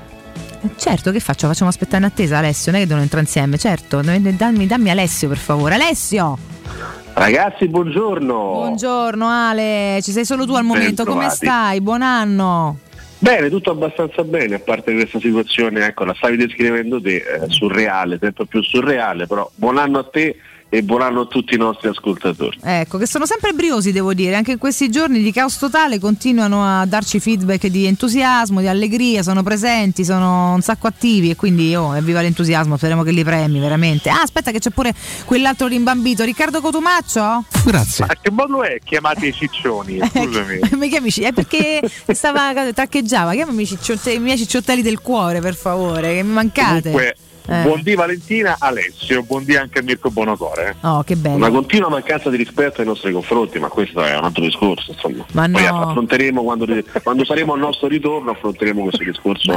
[0.62, 1.48] Eh, Certo, che faccio?
[1.48, 4.02] Facciamo aspettare in attesa Alessio, non è che devono entrare insieme, certo.
[4.02, 5.76] Dammi, dammi Alessio per favore.
[5.76, 6.38] Alessio!
[7.14, 8.34] Ragazzi, buongiorno.
[8.34, 11.80] Buongiorno Ale, ci sei solo tu al momento, come stai?
[11.82, 12.78] Buon anno!
[13.20, 18.18] Bene, tutto abbastanza bene, a parte questa situazione, ecco, la stavi descrivendo te, eh, surreale,
[18.20, 20.36] sempre più surreale, però buon anno a te
[20.74, 22.58] e buon anno a tutti i nostri ascoltatori.
[22.64, 26.64] Ecco, che sono sempre briosi, devo dire, anche in questi giorni di caos totale continuano
[26.66, 31.76] a darci feedback di entusiasmo, di allegria, sono presenti, sono un sacco attivi e quindi
[31.76, 34.10] oh, evviva l'entusiasmo, speriamo che li premi veramente.
[34.10, 34.96] Ah, aspetta che c'è pure
[35.26, 37.44] quell'altro rimbambito, Riccardo Cotumaccio?
[37.66, 38.08] Grazie.
[38.08, 38.80] Ma che modo è?
[38.84, 40.60] Chiamate i ciccioni, scusami.
[40.74, 41.12] Mi chiami?
[41.12, 41.82] È perché
[42.14, 46.90] stava traccheggiava, chiamami i, cicciotte- i miei cicciottelli del cuore, per favore, che mi mancate.
[46.90, 47.62] Comunque, Eh.
[47.64, 50.70] buondì Valentina, Alessio, buondì anche a Mirko Bonocore.
[50.82, 50.88] eh.
[50.88, 51.36] Oh, che bello.
[51.36, 55.26] Una continua mancanza di rispetto ai nostri confronti, ma questo è un altro discorso, insomma.
[55.34, 55.90] Ma Poi no.
[55.90, 56.66] affronteremo quando,
[57.04, 59.52] quando saremo al nostro ritorno, affronteremo questo discorso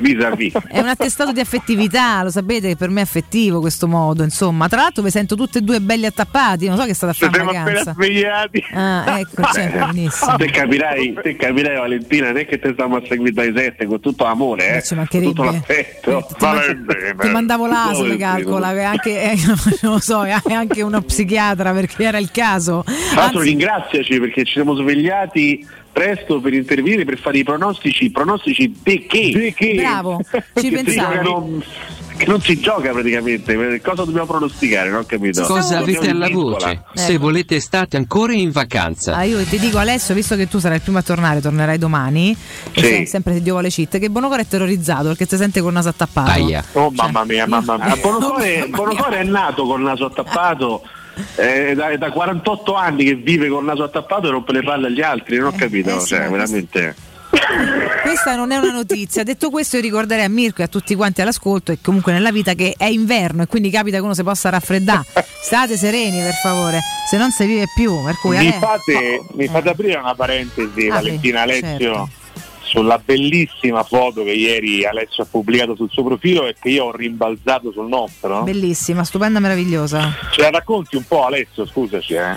[0.00, 0.52] vis-à-vis.
[0.68, 4.68] È un attestato di affettività, lo sapete che per me è affettivo questo modo, insomma.
[4.68, 7.24] Tra l'altro vi sento tutte e due belli attappati, non so che state a Ci
[7.24, 8.64] fare siamo appena svegliati.
[8.74, 10.36] Ah, ecco, cioè, benissimo.
[10.36, 14.00] Te capirai, te capirai Valentina, non è che te stiamo a seguire dai sette con
[14.00, 15.28] tutto l'amore, eh, Eh, ci mancherebbe.
[15.32, 16.26] tutto l'affetto.
[16.38, 17.66] Va bene, Ti mandavo
[18.02, 19.36] Dove calcola, che anche, eh,
[19.82, 22.82] non lo so, è anche uno psichiatra perché era il caso.
[22.84, 28.10] Tra l'altro Anzi, ringraziaci perché ci siamo svegliati presto per intervenire per fare i pronostici,
[28.10, 29.52] pronostici di che?
[29.76, 31.14] Bravo, ci Che si pensavo.
[31.22, 31.62] giocano-
[32.20, 34.90] che non si gioca praticamente, cosa dobbiamo pronosticare?
[34.90, 35.42] Non ho capito.
[35.44, 36.82] Cosa avete alla voce?
[36.92, 37.20] Se Ecco.
[37.22, 39.14] volete state ancora in vacanza.
[39.16, 42.36] Ah, io ti dico Alessio, visto che tu sarai il primo a tornare, tornerai domani,
[42.74, 42.80] Sì.
[42.80, 45.76] sei sempre se Dio vuole cheat, che Bonocore è terrorizzato perché si sente con il
[45.76, 46.30] naso attappato.
[46.30, 46.62] Aia.
[46.72, 47.96] Oh mamma mia, mamma mia.
[47.96, 50.82] Bonocore, Bonocore è nato con il naso attappato.
[51.34, 54.62] È da, è da 48 anni che vive con il naso attappato e rompe le
[54.62, 56.94] palle agli altri, non ho capito, eh sì, cioè veramente.
[58.02, 59.22] Questa non è una notizia.
[59.22, 62.54] Detto questo, io ricorderei a Mirko e a tutti quanti all'ascolto e comunque nella vita
[62.54, 65.04] che è inverno e quindi capita che uno si possa raffreddare.
[65.42, 68.02] State sereni, per favore, se non si vive più.
[68.04, 72.08] Per cui Mi fate, mi fate aprire una parentesi, Ah, Valentina Alessio, certo.
[72.70, 76.92] Sulla bellissima foto che ieri Alessio ha pubblicato sul suo profilo e che io ho
[76.92, 78.44] rimbalzato sul nostro.
[78.44, 80.14] Bellissima, stupenda, meravigliosa.
[80.30, 82.14] Ce la racconti un po' Alessio, scusaci.
[82.14, 82.36] Eh.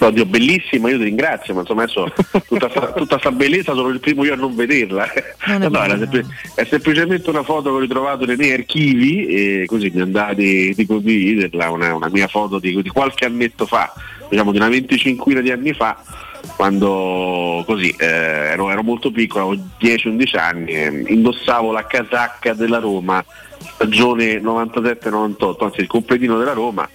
[0.00, 2.12] No, Dio, bellissima, io ti ringrazio, ma insomma adesso
[2.46, 5.06] tutta sta, tutta sta bellezza sono il primo io a non vederla.
[5.46, 9.26] Non è No, era sempli- è semplicemente una foto che ho ritrovato nei miei archivi
[9.26, 13.64] e così mi andava di, di condividerla, una, una mia foto di, di qualche annetto
[13.64, 13.90] fa,
[14.28, 15.96] diciamo di una 25 di anni fa,
[16.56, 22.78] quando così eh, ero, ero molto piccolo, avevo 10-11 anni, e indossavo la casacca della
[22.78, 23.24] Roma,
[23.58, 26.88] stagione 97-98, anzi il completino della Roma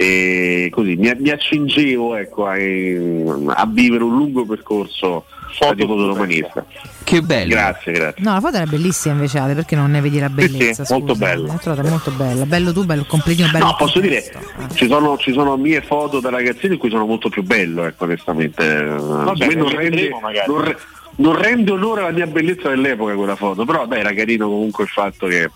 [0.00, 5.24] e così mi, mi accingevo ecco, a, a vivere un lungo percorso
[5.60, 6.64] romanista.
[7.02, 7.48] Che bello.
[7.48, 8.22] Grazie, grazie.
[8.22, 10.84] No, la foto era bellissima invece, Ale, perché non ne vedi la bellezza?
[10.84, 11.26] sì, molto scusa?
[11.26, 11.52] bella.
[11.52, 12.46] L'ho trovata molto bella.
[12.46, 14.74] Bello tu, bello il completino, bello No, posso dire, contesto.
[14.76, 18.04] ci sono, ci sono mie foto da ragazzino in cui sono molto più bello, ecco,
[18.04, 18.84] onestamente.
[18.84, 20.10] Vabbè, me non rende,
[20.46, 20.78] non re-
[21.16, 24.90] non rende onore alla mia bellezza dell'epoca quella foto, però dai, era carino comunque il
[24.90, 25.50] fatto che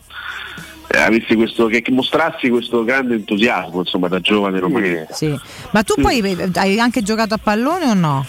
[0.99, 5.15] avessi questo, che, che mostrassi questo grande entusiasmo, insomma, da giovane romanista.
[5.15, 5.39] Sì.
[5.71, 8.27] Ma tu poi eh, hai anche giocato a pallone o no?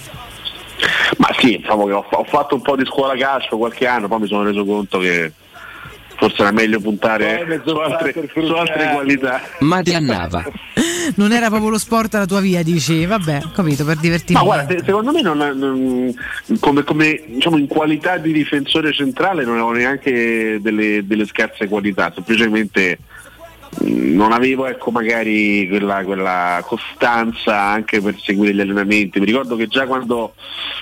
[1.18, 4.22] Ma sì, diciamo che ho, ho fatto un po' di scuola calcio qualche anno, poi
[4.22, 5.32] mi sono reso conto che
[6.24, 9.42] forse era meglio puntare su altre, su altre qualità.
[9.60, 10.44] Ma ti annava.
[11.16, 13.06] Non era proprio lo sport la tua via, dici?
[13.06, 14.42] Vabbè, capito, per divertirmi.
[14.42, 16.14] Ma guarda, se- secondo me non, non-
[16.62, 22.10] come, come, diciamo, in qualità di difensore centrale non avevo neanche delle, delle scarse qualità,
[22.14, 23.00] semplicemente
[23.82, 29.20] non avevo ecco, magari quella, quella costanza anche per seguire gli allenamenti.
[29.20, 30.36] Mi ricordo che già quando,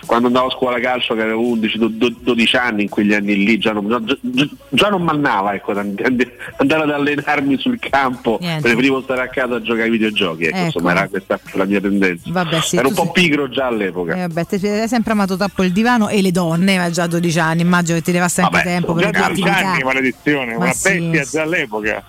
[0.06, 3.88] quando andavo a scuola calcio che avevo 11-12 anni in quegli anni lì già non,
[4.06, 4.18] già,
[4.70, 8.62] già- non mannava ecco, and- and- andare ad allenarmi sul campo, Niente.
[8.62, 10.66] preferivo stare a casa a giocare ai videogiochi, ecco, Ecco.
[10.66, 12.30] insomma era questa la mia tendenza.
[12.32, 14.14] Vabbè, sì, Ero un po' pigro già all'epoca.
[14.16, 17.08] Eh, vabbè, te- hai sempre amato troppo il divano e le donne, ma già a
[17.08, 19.68] 12 anni, immagino che ti levasse anche Vabbè, tempo per le tue 12 attività.
[19.72, 22.04] anni, maledizione, Ma una sì, bestia già all'epoca.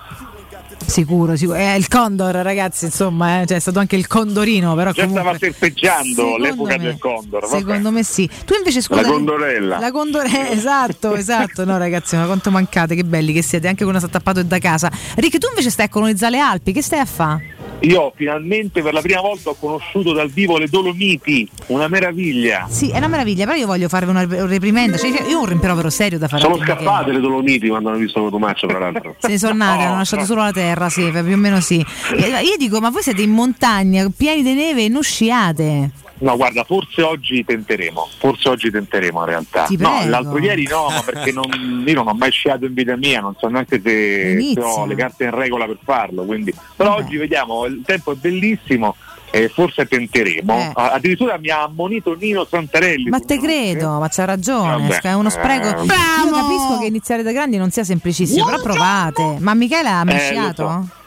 [0.85, 1.57] Sicuro, sicuro.
[1.57, 5.21] È il condor, ragazzi, insomma, eh, cioè, è stato anche il condorino, però Già comunque...
[5.21, 7.41] stava serpeggiando l'epoca me- del Condor.
[7.41, 7.57] vabbè.
[7.57, 8.29] Secondo me sì.
[8.45, 9.01] Tu invece scusa.
[9.01, 9.79] La condorella.
[9.79, 11.65] La condorella, esatto, esatto.
[11.65, 14.91] No, ragazzi, ma quanto mancate, che belli che siete, anche quando sta tappato da casa.
[15.15, 17.51] Rick, tu invece stai a colonizzare le Alpi, che stai a fare?
[17.83, 22.65] Io finalmente per la prima volta ho conosciuto dal vivo le Dolomiti, una meraviglia.
[22.69, 24.97] Sì, è una meraviglia, però io voglio farvi una un reprimenda.
[24.97, 26.41] Cioè, io ho un rimprovero serio da fare.
[26.41, 29.15] Sono scappate le Dolomiti quando hanno visto Cotomaccio, tra l'altro.
[29.19, 31.75] Se ne sono nate, hanno lasciato solo la terra, sì, più o meno sì.
[32.15, 35.91] Io dico, ma voi siete in montagna, pieni di neve e non sciate.
[36.23, 39.65] No, guarda, forse oggi tenteremo, forse oggi tenteremo in realtà.
[39.65, 40.09] Ti no, prego.
[40.09, 43.35] l'altro ieri no, ma perché non- io non ho mai sciato in vita mia, non
[43.37, 46.23] so neanche se, se ho le carte in regola per farlo.
[46.23, 46.53] Quindi.
[46.77, 48.95] Però oggi vediamo, il tempo è bellissimo
[49.31, 50.57] e forse tenteremo.
[50.57, 50.71] Eh.
[50.75, 53.09] Addirittura mi ha ammonito Nino Santarelli.
[53.09, 55.67] Ma te credo, ma c'ha ragione, Vabbè, è uno spreco.
[55.67, 59.37] eh, Io capisco che iniziare da grandi non sia semplicissimo, però provate.
[59.39, 60.19] Ma Michela ha mai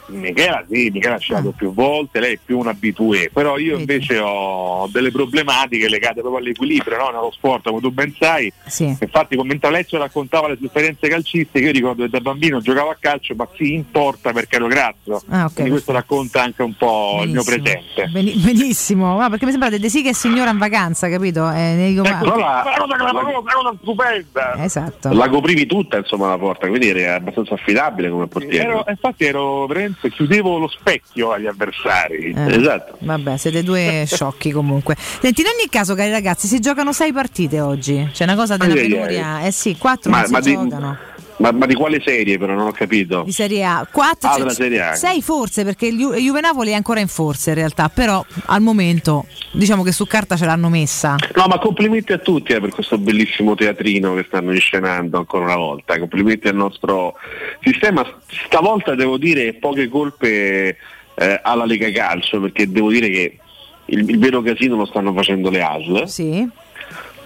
[0.07, 4.19] Michela sì, Michela ha sciato più volte, lei è più un abitué, però io invece
[4.19, 7.09] ho delle problematiche legate proprio all'equilibrio no?
[7.09, 8.51] nello sport, come tu ben sai.
[8.65, 8.95] Sì.
[8.99, 12.97] Infatti mentre Alessio raccontava le sue esperienze calcistiche, io ricordo che da bambino giocavo a
[12.99, 15.21] calcio, ma sì, in porta perché ero grasso.
[15.29, 15.53] Ah, ok.
[15.53, 17.63] Quindi questo racconta anche un po' il mio Benissimo.
[17.63, 18.09] presente.
[18.11, 21.49] Beni- benissimo, ma perché mi sembra De Sì che è signora in vacanza, capito?
[21.51, 24.63] Eh, ne dico, ma- Ecco, la, la è una stupenda.
[24.63, 25.13] Esatto.
[25.13, 28.67] La coprivi tutta insomma la porta, quindi eri abbastanza affidabile come portiere.
[28.67, 32.33] Ero- infatti ero veramente, chiudevo lo specchio agli avversari.
[32.35, 32.59] Eh.
[32.59, 32.97] Esatto.
[32.99, 34.95] Vabbè, siete due sciocchi comunque.
[34.97, 38.09] Senti, in ogni caso, cari ragazzi, si giocano sei partite oggi.
[38.11, 39.41] C'è una cosa della penuria.
[39.41, 40.97] Eh sì, quattro Ma, non si ma di, giocano.
[41.37, 43.23] Ma- ma di quale serie però non ho capito?
[43.23, 43.87] Di Serie A.
[43.91, 44.95] Quattro, Ah, cioè, Serie A.
[44.95, 48.61] sei forse, perché il Ju- Juve Napoli è ancora in forza in realtà, però al
[48.61, 51.15] momento diciamo che su carta ce l'hanno messa.
[51.35, 55.55] No, ma complimenti a tutti eh, per questo bellissimo teatrino che stanno inscenando ancora una
[55.55, 55.97] volta.
[55.99, 57.13] Complimenti al nostro
[57.61, 58.05] sistema.
[58.45, 60.77] Stavolta devo dire poche colpe
[61.15, 63.37] eh, alla Lega Calcio, perché devo dire che
[63.85, 66.07] il, il vero casino lo stanno facendo le ASL.
[66.07, 66.47] Sì.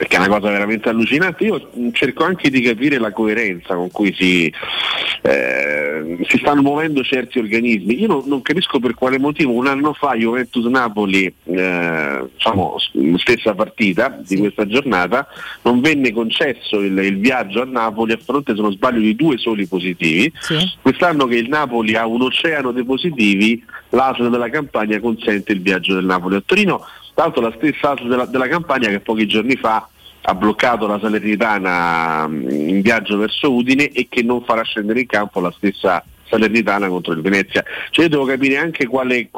[0.01, 1.43] Perché è una cosa veramente allucinante.
[1.43, 4.51] Io cerco anche di capire la coerenza con cui si,
[5.21, 8.01] eh, si stanno muovendo certi organismi.
[8.01, 12.77] Io non, non capisco per quale motivo un anno fa Juventus-Napoli, eh, diciamo,
[13.17, 15.27] stessa partita di questa giornata,
[15.61, 19.37] non venne concesso il, il viaggio a Napoli a fronte, se non sbaglio, di due
[19.37, 20.33] soli positivi.
[20.81, 25.93] Quest'anno che il Napoli ha un oceano dei positivi, l'ASL della campagna consente il viaggio
[25.93, 26.83] del Napoli a Torino.
[27.13, 29.87] Tra l'altro la stessa ASL della, della campagna che pochi giorni fa
[30.23, 35.07] ha bloccato la Salernitana mm, in viaggio verso Udine e che non farà scendere in
[35.07, 37.63] campo la stessa Salernitana contro il Venezia.
[37.89, 39.29] Cioè io devo capire anche quale,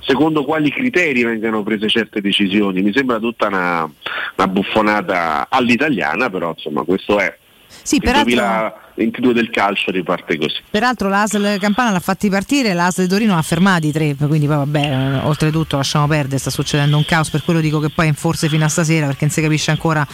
[0.00, 2.82] secondo quali criteri vengano prese certe decisioni.
[2.82, 3.90] Mi sembra tutta una,
[4.36, 7.34] una buffonata all'italiana, però insomma questo è.
[7.66, 8.34] Sì, peraltro...
[8.34, 10.56] 2000 22 del calcio riparte così.
[10.68, 14.80] Peraltro l'Asl Campana l'ha fatti partire, l'Asl Torino ha fermato i tre, quindi poi vabbè,
[14.80, 18.64] eh, oltretutto lasciamo perdere, sta succedendo un caos, per quello dico che poi forse fino
[18.64, 20.06] a stasera perché non si capisce ancora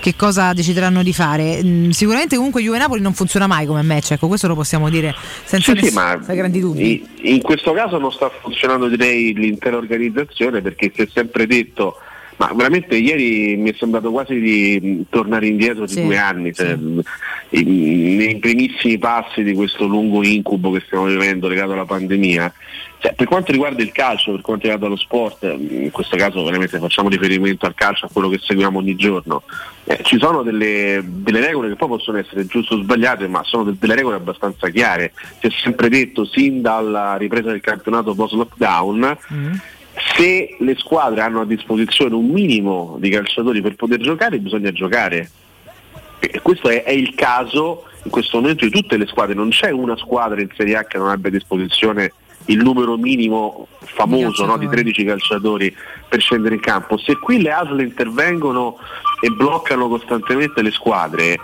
[0.00, 1.62] che cosa decideranno di fare.
[1.62, 5.14] Mm, sicuramente comunque Juve Napoli non funziona mai come match, ecco, questo lo possiamo dire
[5.44, 7.06] senza, sì, ness- sì, grandi dubbi.
[7.22, 11.96] In questo caso non sta funzionando direi l'intera organizzazione perché si è sempre detto
[12.40, 16.54] ma veramente ieri mi è sembrato quasi di mh, tornare indietro di Sì, due anni
[16.54, 17.00] cioè, mh,
[17.50, 22.50] in- nei primissimi passi di questo lungo incubo che stiamo vivendo legato alla pandemia.
[22.98, 26.42] Cioè, per quanto riguarda il calcio, per quanto riguarda lo sport, mh, in questo caso
[26.42, 29.42] veramente facciamo riferimento al calcio, a quello che seguiamo ogni giorno,
[29.84, 33.64] eh, ci sono delle, delle regole che poi possono essere giuste o sbagliate, ma sono
[33.64, 35.12] de- delle regole abbastanza chiare.
[35.40, 39.18] Si è sempre detto sin dalla ripresa del campionato post lockdown
[40.16, 45.30] se le squadre hanno a disposizione un minimo di calciatori per poter giocare, bisogna giocare.
[46.18, 49.70] E questo è, è il caso in questo momento di tutte le squadre, non c'è
[49.70, 52.12] una squadra in Serie A che non abbia a disposizione
[52.46, 55.74] il numero minimo famoso no, di 13 calciatori
[56.08, 56.96] per scendere in campo.
[56.96, 58.78] Se qui le ASL intervengono
[59.20, 61.38] e bloccano costantemente le squadre,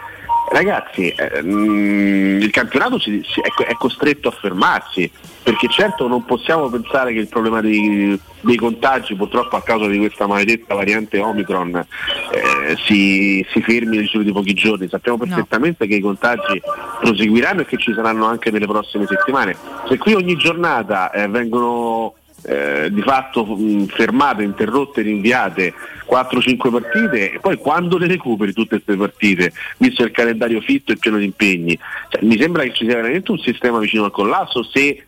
[0.51, 5.11] ragazzi, eh, mm, il campionato si- si- è, è costretto a fermarsi,
[5.47, 9.97] perché certo non possiamo pensare che il problema dei, dei contagi, purtroppo a causa di
[9.97, 14.89] questa maledetta variante Omicron, eh, si, si fermi nel giro di pochi giorni.
[14.89, 16.61] Sappiamo perfettamente che i contagi
[17.01, 19.55] proseguiranno e che ci saranno anche nelle prossime settimane.
[19.87, 25.75] Se qui ogni giornata eh, vengono eh, di fatto mh, fermate, interrotte, rinviate
[26.11, 30.97] 4-5 partite e poi quando le recuperi tutte queste partite, visto il calendario fitto e
[30.97, 31.79] pieno di impegni,
[32.09, 35.07] Cioè, mi sembra che ci sia veramente un sistema vicino al collasso se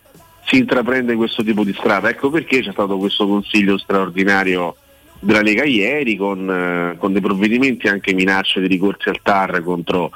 [0.49, 2.09] si intraprende questo tipo di strada.
[2.09, 4.77] Ecco perché c'è stato questo consiglio straordinario
[5.21, 10.11] della Lega ieri con, eh, con dei provvedimenti anche minacce di ricorsi al TAR contro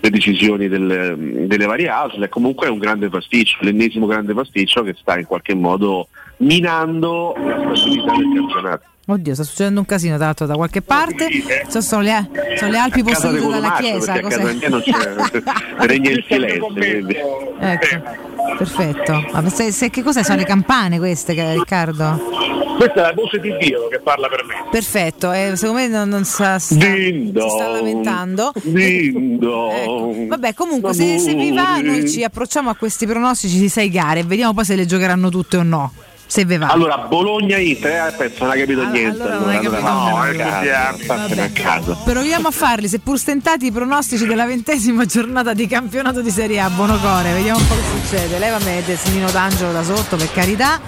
[0.00, 2.28] le decisioni del- delle varie ASL.
[2.28, 6.08] Comunque è un grande pasticcio, l'ennesimo grande pasticcio che sta in qualche modo
[6.38, 8.84] minando la stabilità del campionato.
[9.12, 11.28] Oddio, sta succedendo un casino tra l'altro da qualche parte.
[11.68, 14.20] So- sono, le, sono le Alpi possedute dalla chiesa.
[14.20, 14.52] cos'è?
[14.54, 14.92] mia non c'è,
[15.86, 17.58] regna il silenzio.
[17.58, 18.02] Ecco,
[18.56, 19.24] perfetto.
[19.32, 20.22] Ma se- se- che cos'è?
[20.22, 22.18] Sono le campane queste, Riccardo?
[22.76, 24.54] Questa è la voce di Dio che parla per me.
[24.70, 28.52] Perfetto, eh, secondo me non, non sa, sta, si sta lamentando.
[28.54, 30.14] Ecco.
[30.28, 34.20] Vabbè, comunque, se, se vi va, noi ci approcciamo a questi pronostici di sei gare
[34.20, 35.92] e vediamo poi se le giocheranno tutte o no.
[36.30, 36.68] Se vi va.
[36.68, 39.20] Allora, Bologna-Inter, eh, penso non hai capito niente.
[39.20, 41.34] allora non hai capito no, niente.
[41.34, 41.96] eh, a casa.
[42.04, 46.70] Proviamo a farli, seppur stentati, i pronostici della ventesima giornata di campionato di Serie A.
[46.70, 48.38] Buono core, vediamo un po' che succede.
[48.38, 50.80] Levami il Nino D'Angelo da sotto, per carità.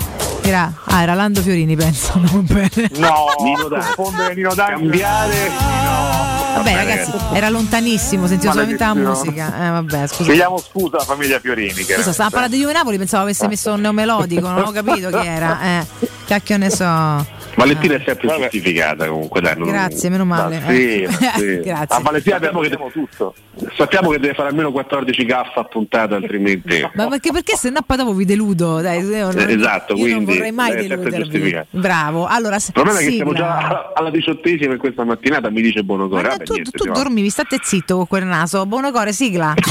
[0.42, 2.12] Era, ah, era Lando Fiorini, penso.
[2.22, 2.88] Non bene.
[2.98, 4.54] No, Nino D'Angelo.
[4.54, 6.31] Cambiare.
[6.54, 9.66] Vabbè, ragazzi, era lontanissimo, sentivo solamente la musica.
[9.66, 10.24] Eh, vabbè, scusa.
[10.24, 11.84] Chiediamo scusa alla famiglia Fiorini.
[11.84, 15.08] che- Scusa, stava parlando di Juve Napoli, pensavo avesse messo un neomelodico, non ho capito
[15.08, 15.58] chi era.
[15.80, 15.86] Eh,
[16.26, 17.40] cacchio ne so.
[17.54, 19.54] Valentina è sempre giustificata comunque, dai.
[19.56, 20.60] non- Grazie, meno male.
[20.60, 21.06] Ma sì, Eh.
[21.08, 21.60] ma sì.
[21.64, 21.96] Grazie.
[21.96, 23.34] A Valentina sappiamo che, tutto.
[23.76, 26.88] sappiamo che deve fare almeno 14 gaffe a puntata, altrimenti.
[26.94, 28.80] Ma perché, perché se no poi dopo vi deludo?
[28.80, 31.16] Dai, non, Eh, esatto, io non quindi vorrei mai deludervi.
[31.18, 31.66] giustificata.
[31.70, 32.26] Bravo.
[32.26, 33.46] Allora, se- Il problema è che siamo sigla.
[33.46, 36.22] già alla diciottesima in questa mattinata, mi dice buono core.
[36.22, 38.64] Ma Vabbè, tu, niente, tu dormivi, state zitto con quel naso.
[38.66, 39.54] Buono core, sigla.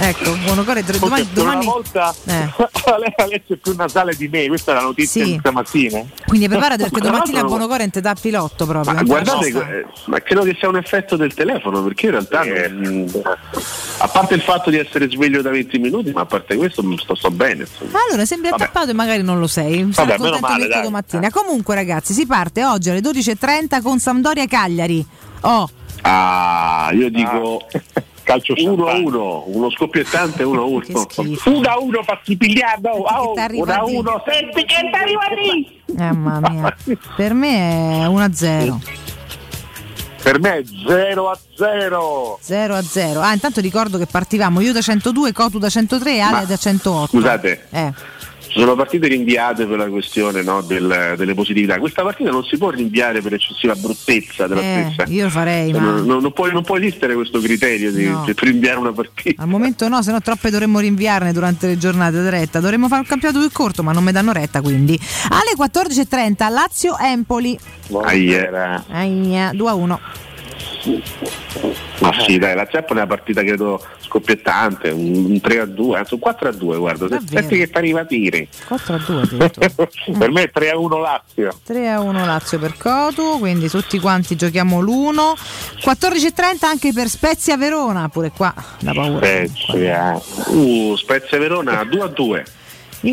[0.00, 0.82] ecco, buono core.
[0.82, 2.32] dr- Domani, una domani- volta Eh.
[2.98, 5.32] lei ha letto più nasale di me, questa è la notizia Sì.
[5.32, 6.04] di stamattina.
[6.26, 8.94] quindi preparati perché domattina a l'altro- buono core non ti dà pilotto proprio.
[8.94, 13.10] Ma guardate, eh, ma credo che sia un effetto del telefono, perché in realtà non-
[13.98, 17.14] a parte il fatto di essere sveglio da 20 minuti, ma a parte questo sto,
[17.14, 17.62] sto bene.
[17.62, 17.98] insomma.
[18.08, 18.62] Allora sembri Vabbè.
[18.64, 19.84] attappato e magari non lo sei.
[19.84, 20.82] Vabbè, meno contento male, dai.
[20.82, 21.30] domattina.
[21.30, 25.04] Comunque, ragazzi, si parte oggi alle 12.30 con Sampdoria Cagliari.
[25.42, 25.68] Oh,
[26.02, 27.60] Ah, io dico
[28.30, 30.82] calcio 1 a 1, uno scoppiettante 1 a 1.
[31.44, 32.36] 1 a 1 fatti
[33.34, 33.96] t'arriva 1 a lì.
[33.96, 35.82] 1, senti che ti arriva lì.
[35.98, 36.76] eh, mamma mia.
[37.16, 38.76] per me è 1-0.
[40.22, 42.38] Per me è 0 a 0.
[42.40, 43.20] 0 a 0.
[43.20, 47.16] Ah, intanto ricordo che partivamo io da 102, Cotu da 103 e Ale da 108.
[47.16, 47.92] Scusate, Eh,
[48.50, 51.78] sono partite rinviate per la questione no, del- delle positività.
[51.78, 55.10] Questa partita non si può rinviare per eccessiva bruttezza della eh, stessa.
[55.10, 58.24] io farei, Cioè, ma non, non- può, non può esistere questo criterio di No.
[58.24, 59.42] per rinviare una partita.
[59.42, 62.60] al momento no, se no troppe dovremmo rinviarne durante le giornate di retta.
[62.60, 64.98] Dovremmo fare un campionato più corto, ma non mi danno retta quindi.
[65.28, 67.58] Alle 14.30 Lazio-Empoli.
[68.04, 68.84] Aia.
[68.90, 70.00] Aia, 2 a 1.
[72.00, 75.98] Ma sì, dai, la Zappa è una partita credo scoppiettante, un, un 3 a 2,
[75.98, 78.48] anzi un 4 a 2, guarda, senti che ti arriva a dire.
[78.66, 79.88] 4 a 2 addirittura.
[80.18, 81.58] per me è 3 a 1 Lazio.
[81.64, 85.34] 3 a 1 Lazio per Cotu, quindi tutti quanti giochiamo l'1.
[85.84, 89.26] 14.30 anche per Spezia Verona, pure qua da paura.
[89.26, 90.20] Spezia.
[90.46, 92.44] Uh, Spezia Verona 2 a 2.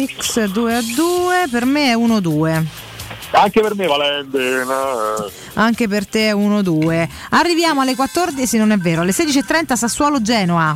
[0.06, 2.87] X 2 a 2, per me è 1 2.
[3.32, 4.76] Anche per me Valentina.
[5.54, 7.08] Anche per te è 1-2.
[7.32, 10.76] Arriviamo alle 14, sì, non è vero, alle 16.30 Sassuolo Genoa.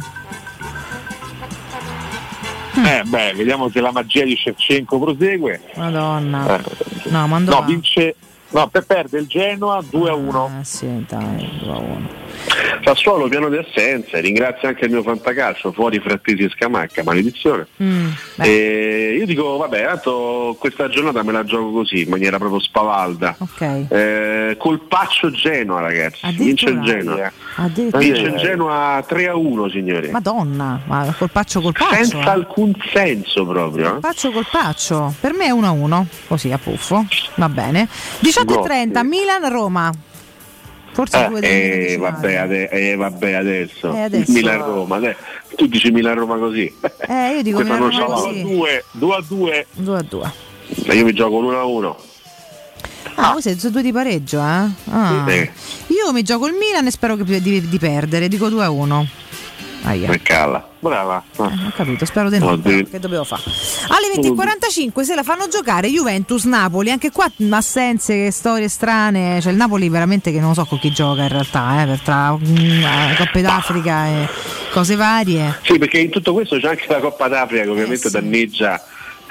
[2.73, 5.61] Eh, beh, vediamo se la magia di Shevchenko prosegue.
[5.75, 6.57] Madonna.
[6.57, 8.15] Eh, No, mando no, vince.
[8.51, 10.45] No, per perde il Genoa 2 a 1.
[10.59, 12.09] Ah, sì, dai, 2 a 1.
[12.83, 17.67] Sassuolo pieno di assenze, ringrazio anche il mio fantacalcio, fuori Frattesi e Scamacca, maledizione.
[17.81, 22.59] Mm, E io dico, vabbè, tanto questa giornata me la gioco così, in maniera proprio
[22.59, 23.35] spavalda.
[23.37, 23.85] ok.
[23.89, 26.19] Eh, colpaccio Genoa, ragazzi.
[26.35, 27.31] Vince il Genoa.
[27.99, 30.09] Vince il Genoa 3 a 1, signori.
[30.09, 31.93] Madonna, ma colpaccio colpaccio.
[31.95, 32.29] Senza eh.
[32.29, 33.85] alcun senso proprio.
[33.85, 33.89] eh.
[33.91, 35.13] Colpaccio colpaccio.
[35.19, 36.07] Per me è 1 a 1.
[36.27, 37.05] Così a puffo.
[37.35, 37.87] Va bene.
[38.43, 39.91] 18.30 Milan-Roma.
[40.93, 43.93] Forse Eh, due eh, vabbè, ade- eh, vabbè, adesso.
[43.93, 44.31] Eh, adesso.
[44.31, 45.15] Milan-Roma, dai.
[45.55, 46.71] tu dici Milan-Roma così.
[47.07, 48.41] Eh, io dico Questa Milan-Roma così.
[48.41, 49.67] 2, 2 a 2.
[49.73, 50.31] 2 a 2.
[50.87, 51.97] Ma io mi gioco l'1 a 1.
[53.15, 54.67] Ah, voi siete due di pareggio, eh?
[54.89, 55.25] Ah.
[55.87, 58.27] Io mi gioco il Milan e spero che- di, di perdere.
[58.27, 59.07] Dico 2 a 1.
[59.83, 60.07] Aia.
[60.07, 60.67] Per calla.
[60.79, 61.23] Brava.
[61.37, 62.57] Eh, ho capito, spero di no.
[62.57, 63.43] Però, che dovevo fare?
[63.89, 66.91] Alle 20.45 se la fanno giocare Juventus-Napoli.
[66.91, 69.39] Anche qua assenze, storie strane.
[69.41, 72.31] Cioè, il Napoli veramente che non so con chi gioca in realtà, eh, per tra
[72.35, 74.27] mm, eh, Coppe d'Africa e
[74.71, 75.59] cose varie.
[75.63, 78.81] Sì, perché in tutto questo c'è anche la Coppa d'Africa che ovviamente danneggia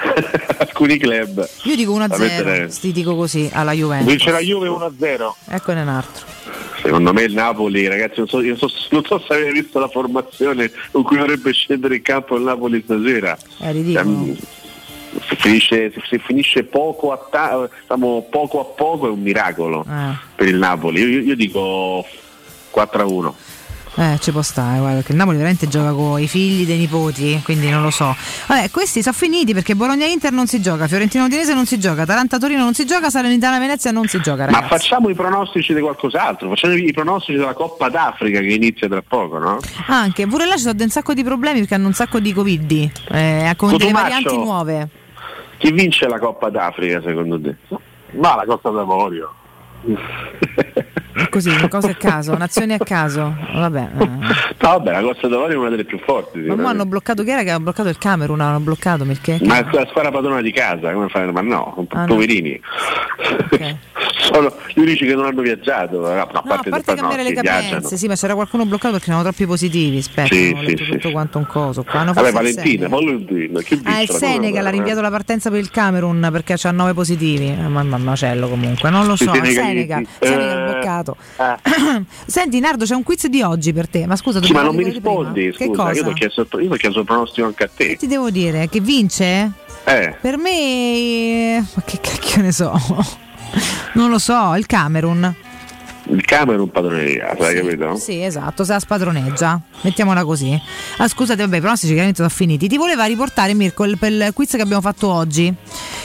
[0.57, 1.47] alcuni club.
[1.63, 4.07] Io dico 1 a Da 0, mettere- sti dico così alla Juventus.
[4.07, 5.35] Vince la Juve 1 a 0.
[5.49, 6.30] Eccone un altro.
[6.81, 9.87] Secondo me il Napoli, ragazzi, non so, io so- non so se avete visto la
[9.87, 13.37] formazione con cui dovrebbe scendere in campo il Napoli stasera.
[13.59, 14.35] È ridicolo.
[15.27, 20.15] Se finisce, se finisce poco, a ta- diciamo, poco a poco è un miracolo Eh.
[20.35, 21.01] per il Napoli.
[21.01, 22.05] Io, io- io dico
[22.71, 23.35] 4 a 1.
[23.95, 27.41] Eh, ci può stare, guarda, perché il Napoli veramente gioca con i figli dei nipoti,
[27.43, 28.15] quindi non lo so.
[28.47, 32.73] Vabbè, questi sono finiti perché Bologna-Inter non si gioca, Fiorentino-Udinese non si gioca, Taranta-Torino non
[32.73, 34.67] si gioca, Salernitana-Venezia non si gioca, Ma ragazzi.
[34.69, 39.37] facciamo i pronostici di qualcos'altro, facciamo i pronostici della Coppa d'Africa che inizia tra poco,
[39.39, 39.59] no?
[39.87, 42.71] Anche, pure là ci sono un sacco di problemi perché hanno un sacco di Covid,
[42.71, 43.93] eh, con delle Cotumaccio.
[43.93, 44.89] varianti nuove.
[45.57, 47.55] Chi vince la Coppa d'Africa secondo te?
[48.11, 49.33] Ma la Costa d'Avorio.
[51.29, 53.35] Così, cose a caso, nazioni a caso.
[53.53, 53.89] Vabbè.
[53.99, 54.05] eh.
[54.05, 54.29] No,
[54.59, 56.39] vabbè, la Costa d'Avorio è una delle più forti.
[56.39, 58.39] Ma hanno bloccato chi era che ha bloccato il Camerun?
[58.39, 59.37] Hanno bloccato perché?
[59.43, 61.31] Ma è la squadra padrona di casa, come fai?
[61.31, 62.05] Ma no, Ah, no.
[62.05, 62.59] poverini.
[64.21, 65.99] Sono gli unici che non hanno viaggiato.
[65.99, 67.85] No, a No, a parte, parte cambiare le viaggiano.
[67.87, 69.97] sì, ma c'era qualcuno bloccato perché erano troppi positivi.
[69.97, 71.83] Aspetta, Sì, sì, sì, tutto quanto un coso.
[71.83, 72.89] Qua hanno Vabbè, il Valentina, Senegal.
[72.89, 76.71] Valentina, chi vince Ah, il Senegal ha rinviato la partenza per il Camerun perché c'ha
[76.71, 77.47] 9 positivi.
[77.49, 79.33] Eh, ma ma macello comunque, non lo so.
[79.33, 80.07] senegalesi.
[80.19, 82.05] Senegal, Senegal Eh.
[82.25, 84.05] Senti, Nardo, c'è un quiz di oggi per te.
[84.05, 84.93] Ma scusa, Sì, ma non mi prima.
[84.93, 85.91] rispondi, Che scusa, cosa?
[85.97, 87.87] io ti ho chiesto, io chiesto pronostico anche a te.
[87.87, 88.67] Che ti devo dire?
[88.69, 89.51] Che vince?
[89.83, 91.59] Eh, Per me.
[91.73, 92.71] Ma che cacchio ne so?
[93.93, 95.35] Non lo so, il Camerun.
[96.09, 97.95] Il Camerun padrone di casa, hai capito?
[97.95, 99.59] Sì, esatto, se la spadroneggia.
[99.81, 100.59] Mettiamola così.
[100.97, 102.67] Ah, scusate, vabbè, i pronostici chiaramente sono finiti.
[102.67, 105.53] Ti voleva riportare Mirko il, per il quiz che abbiamo fatto oggi.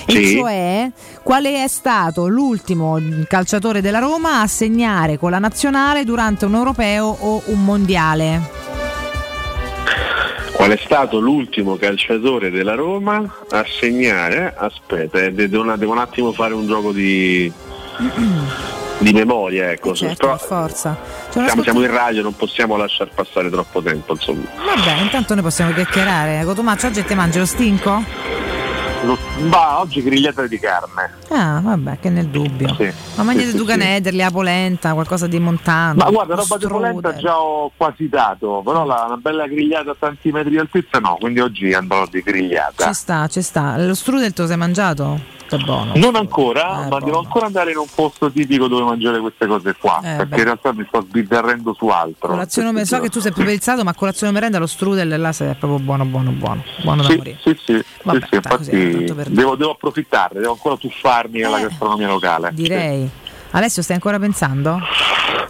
[0.09, 0.37] E Sì.
[0.37, 0.91] cioè,
[1.23, 7.07] quale è stato l'ultimo calciatore della Roma a segnare con la nazionale durante un europeo
[7.07, 8.55] o un mondiale?
[10.53, 14.55] Qual è stato l'ultimo calciatore della Roma a segnare?
[14.57, 15.63] Aspetta, eh, devo
[15.93, 17.53] un attimo fare un gioco di,
[19.07, 19.95] di memoria, ecco.
[19.95, 20.99] Certo, Però per forza.
[21.35, 24.45] Un siamo, siamo in radio, non possiamo lasciare passare troppo tempo, insomma.
[24.57, 26.45] Vabbè, intanto noi possiamo chiacchierare.
[26.45, 28.03] Cotomaccio, oggi ti mangi lo stinco?
[29.49, 31.13] Ma oggi grigliata di carne.
[31.29, 32.75] Ah, vabbè, che nel dubbio.
[32.79, 32.91] Sì.
[33.17, 34.17] Ma mangiate Sì, Duca sì.
[34.17, 35.95] La polenta, qualcosa di montano.
[36.05, 39.97] Ma guarda, roba di polenta già ho quasi dato, però la, una bella grigliata a
[39.99, 42.87] tanti metri di altezza no, quindi oggi andrò di grigliata.
[42.87, 43.77] Ci sta, ci sta.
[43.79, 45.35] Lo strudel te lo sei mangiato?
[45.49, 45.93] Che buono.
[45.95, 49.77] Non ancora, Eh, ma devo ancora andare in un posto tipico dove mangiare queste cose
[49.79, 50.37] qua, Eh, perché beh.
[50.39, 52.31] in realtà mi sto sbizzarrendo su altro.
[52.31, 55.79] Colazione, me- so che tu sei preperizzato, ma colazione merenda lo strudel là sei proprio
[55.79, 56.65] buono, buono, buono.
[56.83, 57.39] Buono da Sì, morire.
[57.43, 60.77] sì, sì, Vabbè, sì, sì, infatti per devo, devo approfittarne, devo ancora
[61.17, 62.51] tuffarmi nella Eh, gastronomia locale.
[62.53, 63.09] Direi.
[63.53, 64.79] Alessio, stai ancora pensando?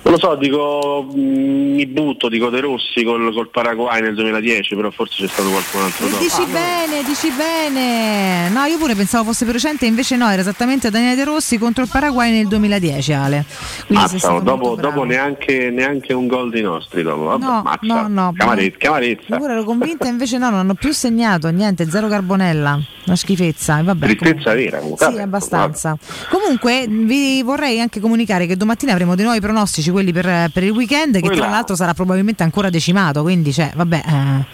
[0.06, 4.76] Non lo so, dico, mh, mi butto, dico De Rossi col, col Paraguay nel 2010,
[4.76, 6.22] però forse c'è stato qualcun altro dopo.
[6.22, 8.48] Dici bene, dici bene.
[8.50, 11.82] No, io pure pensavo fosse più recente, invece no, era esattamente Daniele De Rossi contro
[11.82, 13.44] il Paraguay nel 2010, Ale.
[13.48, 17.24] Sei Mazza, dopo, dopo neanche, neanche un gol dei nostri dopo.
[17.24, 17.78] Vabbè, No, mazza.
[17.80, 18.32] no, no.
[18.36, 19.36] Camarezza, camarezza.
[19.36, 23.80] Pure ero convinta, invece no, non hanno più segnato, niente, zero carbonella, una schifezza.
[23.80, 25.04] E vabbè, Tristezza vera comunque.
[25.04, 25.98] Sì, Vabbè, abbastanza.
[26.30, 30.70] Comunque vi vorrei anche comunicare che domattina avremo dei nuovi pronostici, quelli per, per il
[30.72, 31.36] weekend, che Quella.
[31.36, 34.44] tra l'altro sarà probabilmente ancora decimato, quindi cioè, vabbè, eh,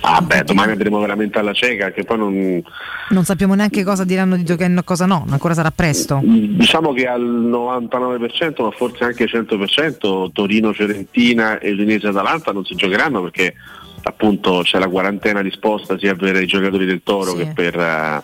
[0.00, 2.62] Vabbè, domani andremo veramente alla cieca, che poi non,
[3.08, 6.20] non sappiamo neanche cosa diranno di Tocchino e cosa no, ancora sarà presto.
[6.22, 12.64] Diciamo che al 99%, ma forse anche al 100%, Torino, Fiorentina e Udinese Atalanta non
[12.64, 13.54] si giocheranno perché
[14.08, 17.38] appunto c'è la quarantena disposta sia per i giocatori del Toro Sì.
[17.38, 18.22] che, per, eh,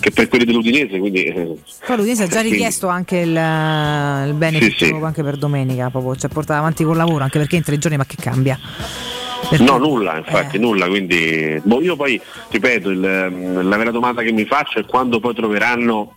[0.00, 0.98] che per quelli dell'Udinese.
[0.98, 1.54] Quindi, eh,
[1.86, 4.98] Poi l'Udinese ha già quindi- richiesto anche il, il benefit Sì, sì.
[5.02, 8.06] anche per domenica, proprio, cioè portata avanti col lavoro, anche perché in tre giorni ma
[8.06, 8.58] che cambia?
[9.50, 10.58] Perché- No, nulla, infatti, Eh.
[10.58, 10.88] nulla.
[10.88, 15.34] Quindi, boh, io poi, ripeto, il, la vera domanda che mi faccio è quando poi
[15.34, 16.14] troveranno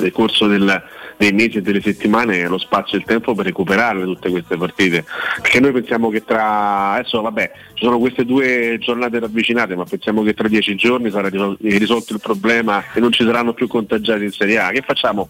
[0.00, 0.82] nel corso del-
[1.22, 5.04] dei mesi e delle settimane lo spazio e il tempo per recuperarle tutte queste partite.
[5.40, 10.24] Perché noi pensiamo che tra adesso vabbè ci sono queste due giornate ravvicinate, ma pensiamo
[10.24, 14.24] che tra dieci giorni sarà risol- risolto il problema e non ci saranno più contagiati
[14.24, 14.70] in Serie A.
[14.70, 15.28] Che facciamo?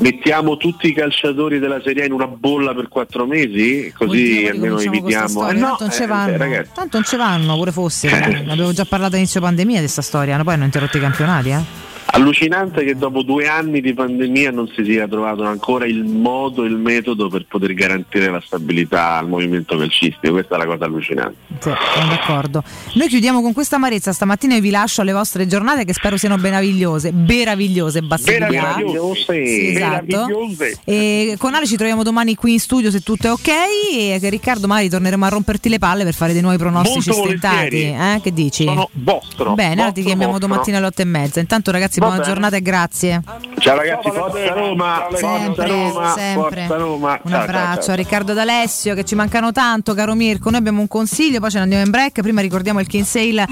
[0.00, 3.92] Mettiamo tutti i calciatori della Serie A in una bolla per quattro mesi?
[3.96, 5.48] Così almeno con questa evitiamo.
[5.48, 6.70] Eh no, tanto non ci eh, vanno, ragazzi.
[6.74, 8.08] tanto non ci vanno, pure fosse.
[8.10, 10.42] ne avevo già parlato all'inizio pandemia di questa storia, no?
[10.42, 11.87] poi hanno interrotto i campionati, eh.
[12.10, 16.76] Allucinante che dopo due anni di pandemia non si sia trovato ancora il modo, il
[16.76, 21.36] metodo per poter garantire la stabilità al movimento calcistico, questa è la cosa allucinante.
[21.60, 22.62] Sì, sono d'accordo.
[22.94, 26.36] Noi chiudiamo con questa amarezza stamattina e vi lascio alle vostre giornate che spero siano
[26.36, 28.00] meravigliose, meravigliose.
[28.00, 30.26] Meravigliose, Sì, esatto.
[30.84, 33.48] E con Ale ci troviamo domani qui in studio se tutto è ok
[33.92, 37.26] e che Riccardo magari torneremo a romperti le palle per fare dei nuovi pronostici Molto
[37.26, 37.82] stentati.
[37.82, 38.20] Eh?
[38.22, 38.64] Che dici?
[38.64, 39.54] Sono vostro.
[39.54, 40.48] Bene, allora ti vostro, chiamiamo vostro.
[40.48, 41.40] domattina alle otto e mezza.
[41.40, 42.32] Intanto ragazzi Va buona bene.
[42.32, 43.22] giornata e grazie.
[43.58, 46.66] Ciao ragazzi, forza Roma, forza Sempre, Roma, sempre.
[46.66, 47.20] forza Roma.
[47.22, 47.92] Un Ciao, abbraccio ciao, ciao.
[47.92, 50.50] a Riccardo D'Alessio che ci mancano tanto, caro Mirko.
[50.50, 52.20] Noi abbiamo un consiglio, poi ce ne andiamo in break.
[52.20, 53.46] Prima ricordiamo il Kinsale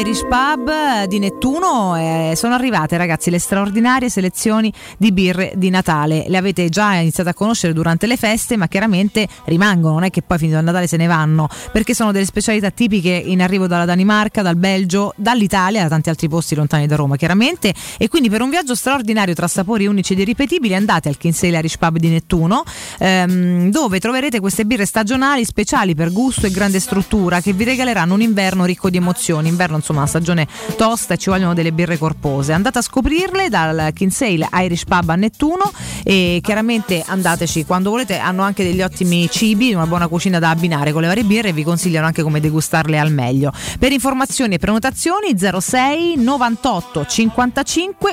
[0.00, 1.96] Irish Pub di Nettuno.
[1.96, 6.24] Eh, sono arrivate, ragazzi, le straordinarie selezioni di birre di Natale.
[6.28, 10.22] Le avete già iniziate a conoscere durante le feste, ma chiaramente rimangono, non è che
[10.22, 13.84] poi finito il Natale se ne vanno, perché sono delle specialità tipiche in arrivo dalla
[13.84, 17.74] Danimarca, dal Belgio, dall'Italia, da tanti altri posti lontani da Roma, chiaramente.
[17.98, 21.76] E quindi per un viaggio straordinario tra sapori unici ed irripetibili andate al Kinsale Irish
[21.78, 22.64] Pub di Nettuno,
[22.98, 28.14] ehm, dove troverete queste birre stagionali speciali per gusto e grande struttura che vi regaleranno
[28.14, 29.48] un inverno ricco di emozioni.
[29.48, 30.46] Inverno, insomma, stagione
[30.76, 32.52] tosta e ci vogliono delle birre corpose.
[32.52, 35.70] Andate a scoprirle dal Kinsale Irish Pub a Nettuno
[36.02, 38.18] e chiaramente andateci quando volete.
[38.18, 41.52] Hanno anche degli ottimi cibi, una buona cucina da abbinare con le varie birre e
[41.52, 43.52] vi consigliano anche come degustarle al meglio.
[43.78, 47.42] Per informazioni e prenotazioni 06 98 55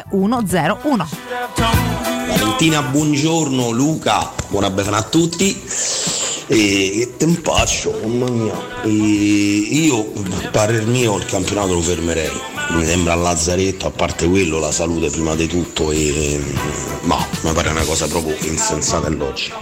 [0.10, 1.10] 101.
[2.28, 5.62] Valentina, buongiorno, Luca, buona befana a tutti.
[6.50, 8.82] E che tempaccio, mamma mia.
[8.84, 10.14] E io,
[10.44, 12.32] a parer mio, il campionato lo fermerei.
[12.70, 15.92] Mi sembra a lazzaretto, a parte quello, la salute prima di tutto.
[15.92, 16.42] E,
[17.02, 19.60] ma mi pare una cosa proprio insensata e logica.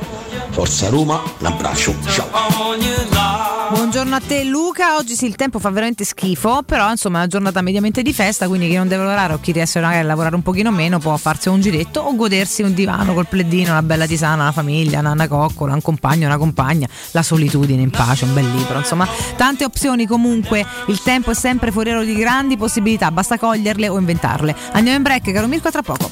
[0.51, 3.54] Forza Roma, un abbraccio, ciao.
[3.75, 7.27] Buongiorno a te Luca, oggi sì il tempo fa veramente schifo, però insomma è una
[7.27, 10.33] giornata mediamente di festa, quindi chi non deve lavorare o chi riesce magari a lavorare
[10.33, 14.07] un pochino meno può farsi un giretto o godersi un divano col pleddino, una bella
[14.07, 18.49] tisana, una famiglia, una coccola, un compagno, una compagna, la solitudine in pace, un bel
[18.49, 23.89] libro, insomma tante opzioni comunque, il tempo è sempre foriero di grandi possibilità, basta coglierle
[23.89, 24.55] o inventarle.
[24.71, 26.11] Andiamo in break, caro Mirko, a tra poco.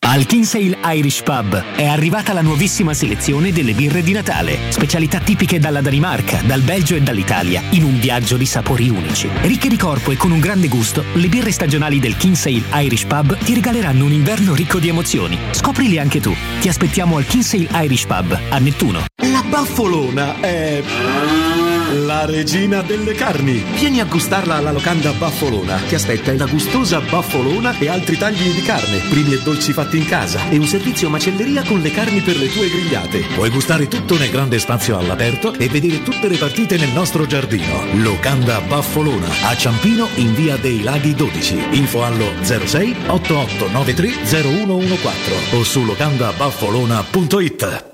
[0.00, 5.58] Al Kinsale Irish Pub è arrivata la nuovissima selezione delle birre di Natale, specialità tipiche
[5.58, 9.28] dalla Danimarca, dal Belgio e dall'Italia, in un viaggio di sapori unici.
[9.42, 13.36] Ricche di corpo e con un grande gusto, le birre stagionali del Kinsale Irish Pub
[13.38, 15.38] ti regaleranno un inverno ricco di emozioni.
[15.50, 16.34] Scoprili anche tu.
[16.60, 19.04] Ti aspettiamo al Kinsale Irish Pub a Nettuno.
[19.16, 20.82] La baffolona è
[21.92, 23.64] la regina delle carni.
[23.74, 25.76] Vieni a gustarla alla locanda Baffolona.
[25.76, 30.06] Ti aspetta una gustosa baffolona e altri tagli di carne, primi e dolci fatti in
[30.06, 33.20] casa e un servizio macelleria con le carni per le tue grigliate.
[33.34, 37.84] Puoi gustare tutto nel grande spazio all'aperto e vedere tutte le partite nel nostro giardino.
[37.94, 41.68] Locanda Baffolona a Ciampino in via dei Laghi 12.
[41.72, 47.86] Info allo 06 8893 0114 o su locandabaffolona.it.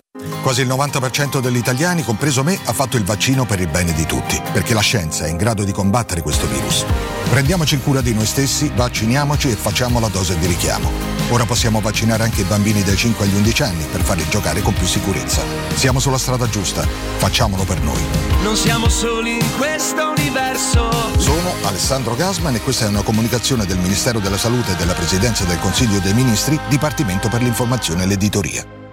[0.43, 4.05] Quasi il 90% degli italiani, compreso me, ha fatto il vaccino per il bene di
[4.05, 6.85] tutti, perché la scienza è in grado di combattere questo virus.
[7.31, 11.14] Prendiamoci cura di noi stessi, vacciniamoci e facciamo la dose di richiamo.
[11.31, 14.75] Ora possiamo vaccinare anche i bambini dai 5 agli 11 anni per farli giocare con
[14.75, 15.43] più sicurezza.
[15.75, 16.87] Siamo sulla strada giusta,
[17.17, 18.03] facciamolo per noi.
[18.43, 20.91] Non siamo soli in questo universo.
[21.19, 25.45] Sono Alessandro Gasman e questa è una comunicazione del Ministero della Salute e della Presidenza
[25.45, 28.84] del Consiglio dei Ministri, Dipartimento per l'informazione e l'editoria.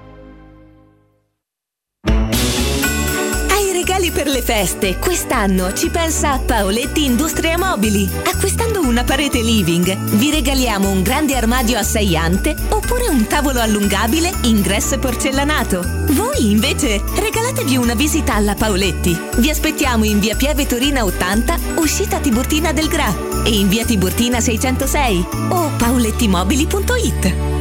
[4.13, 4.97] Per le feste?
[4.97, 8.09] Quest'anno ci pensa Paoletti Industria Mobili.
[8.25, 13.61] Acquistando una parete living, vi regaliamo un grande armadio a 6 ante oppure un tavolo
[13.61, 15.83] allungabile ingresso porcellanato.
[16.09, 19.17] Voi invece regalatevi una visita alla Paoletti.
[19.37, 23.13] Vi aspettiamo in via Pieve Torina 80, uscita Tiburtina del Gra
[23.45, 27.60] e in via Tiburtina 606 o paolettimobili.it.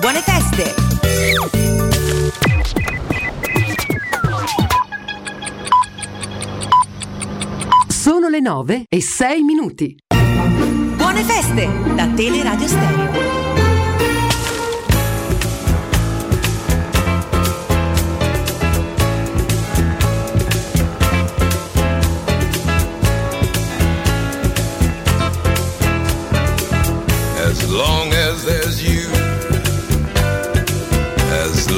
[0.00, 0.74] buone feste!
[7.88, 9.96] Sono le 9 e 6 minuti.
[10.96, 13.36] Buone feste da Teleradio Stereo.
[27.40, 28.17] As long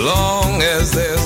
[0.01, 1.20] long as there's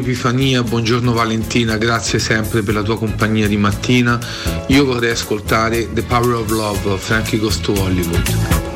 [0.00, 4.18] Epifania, buongiorno Valentina, grazie sempre per la tua compagnia di mattina.
[4.68, 8.69] Io vorrei ascoltare The Power of Love, Frankie Goes to Hollywood.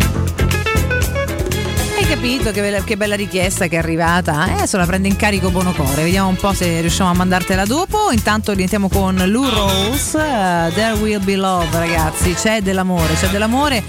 [2.24, 4.46] Capito che bella, che bella richiesta che è arrivata?
[4.48, 6.04] Eh, Adesso la prende in carico Bonocore.
[6.04, 8.10] Vediamo un po' se riusciamo a mandartela dopo.
[8.12, 10.16] Intanto rientriamo con Lou Rose.
[10.18, 12.32] eh, There will be love, ragazzi.
[12.32, 13.82] C'è dell'amore, c'è dell'amore.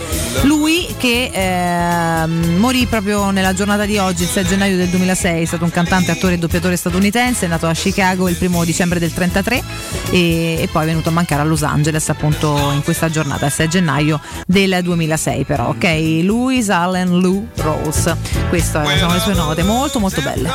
[0.43, 5.43] Lui che ehm, morì proprio nella giornata di oggi, il 6 gennaio del 2006.
[5.43, 7.45] È stato un cantante, attore e doppiatore statunitense.
[7.45, 9.63] È nato a Chicago il primo dicembre del 33
[10.11, 13.53] e, e poi è venuto a mancare a Los Angeles appunto in questa giornata, il
[13.53, 15.69] 6 gennaio del 2006 però.
[15.69, 18.24] Ok, Louis Allen Lou Rose.
[18.49, 20.49] Queste sono le sue note, molto molto belle.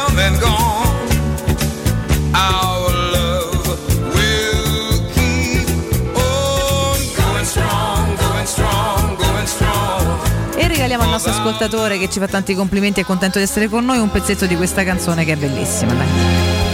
[10.56, 13.68] E regaliamo al nostro ascoltatore che ci fa tanti complimenti e è contento di essere
[13.68, 15.92] con noi un pezzetto di questa canzone che è bellissima.
[15.94, 16.69] Dai.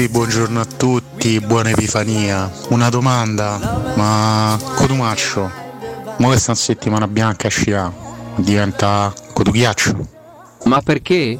[0.00, 2.50] Tutti, buongiorno a tutti, buona Epifania.
[2.68, 5.50] Una domanda, ma Cotumaccio,
[6.16, 7.92] mo che sta in settimana bianca a scià,
[8.36, 10.08] diventa Cotughiaccio?
[10.64, 11.38] Ma perché?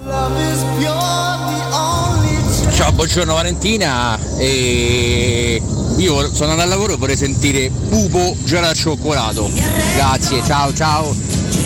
[2.73, 4.19] Ciao, buongiorno Valentina.
[4.37, 5.63] E
[5.97, 9.51] io sono andato al lavoro e vorrei sentire Pupo gelato al cioccolato.
[9.95, 11.15] Grazie, ciao ciao.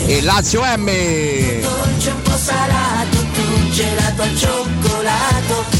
[0.05, 0.85] E Lazio M!
[1.61, 5.74] dolce un po' salato, tu gelato al cioccolato.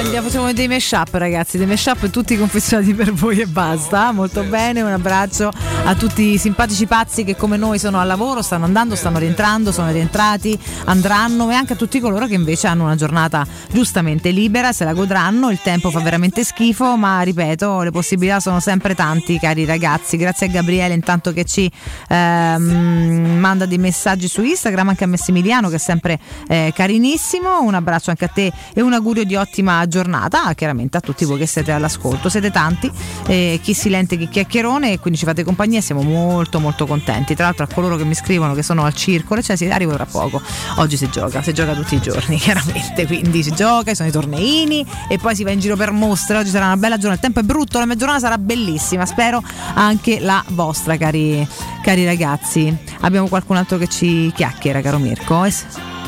[0.00, 4.10] Andiamo, facciamo dei mashup ragazzi, dei mashup tutti confezionati per voi e basta.
[4.12, 5.52] Molto bene, un abbraccio
[5.84, 9.70] a tutti i simpatici pazzi che come noi sono al lavoro, stanno andando, stanno rientrando,
[9.72, 14.72] sono rientrati, andranno e anche a tutti coloro che invece hanno una giornata giustamente libera,
[14.72, 19.38] se la godranno, il tempo fa veramente schifo, ma ripeto, le possibilità sono sempre tanti
[19.38, 20.16] cari ragazzi.
[20.16, 21.70] Grazie a Gabriele intanto che ci
[22.08, 26.18] ehm, manda dei messaggi su Instagram, anche a Massimiliano che è sempre
[26.48, 27.60] eh, carinissimo.
[27.60, 31.26] Un abbraccio anche a te e un augurio di ottima giornata giornata chiaramente a tutti
[31.26, 32.30] voi che siete all'ascolto.
[32.30, 32.90] Siete tanti,
[33.26, 37.34] eh, chi silente, chi chiacchierone, e quindi ci fate compagnia siamo molto molto contenti.
[37.34, 40.06] Tra l'altro a coloro che mi scrivono che sono al circolo, cioè si arriva tra
[40.06, 40.40] poco.
[40.76, 43.06] Oggi si gioca, si gioca tutti i giorni, chiaramente.
[43.06, 46.38] Quindi si gioca, ci sono i torneini e poi si va in giro per mostre.
[46.38, 47.26] Oggi sarà una bella giornata.
[47.26, 49.04] Il tempo è brutto, la mia giornata sarà bellissima.
[49.04, 49.42] Spero
[49.74, 51.46] anche la vostra, cari,
[51.82, 52.74] cari ragazzi.
[53.00, 55.44] Abbiamo qualcun altro che ci chiacchiera, caro Mirko.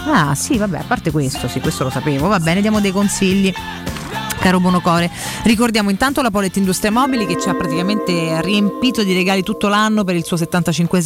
[0.04, 2.28] Ah, sì, vabbè, a parte questo, sì, questo lo sapevo.
[2.28, 3.52] Va bene, diamo dei consigli.
[4.42, 5.08] Caro Bonocore,
[5.44, 10.02] ricordiamo intanto la Polet Industria Mobili che ci ha praticamente riempito di regali tutto l'anno
[10.02, 11.00] per il suo 75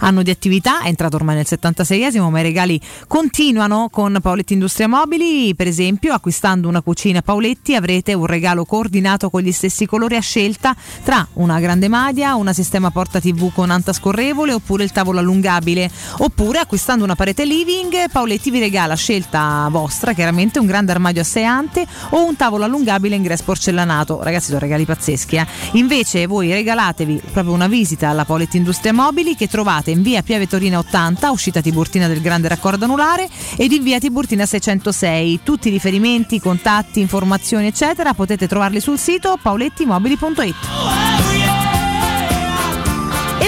[0.00, 4.88] anno di attività, è entrato ormai nel 76esimo, ma i regali continuano con Paoletti Industria
[4.88, 10.16] Mobili, per esempio acquistando una cucina Paoletti avrete un regalo coordinato con gli stessi colori
[10.16, 10.74] a scelta
[11.04, 15.88] tra una grande madia, una sistema porta TV con anta scorrevole oppure il tavolo allungabile,
[16.18, 21.24] oppure acquistando una parete living Paoletti vi regala scelta vostra chiaramente un grande armadio a
[21.24, 24.22] 6 ante o un tavolo allungabile in grass porcellanato.
[24.22, 25.36] Ragazzi, sono regali pazzeschi.
[25.36, 25.46] Eh?
[25.72, 30.46] Invece, voi regalatevi proprio una visita alla Polet Industria Mobili che trovate in via Piave
[30.46, 35.40] Torina 80, uscita Tiburtina del Grande Raccordo Anulare, ed in via Tiburtina 606.
[35.42, 41.01] Tutti i riferimenti, contatti, informazioni, eccetera, potete trovarli sul sito paulettimobili.it.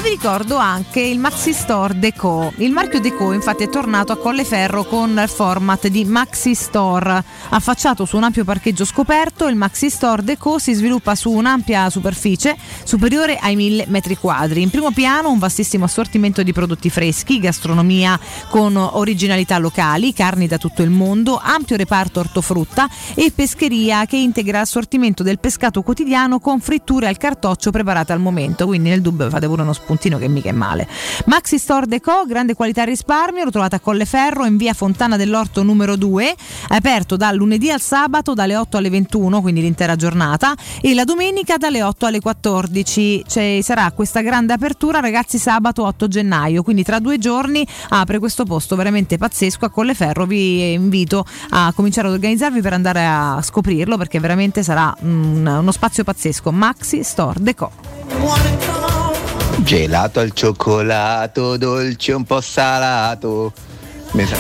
[0.04, 2.52] Vi ricordo anche il Maxi Store Deco.
[2.56, 7.24] Il marchio Deco infatti è tornato a Colleferro con il format di Maxi Store.
[7.48, 12.54] Affacciato su un ampio parcheggio scoperto, il Maxi Store Deco si sviluppa su un'ampia superficie
[12.84, 14.60] superiore ai 1000 metri quadri.
[14.60, 18.20] In primo piano un vastissimo assortimento di prodotti freschi, gastronomia
[18.50, 24.58] con originalità locali, carni da tutto il mondo, ampio reparto ortofrutta e pescheria che integra
[24.58, 28.66] l'assortimento del pescato quotidiano con fritture al cartoccio preparate al momento.
[28.66, 30.88] Quindi nel dubbio fate pure uno spuntino che mica è male.
[31.26, 35.62] Maxi Store Deco, grande qualità e risparmio, lo trovate a Colleferro in via Fontana dell'Orto
[35.62, 36.34] numero 2,
[36.68, 41.56] aperto dal lunedì al sabato dalle 8 alle 21, quindi l'intera giornata, e la domenica
[41.56, 43.24] dalle 8 alle 14.
[43.26, 48.44] Cioè, sarà questa grande apertura, ragazzi, sabato 8 gennaio, quindi tra due giorni apre questo
[48.44, 50.26] posto veramente pazzesco a Colleferro.
[50.26, 55.72] Vi invito a cominciare ad organizzarvi per andare a scoprirlo perché veramente sarà mm, uno
[55.72, 56.50] spazio pazzesco.
[56.50, 58.83] Maxi Store Deco.
[59.62, 63.52] Gelato al cioccolato, dolce un po' salato.
[64.12, 64.36] Mi sa-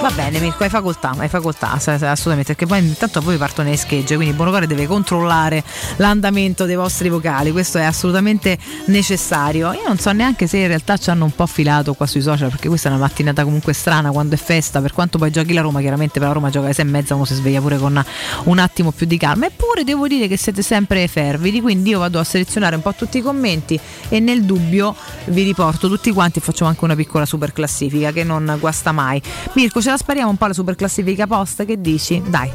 [0.00, 4.16] Va bene Mirko, hai facoltà, hai facoltà, assolutamente, perché poi intanto poi partono le schegge,
[4.16, 5.62] quindi Bonocore deve controllare
[5.96, 8.56] l'andamento dei vostri vocali, questo è assolutamente
[8.86, 9.74] necessario.
[9.74, 12.48] Io non so neanche se in realtà ci hanno un po' filato qua sui social,
[12.48, 15.60] perché questa è una mattinata comunque strana quando è festa, per quanto poi giochi la
[15.60, 18.02] Roma, chiaramente per la Roma gioca alle 6 e mezza, uno si sveglia pure con
[18.44, 19.46] un attimo più di calma.
[19.46, 23.18] Eppure devo dire che siete sempre fervidi, quindi io vado a selezionare un po' tutti
[23.18, 23.78] i commenti
[24.08, 24.96] e nel dubbio
[25.26, 29.20] vi riporto tutti quanti e facciamo anche una piccola super classifica che non guasta mai.
[29.52, 32.22] Mirko, ce la spariamo un po' la super classifica post, che dici?
[32.28, 32.48] Dai.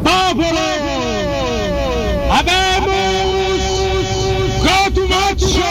[0.00, 0.46] Popolo!
[2.28, 3.62] Abemus
[4.62, 5.66] Cotumaccio!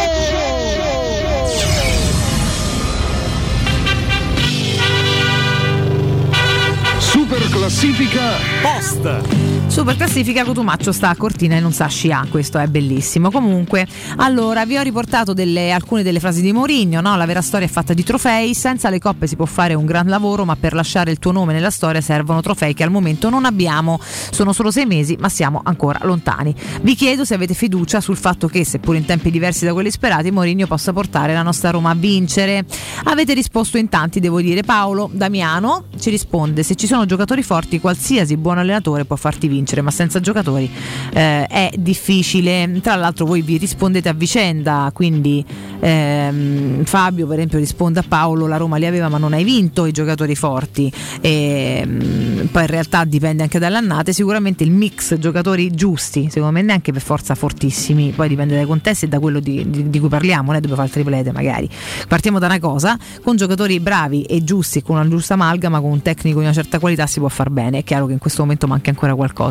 [6.97, 8.21] Super classifica
[8.61, 9.56] post.
[9.67, 13.29] Super classifica Cotumaccio sta a Cortina e non sa scià, questo è bellissimo.
[13.29, 13.85] Comunque,
[14.15, 17.15] allora vi ho riportato delle- alcune delle frasi di Mourinho, no?
[17.15, 20.07] La vera storia è fatta di trofei, senza le coppe si può fare un gran
[20.07, 23.45] lavoro, ma per lasciare il tuo nome nella storia servono trofei che al momento non
[23.45, 23.99] abbiamo.
[24.01, 26.55] Sono solo sei mesi, ma siamo ancora lontani.
[26.81, 30.31] Vi chiedo se avete fiducia sul fatto che, seppur in tempi diversi da quelli sperati,
[30.31, 32.65] Mourinho possa portare la nostra Roma a vincere.
[33.03, 34.63] Avete risposto in tanti, devo dire.
[34.63, 39.56] Paolo Damiano ci risponde: se ci sono giocatori forti, qualsiasi buon allenatore può farti vincere,
[39.81, 40.69] ma senza giocatori
[41.13, 42.79] eh, è difficile.
[42.81, 45.43] Tra l'altro, voi vi rispondete a vicenda, quindi
[45.79, 49.85] ehm, Fabio, per esempio, risponde a Paolo: la Roma li aveva, ma non hai vinto
[49.85, 50.91] i giocatori forti.
[51.21, 54.13] E, mm, poi in realtà dipende anche dalle annate.
[54.13, 59.05] Sicuramente il mix giocatori giusti, secondo me, neanche per forza fortissimi, poi dipende dai contesti
[59.05, 61.69] e da quello di, di- di cui parliamo, non è dove fa il triplete magari.
[62.07, 66.01] Partiamo da una cosa, con giocatori bravi e giusti, con una giusta amalgama, con un
[66.01, 67.79] tecnico di una certa qualità si può far bene.
[67.79, 69.46] È chiaro che in questo momento manca ancora qualcosa.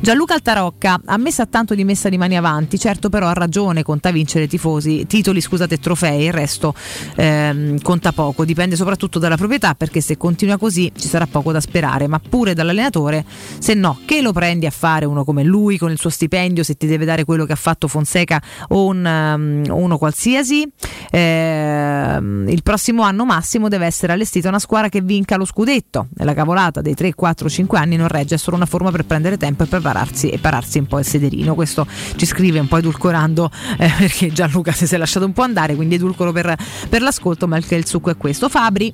[0.00, 3.82] Gianluca Altarocca ha messo a tanto di messa di mani avanti, certo però ha ragione,
[3.82, 6.74] conta vincere tifosi, titoli, scusate, trofei, il resto
[7.16, 11.60] ehm, conta poco, dipende soprattutto dalla proprietà perché se continua così ci sarà poco da
[11.60, 13.24] sperare, ma pure dall'allenatore,
[13.58, 16.76] se no che lo prendi a fare uno come lui con il suo stipendio, se
[16.76, 20.68] ti deve dare quello che ha fatto Fonseca o un, um, uno qualsiasi,
[21.10, 26.24] ehm, il prossimo anno massimo deve essere allestita una squadra che vinca lo scudetto, e
[26.24, 29.36] la cavolata dei 3, 4, 5 anni non regge, è solo una forma per prendere
[29.38, 31.86] tempo e prepararsi e pararsi un po' il sederino, questo
[32.16, 35.94] ci scrive un po' edulcorando eh, perché Gianluca si è lasciato un po' andare, quindi
[35.94, 36.54] edulcoro per,
[36.88, 38.48] per l'ascolto, ma il, il succo è questo.
[38.50, 38.92] Fabri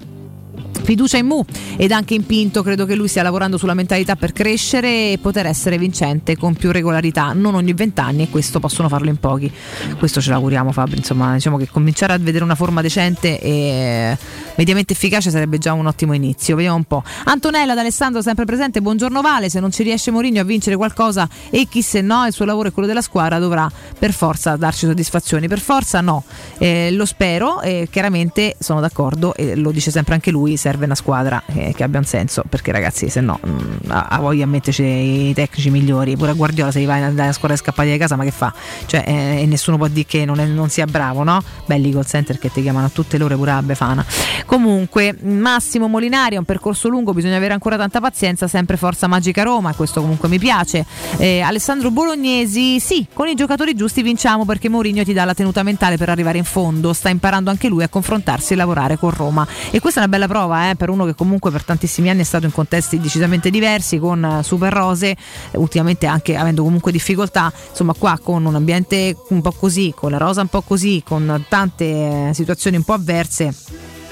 [0.82, 1.44] Fiducia in Mu
[1.76, 5.46] ed anche in Pinto, credo che lui stia lavorando sulla mentalità per crescere e poter
[5.46, 9.50] essere vincente con più regolarità, non ogni vent'anni e questo possono farlo in pochi.
[9.98, 14.16] Questo ce l'auguriamo Fabio, insomma diciamo che cominciare a vedere una forma decente e
[14.56, 16.54] mediamente efficace sarebbe già un ottimo inizio.
[16.56, 17.02] Vediamo un po'.
[17.24, 21.66] Antonella d'Alessandro sempre presente, buongiorno Vale, se non ci riesce Mourinho a vincere qualcosa e
[21.68, 25.48] chi se no il suo lavoro e quello della squadra dovrà per forza darci soddisfazioni,
[25.48, 26.24] per forza no,
[26.58, 30.94] Eh, lo spero e chiaramente sono d'accordo e lo dice sempre anche lui, serve una
[30.94, 34.82] squadra eh, che abbia un senso perché ragazzi se no mm, ha, voglia a metterci
[34.82, 38.24] i tecnici migliori, pure a Guardiola se gli vai nella squadra scappati di casa ma
[38.24, 38.50] che fa?
[38.86, 41.42] Cioè, eh, e nessuno può dire che non, è- non sia bravo, no?
[41.66, 44.06] Belli call center che ti chiamano a tutte le ore pure a Befana.
[44.46, 49.42] Comunque, Massimo Molinari è un percorso lungo, bisogna avere ancora tanta pazienza, sempre forza magica
[49.42, 50.86] Roma, e questo comunque mi piace.
[51.18, 55.62] Eh, Alessandro Bolognesi, sì, con i giocatori giusti vinciamo perché Mourinho ti dà la tenuta
[55.62, 59.46] mentale per arrivare in fondo, sta imparando anche lui a confrontarsi e lavorare con Roma.
[59.70, 62.24] E questa è una bella prova eh, per uno che comunque per tantissimi anni è
[62.24, 65.16] stato in contesti decisamente diversi, con eh, super rose, eh,
[65.58, 70.18] ultimamente anche avendo comunque difficoltà, insomma qua con un ambiente un po' così, con la
[70.18, 73.54] rosa un po' così, con tante eh, situazioni un po' avverse.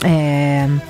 [0.02, 0.80] ehm,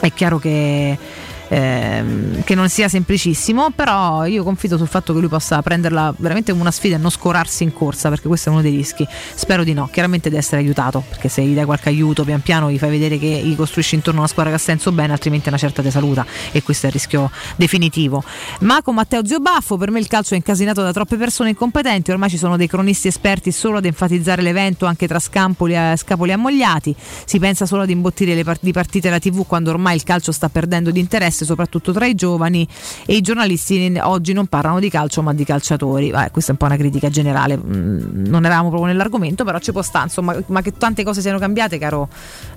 [0.00, 0.98] è chiaro che,
[1.48, 6.50] ehm, che non sia semplicissimo, però io confido sul fatto che lui possa prenderla veramente
[6.50, 9.06] come una sfida e non scorarsi in corsa, perché questo è uno dei rischi.
[9.34, 12.70] Spero di no, chiaramente deve essere aiutato, perché se gli dai qualche aiuto pian piano
[12.70, 15.58] gli fai vedere che gli costruisci intorno una squadra che ha senso bene, altrimenti una
[15.58, 18.22] certa te saluta e questo è il rischio definitivo.
[18.60, 22.30] Ma con Matteo Ziobaffo, per me il calcio è incasinato da troppe persone incompetenti, ormai
[22.30, 26.94] ci sono dei cronisti esperti solo ad enfatizzare l'evento anche tra scampoli e scapoli ammogliati,
[27.24, 30.32] si pensa solo ad imbottire le par- di partite alla tv quando ormai il calcio
[30.32, 32.66] sta perdendo di interesse soprattutto tra i giovani
[33.06, 36.10] e i giornalisti oggi non parlano di calcio ma di calciatori.
[36.10, 39.72] Vabbè, questa è un po' una critica generale, mm, non eravamo proprio nell'argomento, però ci
[39.72, 42.08] può stare, insomma, ma che tante cose siano cambiate, caro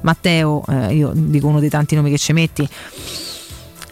[0.02, 2.70] Matteo, eh, io dico uno dei tanti nomi che ci metti.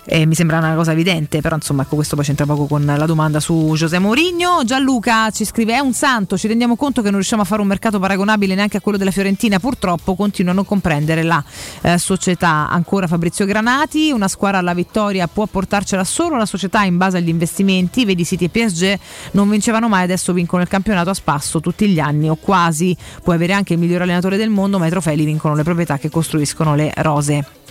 [0.08, 3.06] E mi sembra una cosa evidente, però insomma ecco questo poi c'entra poco con la
[3.08, 4.64] domanda su José Mourinho.
[4.64, 7.68] Gianluca ci scrive: È un santo, ci rendiamo conto che non riusciamo a fare un
[7.68, 9.58] mercato paragonabile neanche a quello della Fiorentina.
[9.58, 11.44] Purtroppo continua a non comprendere la
[11.82, 12.70] eh, società.
[12.70, 17.30] Ancora Fabrizio Granati, una squadra alla vittoria può portarcela solo la società in base agli
[17.30, 18.06] investimenti.
[18.06, 19.00] Vedi City e PSG
[19.32, 22.96] non vincevano mai, adesso vincono il campionato a spasso tutti gli anni o quasi.
[23.24, 25.98] Puoi avere anche il miglior allenatore del mondo, ma i trofei li vincono le proprietà
[25.98, 27.64] che costruiscono le rose.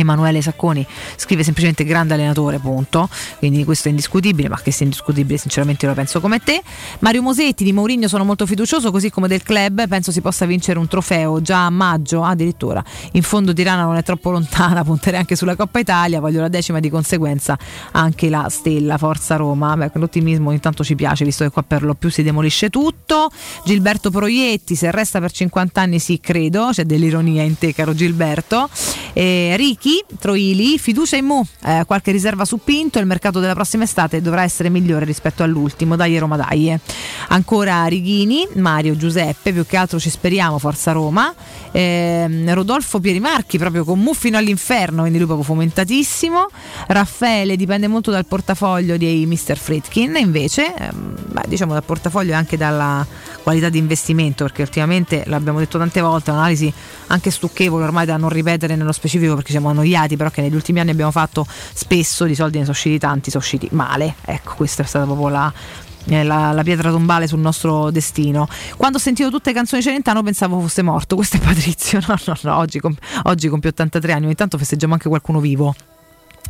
[0.00, 3.08] Emanuele Sacconi scrive semplicemente grande allenatore, punto.
[3.38, 6.62] Quindi questo è indiscutibile, ma che sia indiscutibile, sinceramente lo penso come te.
[7.00, 9.88] Mario Mosetti di Mourinho sono molto fiducioso, così come del club.
[9.88, 12.84] Penso si possa vincere un trofeo già a maggio, addirittura.
[13.12, 16.80] In fondo Tirana non è troppo lontana, punterei anche sulla Coppa Italia, voglio la decima
[16.80, 17.58] di conseguenza
[17.92, 19.76] anche la stella, Forza Roma.
[19.76, 23.30] Beh, l'ottimismo intanto ci piace, visto che qua per lo più si demolisce tutto.
[23.64, 28.68] Gilberto Proietti, se resta per 50 anni sì, credo, c'è dell'ironia in te, caro Gilberto.
[29.12, 29.85] Eh, Ricky
[30.18, 34.42] Troili, fiducia in Mu, eh, qualche riserva su Pinto, il mercato della prossima estate dovrà
[34.42, 36.70] essere migliore rispetto all'ultimo, dai Roma dai.
[36.70, 36.80] eh.
[37.28, 41.32] Ancora Righini, Mario Giuseppe, più che altro ci speriamo, Forza Roma.
[41.72, 46.46] Ehm, Rodolfo Pierimarchi, proprio con Mu fino all'inferno, quindi lui proprio fomentatissimo.
[46.88, 49.56] Raffaele dipende molto dal portafoglio di Mr.
[49.56, 53.06] Fritkin, invece, ehm, beh, diciamo dal portafoglio e anche dalla
[53.46, 56.72] qualità di investimento, perché ultimamente l'abbiamo detto tante volte, è un'analisi
[57.06, 60.80] anche stucchevole ormai da non ripetere nello specifico perché siamo annoiati, però che negli ultimi
[60.80, 64.16] anni abbiamo fatto spesso, di soldi ne sono usciti tanti, sono usciti male.
[64.24, 65.52] Ecco, questa è stata proprio la,
[66.06, 68.48] eh, la, la pietra tombale sul nostro destino.
[68.76, 71.14] Quando ho sentito tutte le canzoni Celentano pensavo fosse morto.
[71.14, 72.00] Questo è Patrizio.
[72.08, 74.24] No, no, no, oggi, comp- oggi compie 83 anni.
[74.24, 75.72] Ogni tanto festeggiamo anche qualcuno vivo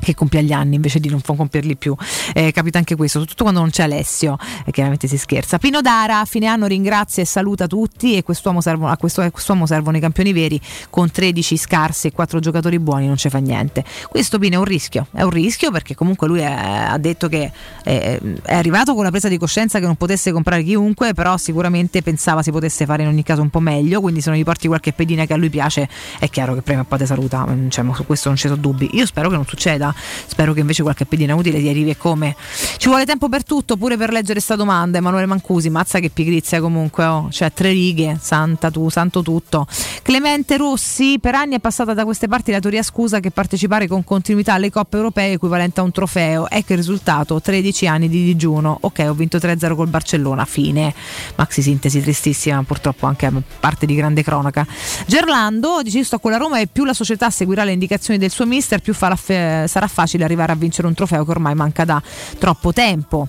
[0.00, 1.94] che compie gli anni invece di non compierli più.
[2.34, 5.58] Eh, capita anche questo, soprattutto quando non c'è Alessio, e chiaramente si scherza.
[5.58, 9.30] Pino Dara a fine anno ringrazia e saluta tutti e quest'uomo servono, a questo- a
[9.30, 10.60] quest'uomo servono i campioni veri
[10.90, 13.84] con 13 scarsi e 4 giocatori buoni, non ci fa niente.
[14.08, 17.50] Questo Pino è un rischio, è un rischio perché comunque lui è- ha detto che
[17.84, 22.02] eh, è arrivato con la presa di coscienza che non potesse comprare chiunque, però sicuramente
[22.02, 24.66] pensava si potesse fare in ogni caso un po' meglio, quindi se non gli porti
[24.66, 27.84] qualche pedina che a lui piace è chiaro che prima o poi te saluta, cioè,
[27.94, 28.90] su questo non ci sono dubbi.
[28.94, 29.85] Io spero che non succeda,
[30.26, 32.34] spero che invece qualche pedina utile ti arrivi e come.
[32.76, 36.60] Ci vuole tempo per tutto, pure per leggere sta domanda, Emanuele Mancusi, mazza che pigrizia
[36.60, 37.28] comunque, oh.
[37.30, 39.66] cioè tre righe, santa tu, santo tutto.
[40.02, 44.04] Clemente Rossi, per anni è passata da queste parti la teoria scusa che partecipare con
[44.04, 48.24] continuità alle coppe europee è equivalente a un trofeo, ecco il risultato, 13 anni di
[48.24, 50.94] digiuno, ok ho vinto 3-0 col Barcellona, fine.
[51.36, 54.66] Maxi sintesi tristissima, purtroppo anche parte di grande cronaca.
[55.06, 58.46] Gerlando dice sto con la Roma e più la società seguirà le indicazioni del suo
[58.46, 62.02] mister, più farà fe- sarà facile arrivare a vincere un trofeo che ormai manca da
[62.38, 63.28] troppo tempo.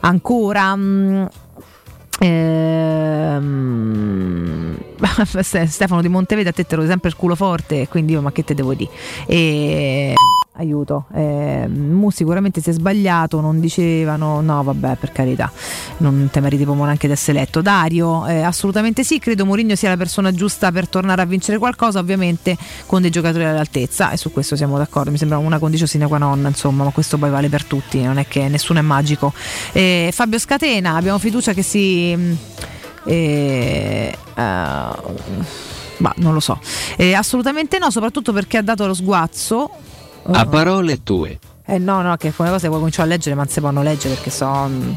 [0.00, 0.76] Ancora.
[0.76, 1.24] mm,
[2.20, 3.36] Ehm,
[5.40, 8.42] Stefano di Monteverde a te te lo sempre il culo forte quindi io ma che
[8.42, 8.90] te devo dire
[9.24, 10.14] e
[10.58, 11.06] aiuto.
[11.14, 15.50] Eh, Mu sicuramente si è sbagliato non dicevano no vabbè per carità
[15.98, 17.62] non te meriti proprio neanche di essere eletto.
[17.62, 21.98] Dario eh, assolutamente sì credo Mourinho sia la persona giusta per tornare a vincere qualcosa
[21.98, 22.56] ovviamente
[22.86, 25.10] con dei giocatori all'altezza e su questo siamo d'accordo.
[25.10, 28.18] Mi sembra una condizione sine qua non insomma ma questo poi vale per tutti non
[28.18, 29.32] è che nessuno è magico.
[29.72, 32.36] Eh, Fabio Scatena abbiamo fiducia che si mh,
[33.04, 34.16] eh, eh,
[35.98, 36.58] ma non lo so.
[36.96, 39.70] Eh, assolutamente no soprattutto perché ha dato lo sguazzo
[40.30, 41.38] A parole tue.
[41.64, 44.14] eh no, no, che alcune cose poi comincio a leggere, ma non si possono leggere
[44.14, 44.96] perché sono.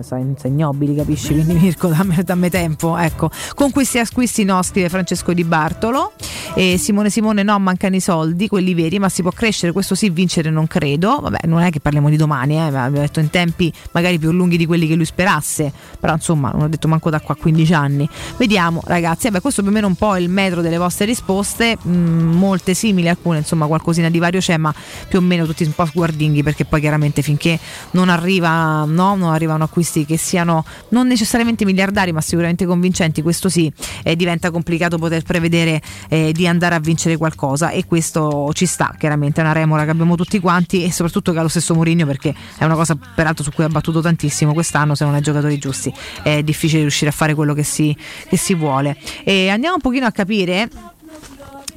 [0.00, 1.34] Sono ignobili, capisci?
[1.34, 2.96] Quindi Mirko, dammi, dammi tempo.
[2.96, 6.12] Ecco, con questi acquisti no, scrive Francesco Di Bartolo.
[6.56, 10.10] E Simone Simone no, mancano i soldi, quelli veri, ma si può crescere, questo sì,
[10.10, 11.20] vincere non credo.
[11.20, 14.32] Vabbè, non è che parliamo di domani, eh, ma abbiamo detto in tempi magari più
[14.32, 15.72] lunghi di quelli che lui sperasse.
[16.00, 18.08] Però insomma, non ho detto manco da qua a 15 anni.
[18.36, 19.28] Vediamo, ragazzi.
[19.28, 22.74] Vabbè, questo più o meno un po' è il metro delle vostre risposte, mm, molte
[22.74, 24.74] simili, alcune, insomma, qualcosina di vario c'è, ma
[25.08, 27.58] più o meno tutti un po' sguardinghi, perché poi chiaramente finché
[27.92, 33.48] non arriva, no, non arrivano acquisti che siano non necessariamente miliardari, ma sicuramente convincenti, questo
[33.48, 33.72] sì,
[34.02, 38.94] eh, diventa complicato poter prevedere eh, di andare a vincere qualcosa e questo ci sta,
[38.98, 42.06] chiaramente è una remora che abbiamo tutti quanti e soprattutto che ha lo stesso Mourinho
[42.06, 45.58] perché è una cosa peraltro su cui ha battuto tantissimo quest'anno, se non hai giocatori
[45.58, 47.96] giusti è difficile riuscire a fare quello che si,
[48.28, 48.96] che si vuole.
[49.24, 50.68] E andiamo un pochino a capire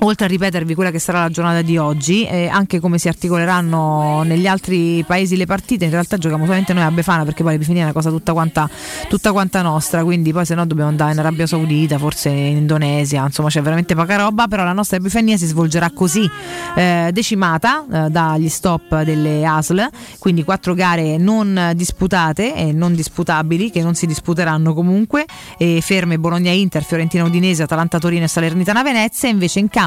[0.01, 4.22] Oltre a ripetervi quella che sarà la giornata di oggi, eh, anche come si articoleranno
[4.22, 7.82] negli altri paesi le partite, in realtà giochiamo solamente noi a Befana perché poi l'Epifania
[7.82, 8.69] è una cosa tutta quanta,
[9.09, 13.26] tutta quanta nostra, quindi poi se no dobbiamo andare in Arabia Saudita, forse in Indonesia,
[13.26, 16.30] insomma c'è veramente poca roba, però la nostra Epifania si svolgerà così,
[16.76, 23.72] eh, decimata eh, dagli stop delle ASL, quindi quattro gare non disputate e non disputabili,
[23.72, 25.26] che non si disputeranno comunque,
[25.80, 29.85] ferme Bologna-Inter, Fiorentina-Udinese, Atalanta-Torino e Salernitana-Venezia, invece in campo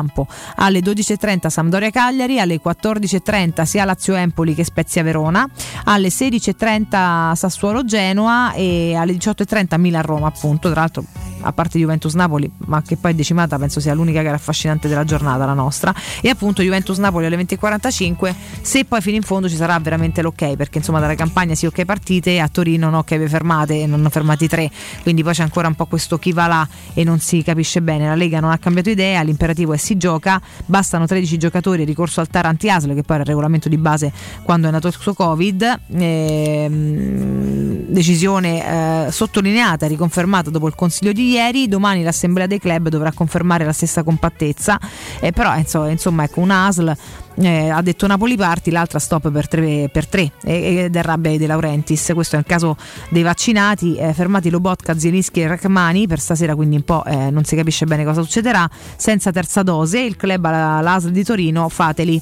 [0.56, 5.48] alle 12.30 Sampdoria-Cagliari, alle 14.30 sia Lazio-Empoli che Spezia-Verona,
[5.84, 11.04] alle 16.30 Sassuolo-Genoa e alle 18.30 Milan-Roma appunto, tra l'altro
[11.40, 15.44] a parte Juventus-Napoli, ma che poi è decimata penso sia l'unica gara affascinante della giornata
[15.44, 20.22] la nostra, e appunto Juventus-Napoli alle 20.45, se poi fino in fondo ci sarà veramente
[20.22, 24.06] l'ok, perché insomma dalla campagna sì ok partite, a Torino no ok fermate e non
[24.10, 24.70] fermati tre,
[25.02, 28.06] quindi poi c'è ancora un po' questo chi va là e non si capisce bene,
[28.06, 32.28] la Lega non ha cambiato idea, l'imperativo è si gioca, bastano 13 giocatori, ricorso al
[32.28, 34.12] Taranti Aslo che poi era il regolamento di base
[34.42, 41.29] quando è nato il suo Covid, ehm, decisione eh, sottolineata, riconfermata dopo il consiglio di
[41.30, 44.78] ieri, domani l'assemblea dei club dovrà confermare la stessa compattezza,
[45.20, 46.96] eh, però insomma, insomma ecco un ASL
[47.36, 51.46] eh, ha detto Napoli parti, l'altra stop per tre, per tre ed è rabbia De
[51.46, 52.10] Laurentiis.
[52.14, 52.76] Questo è il caso
[53.08, 56.06] dei vaccinati, eh, fermati Lobotka, Zielinski e Rachmani.
[56.06, 58.68] Per stasera, quindi un po' eh, non si capisce bene cosa succederà.
[58.96, 62.20] Senza terza dose, il club all'ASL di Torino, fateli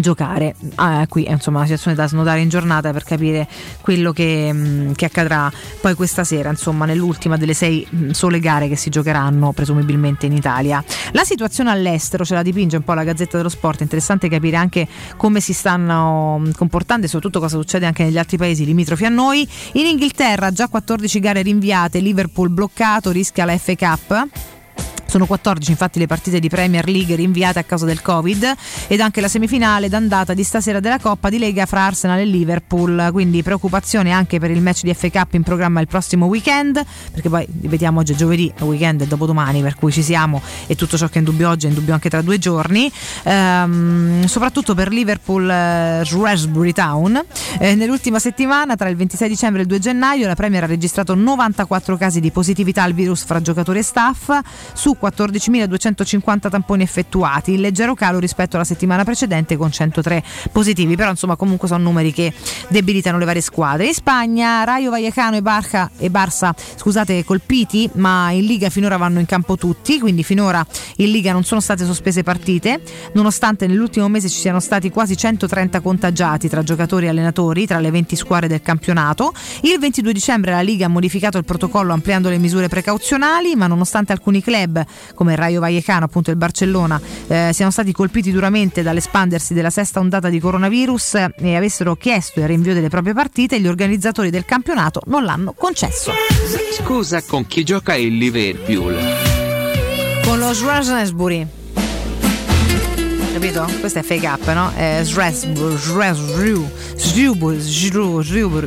[0.00, 0.54] giocare.
[0.76, 3.46] Ah, qui è insomma una situazione da snodare in giornata per capire
[3.80, 5.50] quello che, mh, che accadrà
[5.80, 10.32] poi questa sera insomma nell'ultima delle sei mh, sole gare che si giocheranno presumibilmente in
[10.32, 10.82] Italia.
[11.12, 13.80] La situazione all'estero ce la dipinge un po' la Gazzetta dello Sport.
[13.82, 18.36] Interessante capire anche come si stanno mh, comportando e soprattutto cosa succede anche negli altri
[18.36, 19.48] paesi limitrofi a noi.
[19.72, 24.28] In Inghilterra già 14 gare rinviate Liverpool bloccato rischia la FA
[25.14, 28.52] sono 14 infatti le partite di Premier League rinviate a causa del Covid
[28.88, 33.10] ed anche la semifinale d'andata di stasera della Coppa di Lega fra Arsenal e Liverpool,
[33.12, 37.46] quindi preoccupazione anche per il match di FA in programma il prossimo weekend, perché poi
[37.60, 41.06] ripetiamo oggi è giovedì, il weekend è dopodomani per cui ci siamo e tutto ciò
[41.06, 42.90] che è in dubbio oggi è in dubbio anche tra due giorni,
[43.22, 47.24] ehm, soprattutto per Liverpool eh, Shrewsbury Town.
[47.60, 51.14] Eh, nell'ultima settimana tra il 26 dicembre e il 2 gennaio la Premier ha registrato
[51.14, 54.36] 94 casi di positività al virus fra giocatori e staff.
[54.72, 61.10] Su 14.250 tamponi effettuati, il leggero calo rispetto alla settimana precedente con 103 positivi, però
[61.10, 62.32] insomma comunque sono numeri che
[62.68, 63.86] debilitano le varie squadre.
[63.86, 69.18] In Spagna Rayo Vallecano e, Barca, e Barça scusate, colpiti, ma in Liga finora vanno
[69.18, 70.64] in campo tutti, quindi finora
[70.96, 72.80] in Liga non sono state sospese partite,
[73.12, 77.90] nonostante nell'ultimo mese ci siano stati quasi 130 contagiati tra giocatori e allenatori tra le
[77.90, 79.32] 20 squadre del campionato.
[79.62, 84.12] Il 22 dicembre la Liga ha modificato il protocollo ampliando le misure precauzionali, ma nonostante
[84.12, 89.54] alcuni club come il Rayo Vallecano, appunto il Barcellona, eh, siano stati colpiti duramente dall'espandersi
[89.54, 94.30] della sesta ondata di coronavirus e avessero chiesto il rinvio delle proprie partite, gli organizzatori
[94.30, 96.12] del campionato non l'hanno concesso.
[96.72, 98.96] Scusa, con chi gioca il Liverpool?
[100.24, 101.63] Con lo Shrewsbury.
[103.34, 103.68] Capito?
[103.80, 104.70] Questo è fake up, no?
[104.76, 105.02] Eh.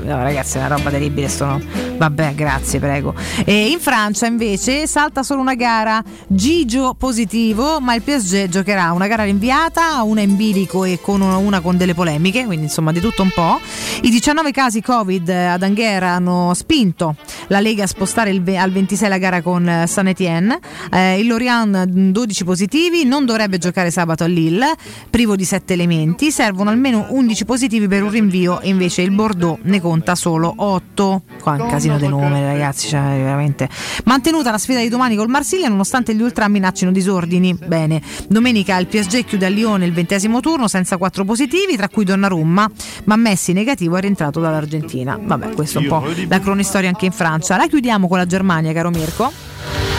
[0.04, 1.62] No, ragazzi, è una roba terribile, sto,
[1.98, 3.16] Vabbè, grazie, prego.
[3.46, 9.08] E in Francia invece salta solo una gara Gigio positivo, ma il PSG giocherà una
[9.08, 13.00] gara rinviata, una in bilico e con una, una con delle polemiche, quindi insomma di
[13.00, 13.60] tutto un po'.
[14.02, 17.16] I 19 casi Covid ad Anghera hanno spinto
[17.48, 20.60] la Lega a spostare il al 26 la gara con eh, San Etienne.
[20.92, 24.57] Eh, il Lorient mh, 12 positivi, non dovrebbe giocare sabato a Lille,
[25.10, 26.32] privo di 7 elementi.
[26.32, 31.22] Servono almeno 11 positivi per un rinvio e invece il Bordeaux ne conta solo 8.
[31.42, 33.69] Qua è un casino dei numeri, ragazzi, cioè veramente.
[34.06, 37.53] Mantenuta la sfida di domani col Marsiglia nonostante gli ultra minaccino disordini.
[37.53, 42.06] Bene, domenica il PSG chiude a Lione il ventesimo turno senza 4 positivi, tra cui
[42.06, 42.69] Donnarumma,
[43.06, 45.19] ma Messi negativo è rientrato dall'Argentina.
[45.22, 47.58] Vabbè, questo è un po' la cronistoria anche in Francia.
[47.58, 49.97] La chiudiamo con la Germania, caro Mirko.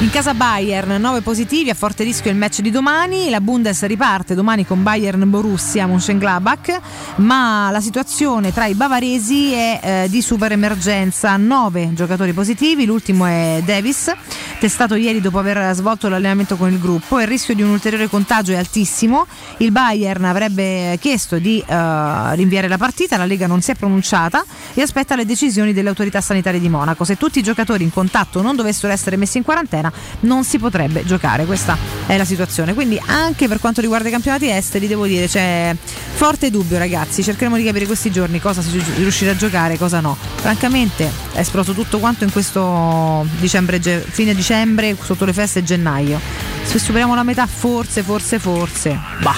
[0.00, 4.34] In casa Bayern 9 positivi, a forte rischio il match di domani, la Bundes riparte
[4.34, 6.80] domani con Bayern Borussia Mönchengladbach,
[7.16, 13.26] ma la situazione tra i bavaresi è eh, di super emergenza, 9 giocatori positivi, l'ultimo
[13.26, 14.10] è Davis,
[14.58, 18.52] testato ieri dopo aver svolto l'allenamento con il gruppo, il rischio di un ulteriore contagio
[18.52, 19.26] è altissimo,
[19.58, 24.46] il Bayern avrebbe chiesto di eh, rinviare la partita, la Lega non si è pronunciata
[24.72, 27.04] e aspetta le decisioni delle autorità sanitarie di Monaco.
[27.04, 29.88] Se tutti i giocatori in contatto non dovessero essere messi in quarantena,
[30.20, 31.44] non si potrebbe giocare.
[31.44, 32.74] Questa è la situazione.
[32.74, 35.74] Quindi, anche per quanto riguarda i campionati esteri, devo dire c'è
[36.14, 37.22] forte dubbio, ragazzi.
[37.22, 40.16] Cercheremo di capire questi giorni cosa si riuscirà a giocare cosa no.
[40.36, 46.20] Francamente, è esploso tutto quanto in questo dicembre, fine dicembre, sotto le feste gennaio.
[46.62, 48.98] Se superiamo la metà, forse, forse, forse.
[49.20, 49.34] Bah.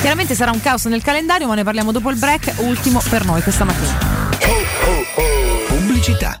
[0.00, 2.54] Chiaramente sarà un caos nel calendario, ma ne parliamo dopo il break.
[2.58, 4.30] Ultimo per noi questa mattina.
[5.68, 6.40] Pubblicità.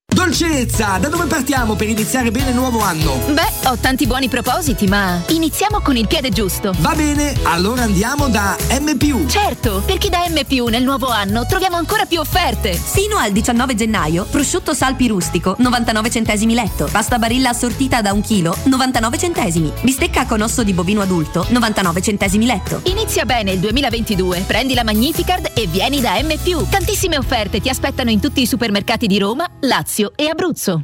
[0.13, 3.17] Dolcezza, da dove partiamo per iniziare bene il nuovo anno?
[3.29, 6.73] Beh, ho tanti buoni propositi, ma iniziamo con il piede giusto.
[6.79, 9.27] Va bene, allora andiamo da M.
[9.27, 12.73] Certo, perché da M nel nuovo anno troviamo ancora più offerte.
[12.73, 16.89] Fino al 19 gennaio, prosciutto salpi rustico, 99 centesimi letto.
[16.91, 19.71] Pasta barilla assortita da un chilo, 99 centesimi.
[19.81, 22.81] Bistecca con osso di bovino adulto, 99 centesimi letto.
[22.83, 24.43] Inizia bene il 2022.
[24.45, 26.67] Prendi la Magnificard e vieni da M.
[26.69, 30.83] Tantissime offerte ti aspettano in tutti i supermercati di Roma, Lazio e Abruzzo.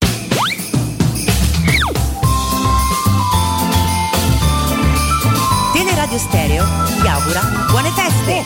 [6.11, 6.65] Teleradio Stereo
[7.01, 8.45] vi augura buone feste.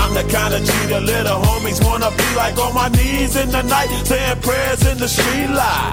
[0.00, 3.50] I'm the kind of G the little homies wanna be like on my knees in
[3.50, 5.92] the night, saying prayers in the street light.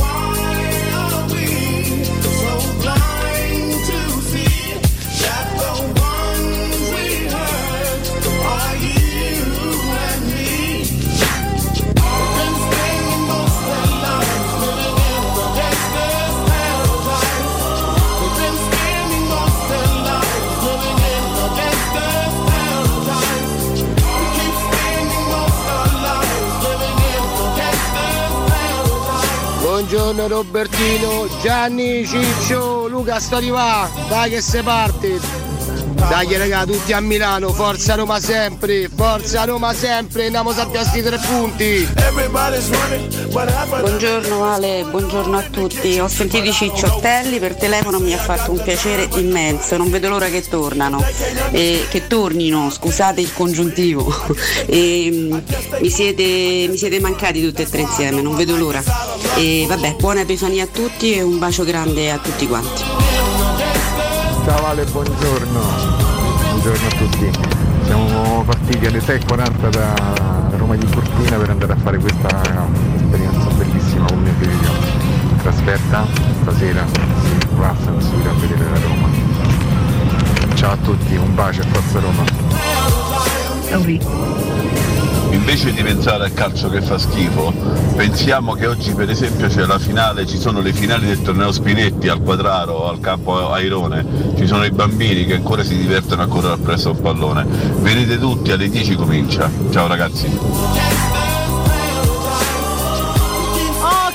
[29.81, 35.50] Buongiorno Robertino, Gianni, Ciccio, Luca sto arrivando, dai che se parte.
[36.07, 41.17] Dai raga, tutti a Milano, forza Roma sempre, forza Roma sempre, andiamo a piazzi tre
[41.17, 41.87] punti.
[43.79, 45.99] Buongiorno Ale, buongiorno a tutti.
[45.99, 49.77] Ho sentito i cicciottelli per telefono, mi ha fatto un piacere immenso.
[49.77, 51.03] Non vedo l'ora che tornano,
[51.51, 54.13] e che tornino, scusate il congiuntivo.
[54.71, 55.37] E, mm,
[55.81, 58.81] mi, siete, mi siete mancati tutti e tre insieme, non vedo l'ora.
[59.35, 63.10] E vabbè, buona Epifania a tutti e un bacio grande a tutti quanti.
[64.43, 65.59] Ciao Ale, buongiorno.
[66.49, 67.31] Buongiorno a tutti.
[67.83, 69.93] Siamo partiti alle 6.40 da
[70.57, 72.41] Roma di Cortina per andare a fare questa
[72.95, 74.71] esperienza bellissima con mio figlio.
[75.43, 76.05] Trasferta
[76.41, 79.09] stasera si va a San Siro a vedere la Roma.
[80.55, 82.23] Ciao a tutti, un bacio e forza Roma.
[85.31, 87.53] Invece di pensare al calcio che fa schifo,
[87.95, 92.07] pensiamo che oggi per esempio c'è la finale, ci sono le finali del torneo Spinetti
[92.07, 94.05] al Quadraro, al campo Airone,
[94.37, 97.45] ci sono i bambini che ancora si divertono a correre appresso a un pallone.
[97.79, 99.49] Venite tutti, alle 10 comincia.
[99.71, 101.10] Ciao ragazzi.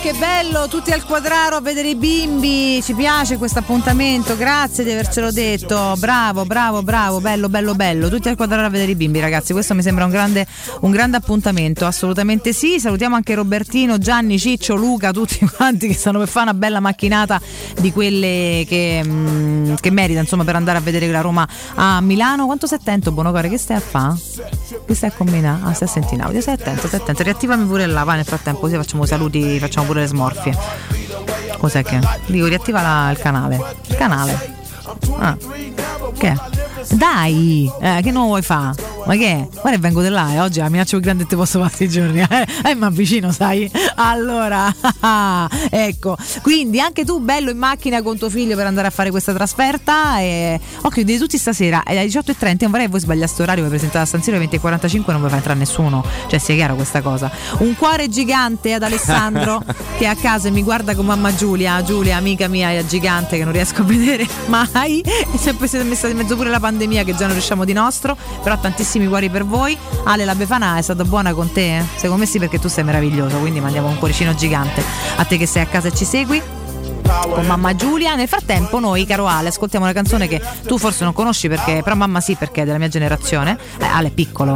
[0.06, 2.80] Che bello, tutti al quadraro a vedere i bimbi.
[2.80, 5.94] Ci piace questo appuntamento, grazie di avercelo detto.
[5.98, 8.08] Bravo, bravo, bravo, bello, bello, bello.
[8.08, 9.52] Tutti al quadraro a vedere i bimbi, ragazzi.
[9.52, 10.46] Questo mi sembra un grande,
[10.82, 12.78] un grande appuntamento, assolutamente sì.
[12.78, 17.40] Salutiamo anche Robertino, Gianni, Ciccio, Luca, tutti quanti che stanno per fare una bella macchinata
[17.80, 22.46] di quelle che, mm, che merita, insomma, per andare a vedere la Roma a Milano.
[22.46, 23.48] Quanto sei attento, Buonocore?
[23.48, 24.14] Che stai a fare?
[24.86, 25.62] Che stai a combinare?
[25.64, 27.24] Ah, stai a sentire in audio, stai attento, stai attento.
[27.24, 30.56] Riattivami pure là, vai nel frattempo, così facciamo saluti, facciamo pure le smorfie.
[31.58, 31.98] Cos'è che?
[32.26, 33.76] Dico, riattiva la- il canale.
[33.86, 34.54] Il canale.
[35.18, 35.36] Ah.
[36.18, 36.34] Che?
[36.90, 38.94] Dai, eh, che non vuoi fare?
[39.06, 39.48] Ma che è?
[39.50, 41.74] Guarda che vengo da là e oggi la minaccia più grande che ti posso fare
[41.74, 42.20] questi giorni.
[42.20, 43.70] Eh, eh ma vicino, sai?
[43.96, 44.72] Allora,
[45.70, 46.16] ecco.
[46.42, 50.20] Quindi anche tu bello in macchina con tuo figlio per andare a fare questa trasferta.
[50.20, 50.58] E...
[50.82, 54.06] Occhio, di tutti stasera alle 18.30 non vorrei che voi sbagliaste orario per presentare a
[54.06, 56.04] San Siro alle 20.45 non vi fa entrare nessuno.
[56.26, 57.30] Cioè, sia chiaro questa cosa.
[57.58, 59.62] Un cuore gigante ad Alessandro
[59.98, 61.82] che è a casa e mi guarda con mamma Giulia.
[61.82, 64.26] Giulia, amica mia gigante che non riesco a vedere
[64.76, 65.00] mai.
[65.00, 67.72] E sempre si è messa in mezzo pure la pandemia che già non riusciamo di
[67.72, 68.16] nostro.
[68.42, 69.76] Però tantissimi cuori per voi.
[70.04, 71.82] Ale la Befana è stata buona con te?
[71.94, 74.82] Secondo me sì perché tu sei meraviglioso, quindi mandiamo un cuoricino gigante
[75.16, 76.42] a te che sei a casa e ci segui
[77.06, 78.14] con mamma Giulia.
[78.14, 81.96] Nel frattempo, noi, caro Ale, ascoltiamo una canzone che tu forse non conosci perché, però
[81.96, 83.58] mamma sì, perché è della mia generazione.
[83.78, 84.52] Eh, Ale è piccolo,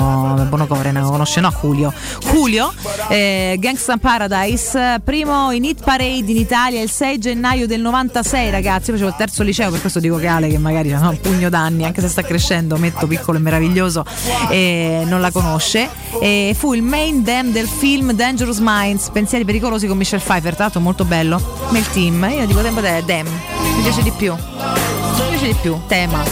[0.48, 1.50] Bonocore, lo conosce, no?
[1.50, 1.92] Julio.
[2.32, 2.72] Julio,
[3.08, 8.90] eh, Gangsta Paradise, primo in hit parade in Italia il 6 gennaio del 96, ragazzi.
[8.90, 11.48] Io facevo il terzo liceo, per questo dico che Ale, che magari ha un pugno
[11.48, 14.04] d'anni, anche se sta crescendo, metto piccolo e meraviglioso,
[14.48, 15.88] eh, non la conosce.
[16.20, 20.64] E fu il main dem del film Dangerous Minds, Pensieri pericolosi con Michelle Pfeiffer, tra
[20.64, 21.68] l'altro molto bello.
[21.70, 24.32] Nel team, io dico tempo te, dem, mi piace di più.
[24.32, 26.22] Mi piace di più, tema.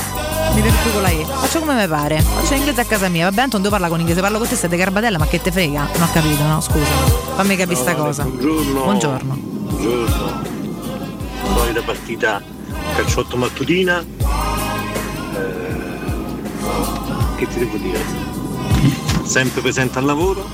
[0.54, 1.22] Mi piace più con la E.
[1.24, 2.20] Faccio come mi pare.
[2.20, 3.26] Faccio inglese a casa mia.
[3.26, 4.22] Vabbè, Anton, devo parlare con inglese.
[4.22, 5.88] Parlo con te, sei di Garbatella, ma che te frega?
[5.92, 6.60] Non ho capito, no?
[6.62, 6.86] Scusa.
[7.36, 8.22] Fammi capire sta cosa.
[8.24, 8.82] Buongiorno.
[8.82, 9.34] Buongiorno.
[9.34, 10.42] Buongiorno.
[11.54, 12.42] Solita partita
[12.96, 14.02] calciotto mattutina.
[15.34, 15.76] Eh,
[17.36, 18.00] che ti devo dire?
[19.24, 20.46] Sempre presente al lavoro.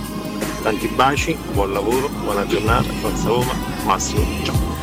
[0.62, 3.52] Tanti baci, buon lavoro, buona giornata, forza Roma,
[3.84, 4.73] Massimo, ciao.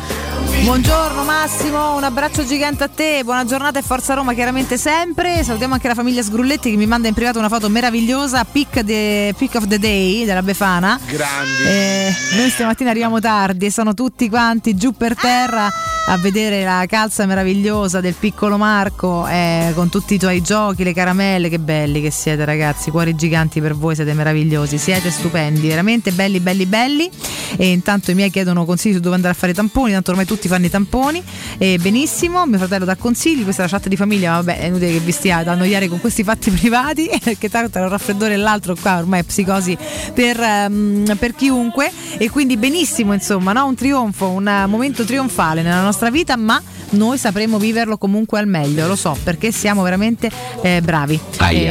[0.64, 5.42] Buongiorno Massimo, un abbraccio gigante a te, buona giornata e forza Roma chiaramente sempre.
[5.42, 9.34] Salutiamo anche la famiglia Sgrulletti che mi manda in privato una foto meravigliosa, pick, de-
[9.36, 10.98] pick of the day della Befana.
[11.04, 11.62] Grandi.
[11.66, 15.68] Eh, noi stamattina arriviamo tardi e sono tutti quanti giù per terra
[16.06, 20.92] a vedere la calza meravigliosa del piccolo Marco eh, con tutti i tuoi giochi, le
[20.92, 26.10] caramelle, che belli che siete ragazzi, cuori giganti per voi, siete meravigliosi, siete stupendi, veramente
[26.12, 27.10] belli belli belli
[27.56, 30.26] e intanto i miei chiedono consigli su dove andare a fare i tamponi, tanto ormai
[30.32, 31.22] tutti fanno i tamponi
[31.58, 34.92] e benissimo, mio fratello dà consigli, questa è la chat di famiglia, vabbè è inutile
[34.92, 38.36] che vi stia ad annoiare con questi fatti privati perché tanto tra un raffreddore e
[38.38, 39.76] l'altro qua ormai è psicosi
[40.14, 43.66] per, ehm, per chiunque e quindi benissimo insomma, no?
[43.66, 46.60] un trionfo, un momento trionfale nella nostra vita ma
[46.92, 50.30] noi sapremo viverlo comunque al meglio, lo so, perché siamo veramente
[50.62, 51.18] eh, bravi.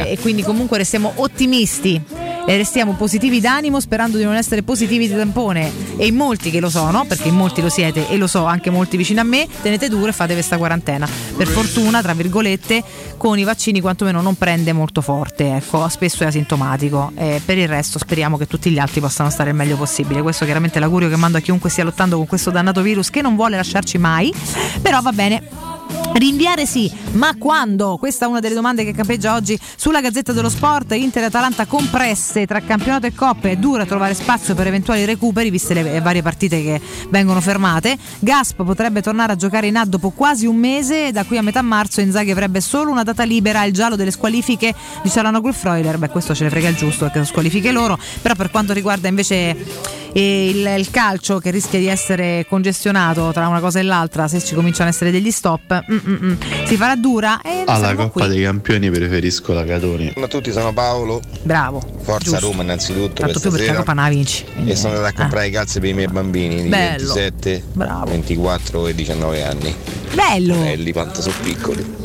[0.06, 2.00] Eh, e quindi comunque restiamo ottimisti
[2.46, 6.60] e restiamo positivi d'animo sperando di non essere positivi di tampone e in molti che
[6.60, 9.46] lo sono, perché in molti lo siete e lo so anche molti vicino a me,
[9.62, 11.08] tenete duro e fate questa quarantena.
[11.36, 12.82] Per fortuna, tra virgolette,
[13.16, 17.12] con i vaccini quantomeno non prende molto forte, ecco, spesso è asintomatico.
[17.14, 20.22] E per il resto speriamo che tutti gli altri possano stare il meglio possibile.
[20.22, 23.22] Questo chiaramente è l'augurio che mando a chiunque stia lottando con questo dannato virus che
[23.22, 24.32] non vuole lasciarci mai,
[24.80, 25.71] però va bene.
[26.14, 27.96] Rinviare sì, ma quando?
[27.96, 30.92] Questa è una delle domande che campeggia oggi sulla Gazzetta dello Sport.
[30.92, 33.52] Inter e Atalanta compresse tra campionato e coppe.
[33.52, 37.96] È dura trovare spazio per eventuali recuperi, viste le varie partite che vengono fermate.
[38.18, 41.12] Gasp potrebbe tornare a giocare in A dopo quasi un mese.
[41.12, 43.64] Da qui a metà marzo Inzaghi avrebbe solo una data libera.
[43.64, 45.98] Il giallo delle squalifiche di Cialanoglu e Freuler.
[45.98, 47.98] Beh, questo ce ne frega il giusto perché sono squalifiche loro.
[48.20, 53.48] Però per quanto riguarda invece e il, il calcio che rischia di essere congestionato tra
[53.48, 56.34] una cosa e l'altra se ci cominciano ad essere degli stop mm, mm, mm,
[56.66, 58.28] si farà dura e Alla Coppa qui.
[58.28, 60.12] dei Campioni preferisco la Catoni.
[60.16, 61.20] A tutti, sono Paolo.
[61.42, 62.46] bravo Forza giusto.
[62.46, 63.78] Roma innanzitutto tanto per più perché la.
[63.78, 66.68] Coppa la vinci E sono andato a comprare i calze per i miei bambini di
[66.68, 67.14] Bello.
[67.14, 67.64] 27,
[68.06, 69.74] 24 e 19 anni.
[70.14, 72.01] bello Belli, quanto sono piccoli.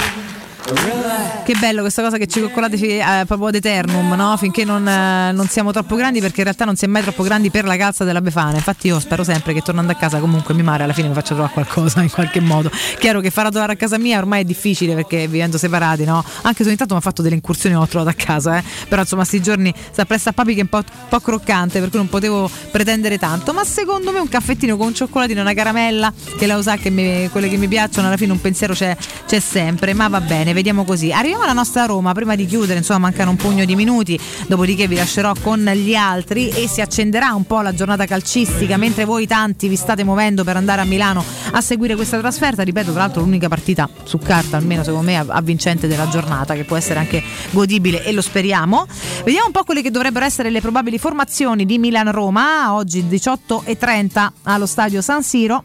[0.68, 4.36] Che bello questa cosa che ci coccolate eh, proprio ad eternum, no?
[4.36, 7.24] Finché non, eh, non siamo troppo grandi, perché in realtà non si è mai troppo
[7.24, 8.56] grandi per la calza della Befana.
[8.56, 11.36] Infatti, io spero sempre che tornando a casa, comunque mia madre alla fine mi faccia
[11.36, 12.70] trovare qualcosa in qualche modo.
[13.00, 16.22] Chiaro che farà trovare a casa mia ormai è difficile perché vivendo separati, no?
[16.42, 18.64] Anche se ogni tanto mi ha fatto delle incursioni e l'ho trovato a casa, eh.
[18.90, 21.90] Però insomma, sti giorni sta presso a papi che è un po', po' croccante, per
[21.90, 23.54] cui non potevo pretendere tanto.
[23.54, 27.30] Ma secondo me un caffettino con un cioccolatino, una caramella, che la sa che mi-
[27.30, 29.94] quelle che mi piacciono, alla fine un pensiero c'è, c'è sempre.
[29.94, 31.12] Ma va bene, vediamo così.
[31.12, 34.96] Arriviamo alla nostra Roma, prima di chiudere, insomma, mancano un pugno di minuti, dopodiché vi
[34.96, 39.68] lascerò con gli altri e si accenderà un po' la giornata calcistica, mentre voi tanti
[39.68, 42.64] vi state muovendo per andare a Milano a seguire questa trasferta.
[42.64, 46.76] Ripeto, tra l'altro l'unica partita su carta, almeno secondo me, avvincente della giornata, che può
[46.76, 47.22] essere anche
[47.52, 48.88] godibile e lo speriamo.
[49.24, 54.66] Vediamo un po' quelle che dovrebbero essere le probabili formazioni di Milan-Roma, oggi 18.30 allo
[54.66, 55.62] stadio San Siro.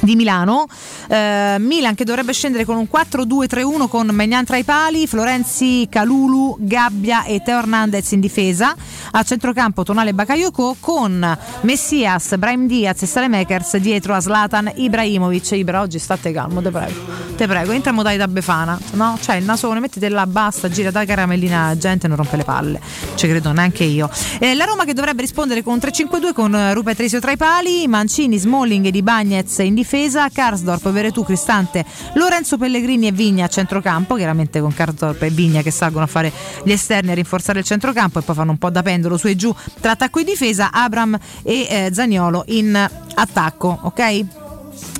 [0.00, 0.66] Di Milano.
[1.08, 6.56] Eh, Milan che dovrebbe scendere con un 4-2-3-1 con Magnan tra i pali, Florenzi, Calulu,
[6.58, 8.74] Gabbia e Teo Hernandez in difesa.
[9.12, 15.52] A centrocampo Tonale Bakayoko con Messias, Brahim Diaz e Salemekers dietro a Zlatan Ibrahimovic.
[15.52, 17.28] Ibra, oggi state calmo, te prego.
[17.36, 18.78] Te prego, entra in modalità befana.
[18.92, 19.18] No?
[19.20, 22.80] Cioè il nasone, mettete là, basta, gira da caramellina gente, non rompe le palle.
[23.14, 24.10] Ci credo neanche io.
[24.38, 27.86] Eh, la Roma che dovrebbe rispondere con 3-5-2 con eh, Rupe Tresio tra i pali,
[27.88, 29.89] Mancini, Smalling e Di Bagnez in difesa,
[30.32, 35.70] Karsdorp, Veretù, Cristante, Lorenzo Pellegrini e Vigna a centrocampo, chiaramente con Karsdorp e Vigna che
[35.70, 36.32] salgono a fare
[36.64, 39.36] gli esterni a rinforzare il centrocampo e poi fanno un po' da pendolo su e
[39.36, 44.39] giù tra attacco e difesa, Abram e eh, Zagnolo in attacco, ok?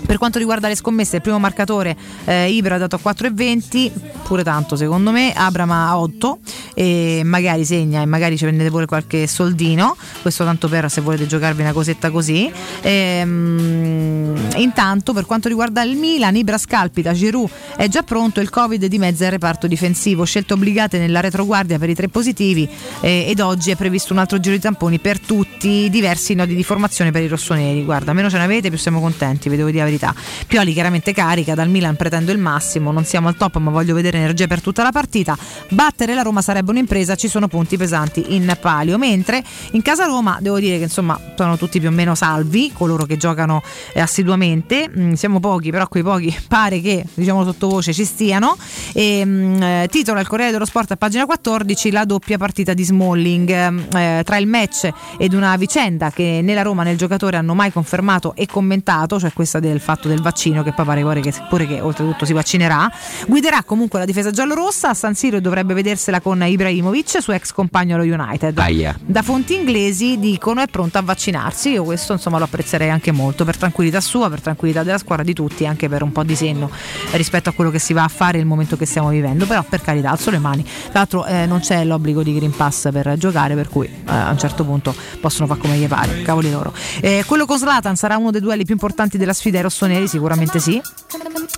[0.06, 3.92] Per quanto riguarda le scommesse, il primo marcatore eh, Ibra ha dato a 4,20,
[4.24, 6.38] pure tanto secondo me, Abram a 8
[6.74, 11.26] e magari segna e magari ci prendete pure qualche soldino, questo tanto per se volete
[11.26, 12.50] giocarvi una cosetta così.
[12.80, 18.84] Ehm, intanto per quanto riguarda il Milan, Ibra scalpita, Giroud è già pronto, il Covid
[18.86, 22.68] di mezzo al reparto difensivo, scelte obbligate nella retroguardia per i tre positivi
[23.00, 26.64] eh, ed oggi è previsto un altro giro di tamponi per tutti diversi nodi di
[26.64, 27.84] formazione per i rossoneri.
[27.84, 30.14] Guarda, meno ce ne avete più siamo contenti, vi devo dire la verità.
[30.46, 34.18] Pioli chiaramente carica, dal Milan pretendo il massimo, non siamo al top ma voglio vedere
[34.18, 35.36] energia per tutta la partita.
[35.70, 39.42] Battere la Roma sarebbe un'impresa, ci sono punti pesanti in palio, mentre
[39.72, 43.16] in casa Roma devo dire che insomma sono tutti più o meno salvi, coloro che
[43.16, 48.56] giocano eh, assiduamente, mm, siamo pochi, però quei pochi pare che diciamo sottovoce ci stiano.
[48.92, 52.84] E, mm, eh, titola il Corriere dello Sport a pagina 14 la doppia partita di
[52.84, 53.48] Smalling
[53.94, 57.54] eh, tra il match ed una vicenda che né la Roma né il giocatore hanno
[57.54, 61.32] mai confermato e commentato, cioè questa del fatto del vaccino che poi pare pure che,
[61.48, 62.90] pure che oltretutto si vaccinerà.
[63.26, 67.52] Guiderà comunque la difesa giallorossa a San Siro e dovrebbe vedersela con Ibrahimovic, suo ex
[67.52, 68.58] compagno allo United.
[68.58, 68.98] Aia.
[69.04, 73.44] Da fonti inglesi dicono è pronto a vaccinarsi, io questo insomma lo apprezzerei anche molto
[73.44, 76.70] per tranquillità sua, per tranquillità della squadra di tutti, anche per un po' di senno
[77.12, 79.80] rispetto a quello che si va a fare nel momento che stiamo vivendo, però per
[79.80, 80.62] carità alzo le mani.
[80.62, 84.30] Tra l'altro eh, non c'è l'obbligo di Green Pass per giocare, per cui eh, a
[84.30, 86.72] un certo punto possono fare come gli pare, cavoli loro.
[87.00, 90.58] Eh, quello con Slatan sarà uno dei duelli più importanti della sfida ai rossoneri, sicuramente
[90.58, 90.80] sì.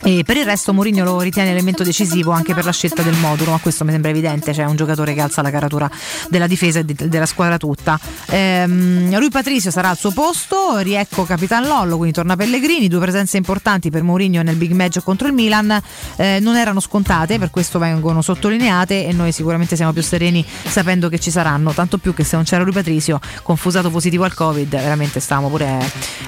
[0.05, 3.53] E per il resto Mourinho lo ritiene elemento decisivo anche per la scelta del modulo,
[3.53, 5.89] ma questo mi sembra evidente, c'è un giocatore che alza la caratura
[6.29, 8.01] della difesa e de- della squadra tutta.
[8.27, 13.37] Ehm, Rui Patricio sarà al suo posto, riecco Capitan Lollo, quindi torna Pellegrini, due presenze
[13.37, 15.81] importanti per Mourinho nel big match contro il Milan,
[16.17, 21.09] eh, non erano scontate, per questo vengono sottolineate e noi sicuramente siamo più sereni sapendo
[21.09, 24.69] che ci saranno, tanto più che se non c'era Rui Patricio, confusato positivo al Covid,
[24.69, 25.79] veramente stavamo pure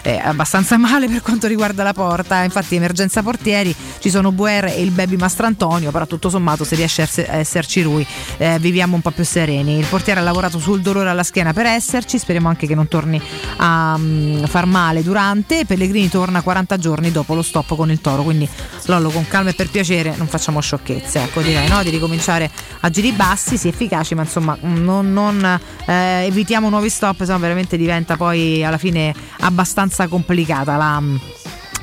[0.02, 4.82] eh, abbastanza male per quanto riguarda la porta, infatti emergenza portieri, ci sono Buer e
[4.82, 8.06] il baby Mastrantonio, però tutto sommato se riesce a esserci lui
[8.38, 9.78] eh, viviamo un po' più sereni.
[9.78, 13.20] Il portiere ha lavorato sul dolore alla schiena per esserci, speriamo anche che non torni
[13.56, 15.64] a um, far male durante.
[15.64, 18.48] Pellegrini torna 40 giorni dopo lo stop con il toro, quindi
[18.86, 21.82] Lollo con calma e per piacere non facciamo sciocchezze, ecco direi no?
[21.82, 22.50] di ricominciare
[22.80, 27.76] a giri bassi, sì efficaci, ma insomma non, non eh, evitiamo nuovi stop, insomma veramente
[27.76, 31.02] diventa poi alla fine abbastanza complicata la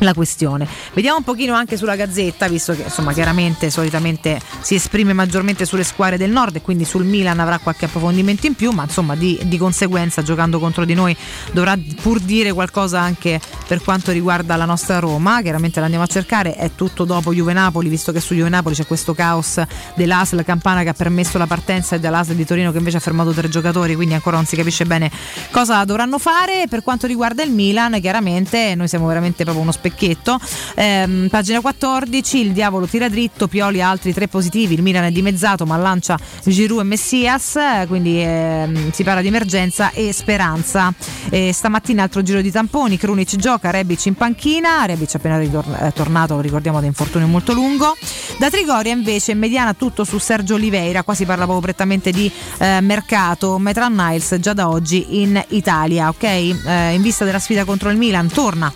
[0.04, 0.68] la questione.
[0.94, 5.84] Vediamo un pochino anche sulla Gazzetta, visto che insomma chiaramente solitamente si esprime maggiormente sulle
[5.84, 9.40] squadre del nord e quindi sul Milan avrà qualche approfondimento in più, ma insomma di,
[9.44, 11.16] di conseguenza giocando contro di noi
[11.52, 16.56] dovrà pur dire qualcosa anche per quanto riguarda la nostra Roma, chiaramente l'andiamo a cercare,
[16.56, 19.62] è tutto dopo Juve-Napoli, visto che su Juve-Napoli c'è questo caos
[19.96, 23.32] dell'ASL Campana che ha permesso la partenza e dell'ASL di Torino che invece ha fermato
[23.32, 25.12] tre giocatori, quindi ancora non si capisce bene
[25.52, 26.66] cosa dovranno fare.
[26.70, 30.40] Per quanto riguarda il Milan, chiaramente noi siamo veramente proprio uno specchietto
[30.76, 35.12] Ehm, pagina 14, il diavolo tira dritto, Pioli ha altri tre positivi, il Milan è
[35.12, 40.94] dimezzato ma lancia Giroud e Messias, quindi ehm, si parla di emergenza e speranza.
[41.30, 46.40] E stamattina altro giro di tamponi, Krunic gioca, Rebic in panchina, Rebic appena ritorn- tornato,
[46.40, 47.96] ricordiamo da infortunio molto lungo.
[48.38, 52.32] Da Trigoria invece in mediana tutto su Sergio Oliveira, qua si parla proprio prettamente di
[52.58, 56.24] eh, mercato, Metran Niles già da oggi in Italia, ok?
[56.24, 58.72] Eh, in vista della sfida contro il Milan torna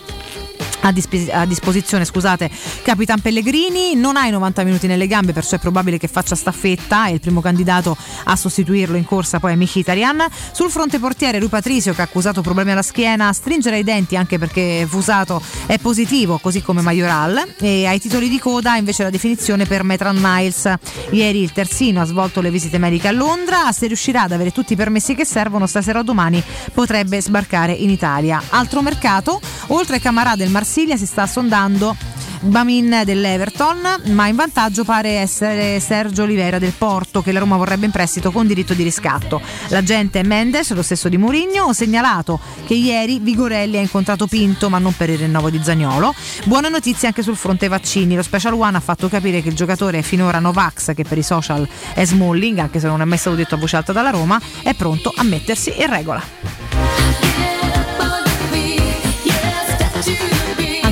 [0.80, 2.50] a, disp- a, disposizione scusate,
[2.82, 3.94] Capitan Pellegrini.
[3.94, 7.20] Non ha i 90 minuti nelle gambe perciò è probabile che faccia staffetta è il
[7.20, 10.26] primo candidato a sostituirlo in corsa poi è Mkhitaryan.
[10.52, 14.38] Sul fronte portiere Rui Patricio che ha accusato problemi alla schiena stringere i denti anche
[14.38, 17.54] perché Fusato è positivo così come Majoral.
[17.58, 20.72] E ai titoli di coda invece la definizione per Metran Niles.
[21.10, 23.72] Ieri il terzino ha svolto le visite mediche a Londra.
[23.72, 27.90] Se riuscirà ad avere tutti i permessi che servono stasera o domani potrebbe sbarcare in
[27.90, 28.42] Italia.
[28.50, 31.96] Altro mercato oltre Camarà del Marsiglia si sta sondando
[32.40, 37.86] Bamin dell'Everton, ma in vantaggio pare essere Sergio Oliveira del Porto che la Roma vorrebbe
[37.86, 39.40] in prestito con diritto di riscatto.
[39.68, 44.76] L'agente Mendes, lo stesso di Mourinho, ho segnalato che ieri Vigorelli ha incontrato Pinto ma
[44.76, 46.14] non per il rinnovo di Zagnolo.
[46.44, 50.00] Buone notizie anche sul fronte vaccini, lo Special One ha fatto capire che il giocatore
[50.00, 53.34] è finora Novax che per i social è Smalling, anche se non è mai stato
[53.34, 56.85] detto a voce alta dalla Roma, è pronto a mettersi in regola.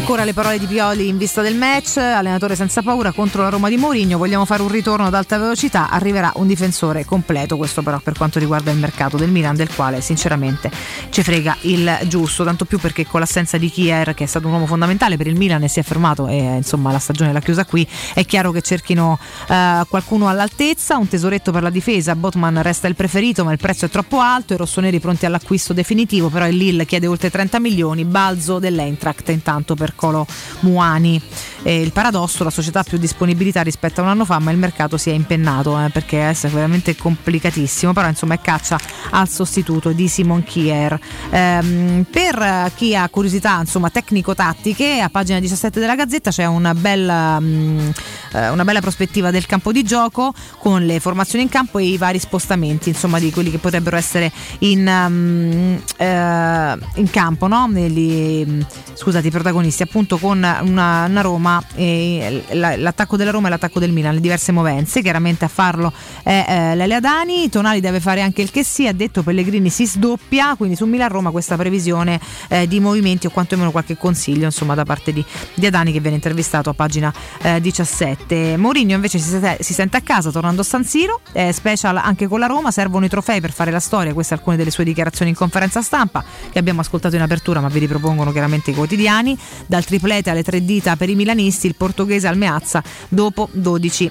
[0.05, 3.71] Ancora le parole di Pioli in vista del match, allenatore senza paura contro la Roma
[3.71, 7.99] di Mourinho, vogliamo fare un ritorno ad alta velocità, arriverà un difensore completo, questo però
[8.01, 10.71] per quanto riguarda il mercato del Milan del quale sinceramente
[11.09, 14.53] ci frega il giusto, tanto più perché con l'assenza di Kier che è stato un
[14.53, 17.65] uomo fondamentale per il Milan e si è fermato e insomma la stagione l'ha chiusa
[17.65, 19.19] qui, è chiaro che cerchino
[19.49, 23.87] eh, qualcuno all'altezza, un tesoretto per la difesa, Botman resta il preferito ma il prezzo
[23.87, 28.05] è troppo alto, i rossoneri pronti all'acquisto definitivo, però il Lille chiede oltre 30 milioni,
[28.05, 30.27] balzo dell'Eintracht intanto per Colo
[30.63, 31.23] Muani.
[31.65, 34.59] Eh, il paradosso, la società ha più disponibilità rispetto a un anno fa, ma il
[34.59, 37.93] mercato si è impennato eh, perché è veramente complicatissimo.
[37.95, 38.79] Però insomma è caccia
[39.11, 40.99] al sostituto di Simon Kier.
[41.31, 47.41] Ehm, per chi ha curiosità insomma tecnico-tattiche, a pagina 17 della Gazzetta c'è una bella,
[47.41, 47.93] mh,
[48.33, 51.97] eh, una bella prospettiva del campo di gioco con le formazioni in campo e i
[51.97, 57.67] vari spostamenti insomma di quelli che potrebbero essere in, um, eh, in campo, no?
[57.67, 63.79] Negli, scusate, i protagonisti appunto con una, una Roma, eh, l'attacco della Roma e l'attacco
[63.79, 65.93] del Milan, le diverse movenze, chiaramente a farlo
[66.23, 69.87] è eh, Lele Adani, Tonali deve fare anche il che sia, ha detto Pellegrini si
[69.87, 74.85] sdoppia, quindi su Milan-Roma questa previsione eh, di movimenti o quantomeno qualche consiglio insomma da
[74.85, 75.25] parte di,
[75.55, 77.13] di Adani che viene intervistato a pagina
[77.61, 78.57] 17.
[78.57, 81.21] Mourinho invece si, si, sente a casa tornando a San Siro,
[81.53, 84.71] special anche con la Roma, servono i trofei per fare la storia, queste alcune delle
[84.71, 88.75] sue dichiarazioni in conferenza stampa che abbiamo ascoltato in apertura ma vi ripropongono chiaramente i
[88.75, 94.11] quotidiani, dal triplete alle tre dita per i milanisti, il portoghese al Meazza dopo 12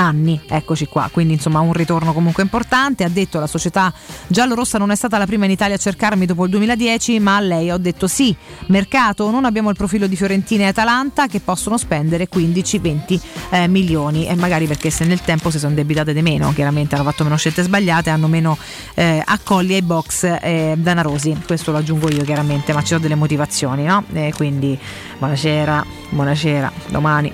[0.00, 3.92] anni, eccoci qua, quindi insomma un ritorno comunque importante, ha detto la società
[4.26, 7.40] giallorossa non è stata la prima in Italia a cercarmi dopo il 2010, ma a
[7.40, 8.34] lei ho detto sì,
[8.66, 13.20] mercato, non abbiamo il profilo di Fiorentina e Atalanta che possono spendere 15-20
[13.50, 14.26] eh, milioni.
[14.26, 17.36] E magari perché se nel tempo si sono debitate di meno, chiaramente hanno fatto meno
[17.36, 18.56] scelte sbagliate, hanno meno
[18.94, 23.16] eh, accolli ai box eh, danarosi, questo lo aggiungo io chiaramente, ma ci sono delle
[23.16, 24.04] motivazioni, no?
[24.34, 24.78] quindi
[25.18, 27.32] buonasera, buonasera, domani,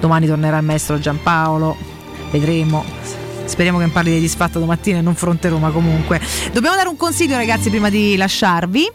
[0.00, 1.94] domani tornerà il maestro Giampaolo
[2.30, 2.84] vedremo.
[3.44, 6.20] Speriamo che parli di disfatta domattina e non fronte Roma comunque.
[6.52, 8.90] Dobbiamo dare un consiglio ragazzi prima di lasciarvi.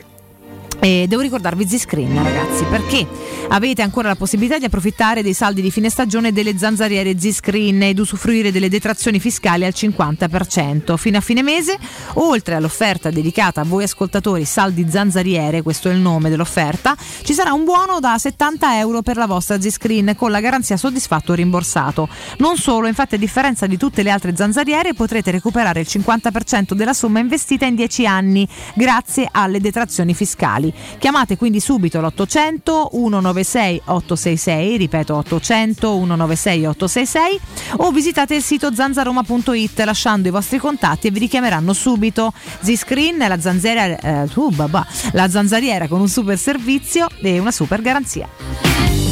[0.83, 3.05] E devo ricordarvi Z-Screen ragazzi perché
[3.51, 7.99] avete ancora la possibilità di approfittare dei saldi di fine stagione delle zanzariere Z-Screen ed
[7.99, 11.77] usufruire delle detrazioni fiscali al 50% fino a fine mese
[12.15, 17.53] oltre all'offerta dedicata a voi ascoltatori saldi zanzariere questo è il nome dell'offerta ci sarà
[17.53, 22.07] un buono da 70 euro per la vostra Z-Screen con la garanzia soddisfatto o rimborsato.
[22.37, 26.93] Non solo infatti a differenza di tutte le altre zanzariere potrete recuperare il 50% della
[26.93, 30.73] somma investita in 10 anni grazie alle detrazioni fiscali.
[30.97, 32.87] Chiamate quindi subito l'800
[33.43, 37.39] 196 866, ripeto 800 196 866
[37.77, 42.33] o visitate il sito zanzaroma.it lasciando i vostri contatti e vi richiameranno subito.
[42.61, 43.39] Z-Screen la
[43.99, 49.10] eh, uh, babà, la zanzariera con un super servizio e una super garanzia.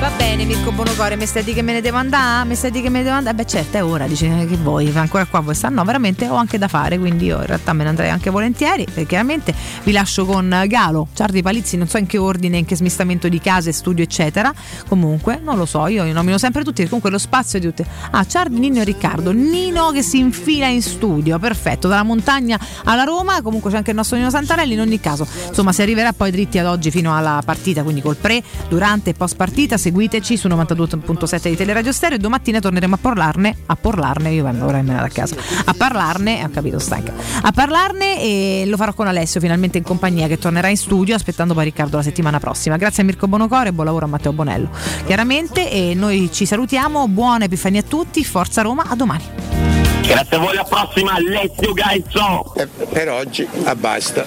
[0.00, 2.46] Va bene Mirko Bonocore, mi stai di che me ne devo andare?
[2.46, 3.34] Mi stai di che me ne devo andare?
[3.34, 5.74] Beh certo è ora, dice che vuoi, ancora qua vuoi stare?
[5.74, 8.84] No, veramente ho anche da fare, quindi io in realtà me ne andrei anche volentieri,
[8.84, 9.52] perché chiaramente
[9.82, 13.40] vi lascio con Galo, Ciardi Palizzi, non so in che ordine, in che smistamento di
[13.40, 14.54] case, studio eccetera,
[14.86, 17.84] comunque non lo so, io nomino sempre tutti, comunque lo spazio di tutti.
[18.12, 23.02] Ah, Ciardi, Nino e Riccardo, Nino che si infila in studio, perfetto, dalla montagna alla
[23.02, 26.30] Roma, comunque c'è anche il nostro Nino Santarelli, in ogni caso, insomma si arriverà poi
[26.30, 30.48] dritti ad oggi fino alla partita, quindi col pre, durante e post partita, seguiteci su
[30.48, 34.90] 92.7 di Teleradio Stereo e domattina torneremo a parlarne, a parlarne, io vengo ora in
[34.90, 35.34] a casa,
[35.64, 40.26] a parlarne, ho capito stanca, a parlarne e lo farò con Alessio finalmente in compagnia
[40.26, 42.76] che tornerà in studio aspettando poi Riccardo la settimana prossima.
[42.76, 44.68] Grazie a Mirko Bonocore e buon lavoro a Matteo Bonello.
[45.06, 49.24] Chiaramente e noi ci salutiamo, buona Epifania a tutti, forza Roma, a domani.
[50.02, 52.52] Grazie a voi, alla prossima, let's you guys so.
[52.90, 54.26] Per oggi, a basta.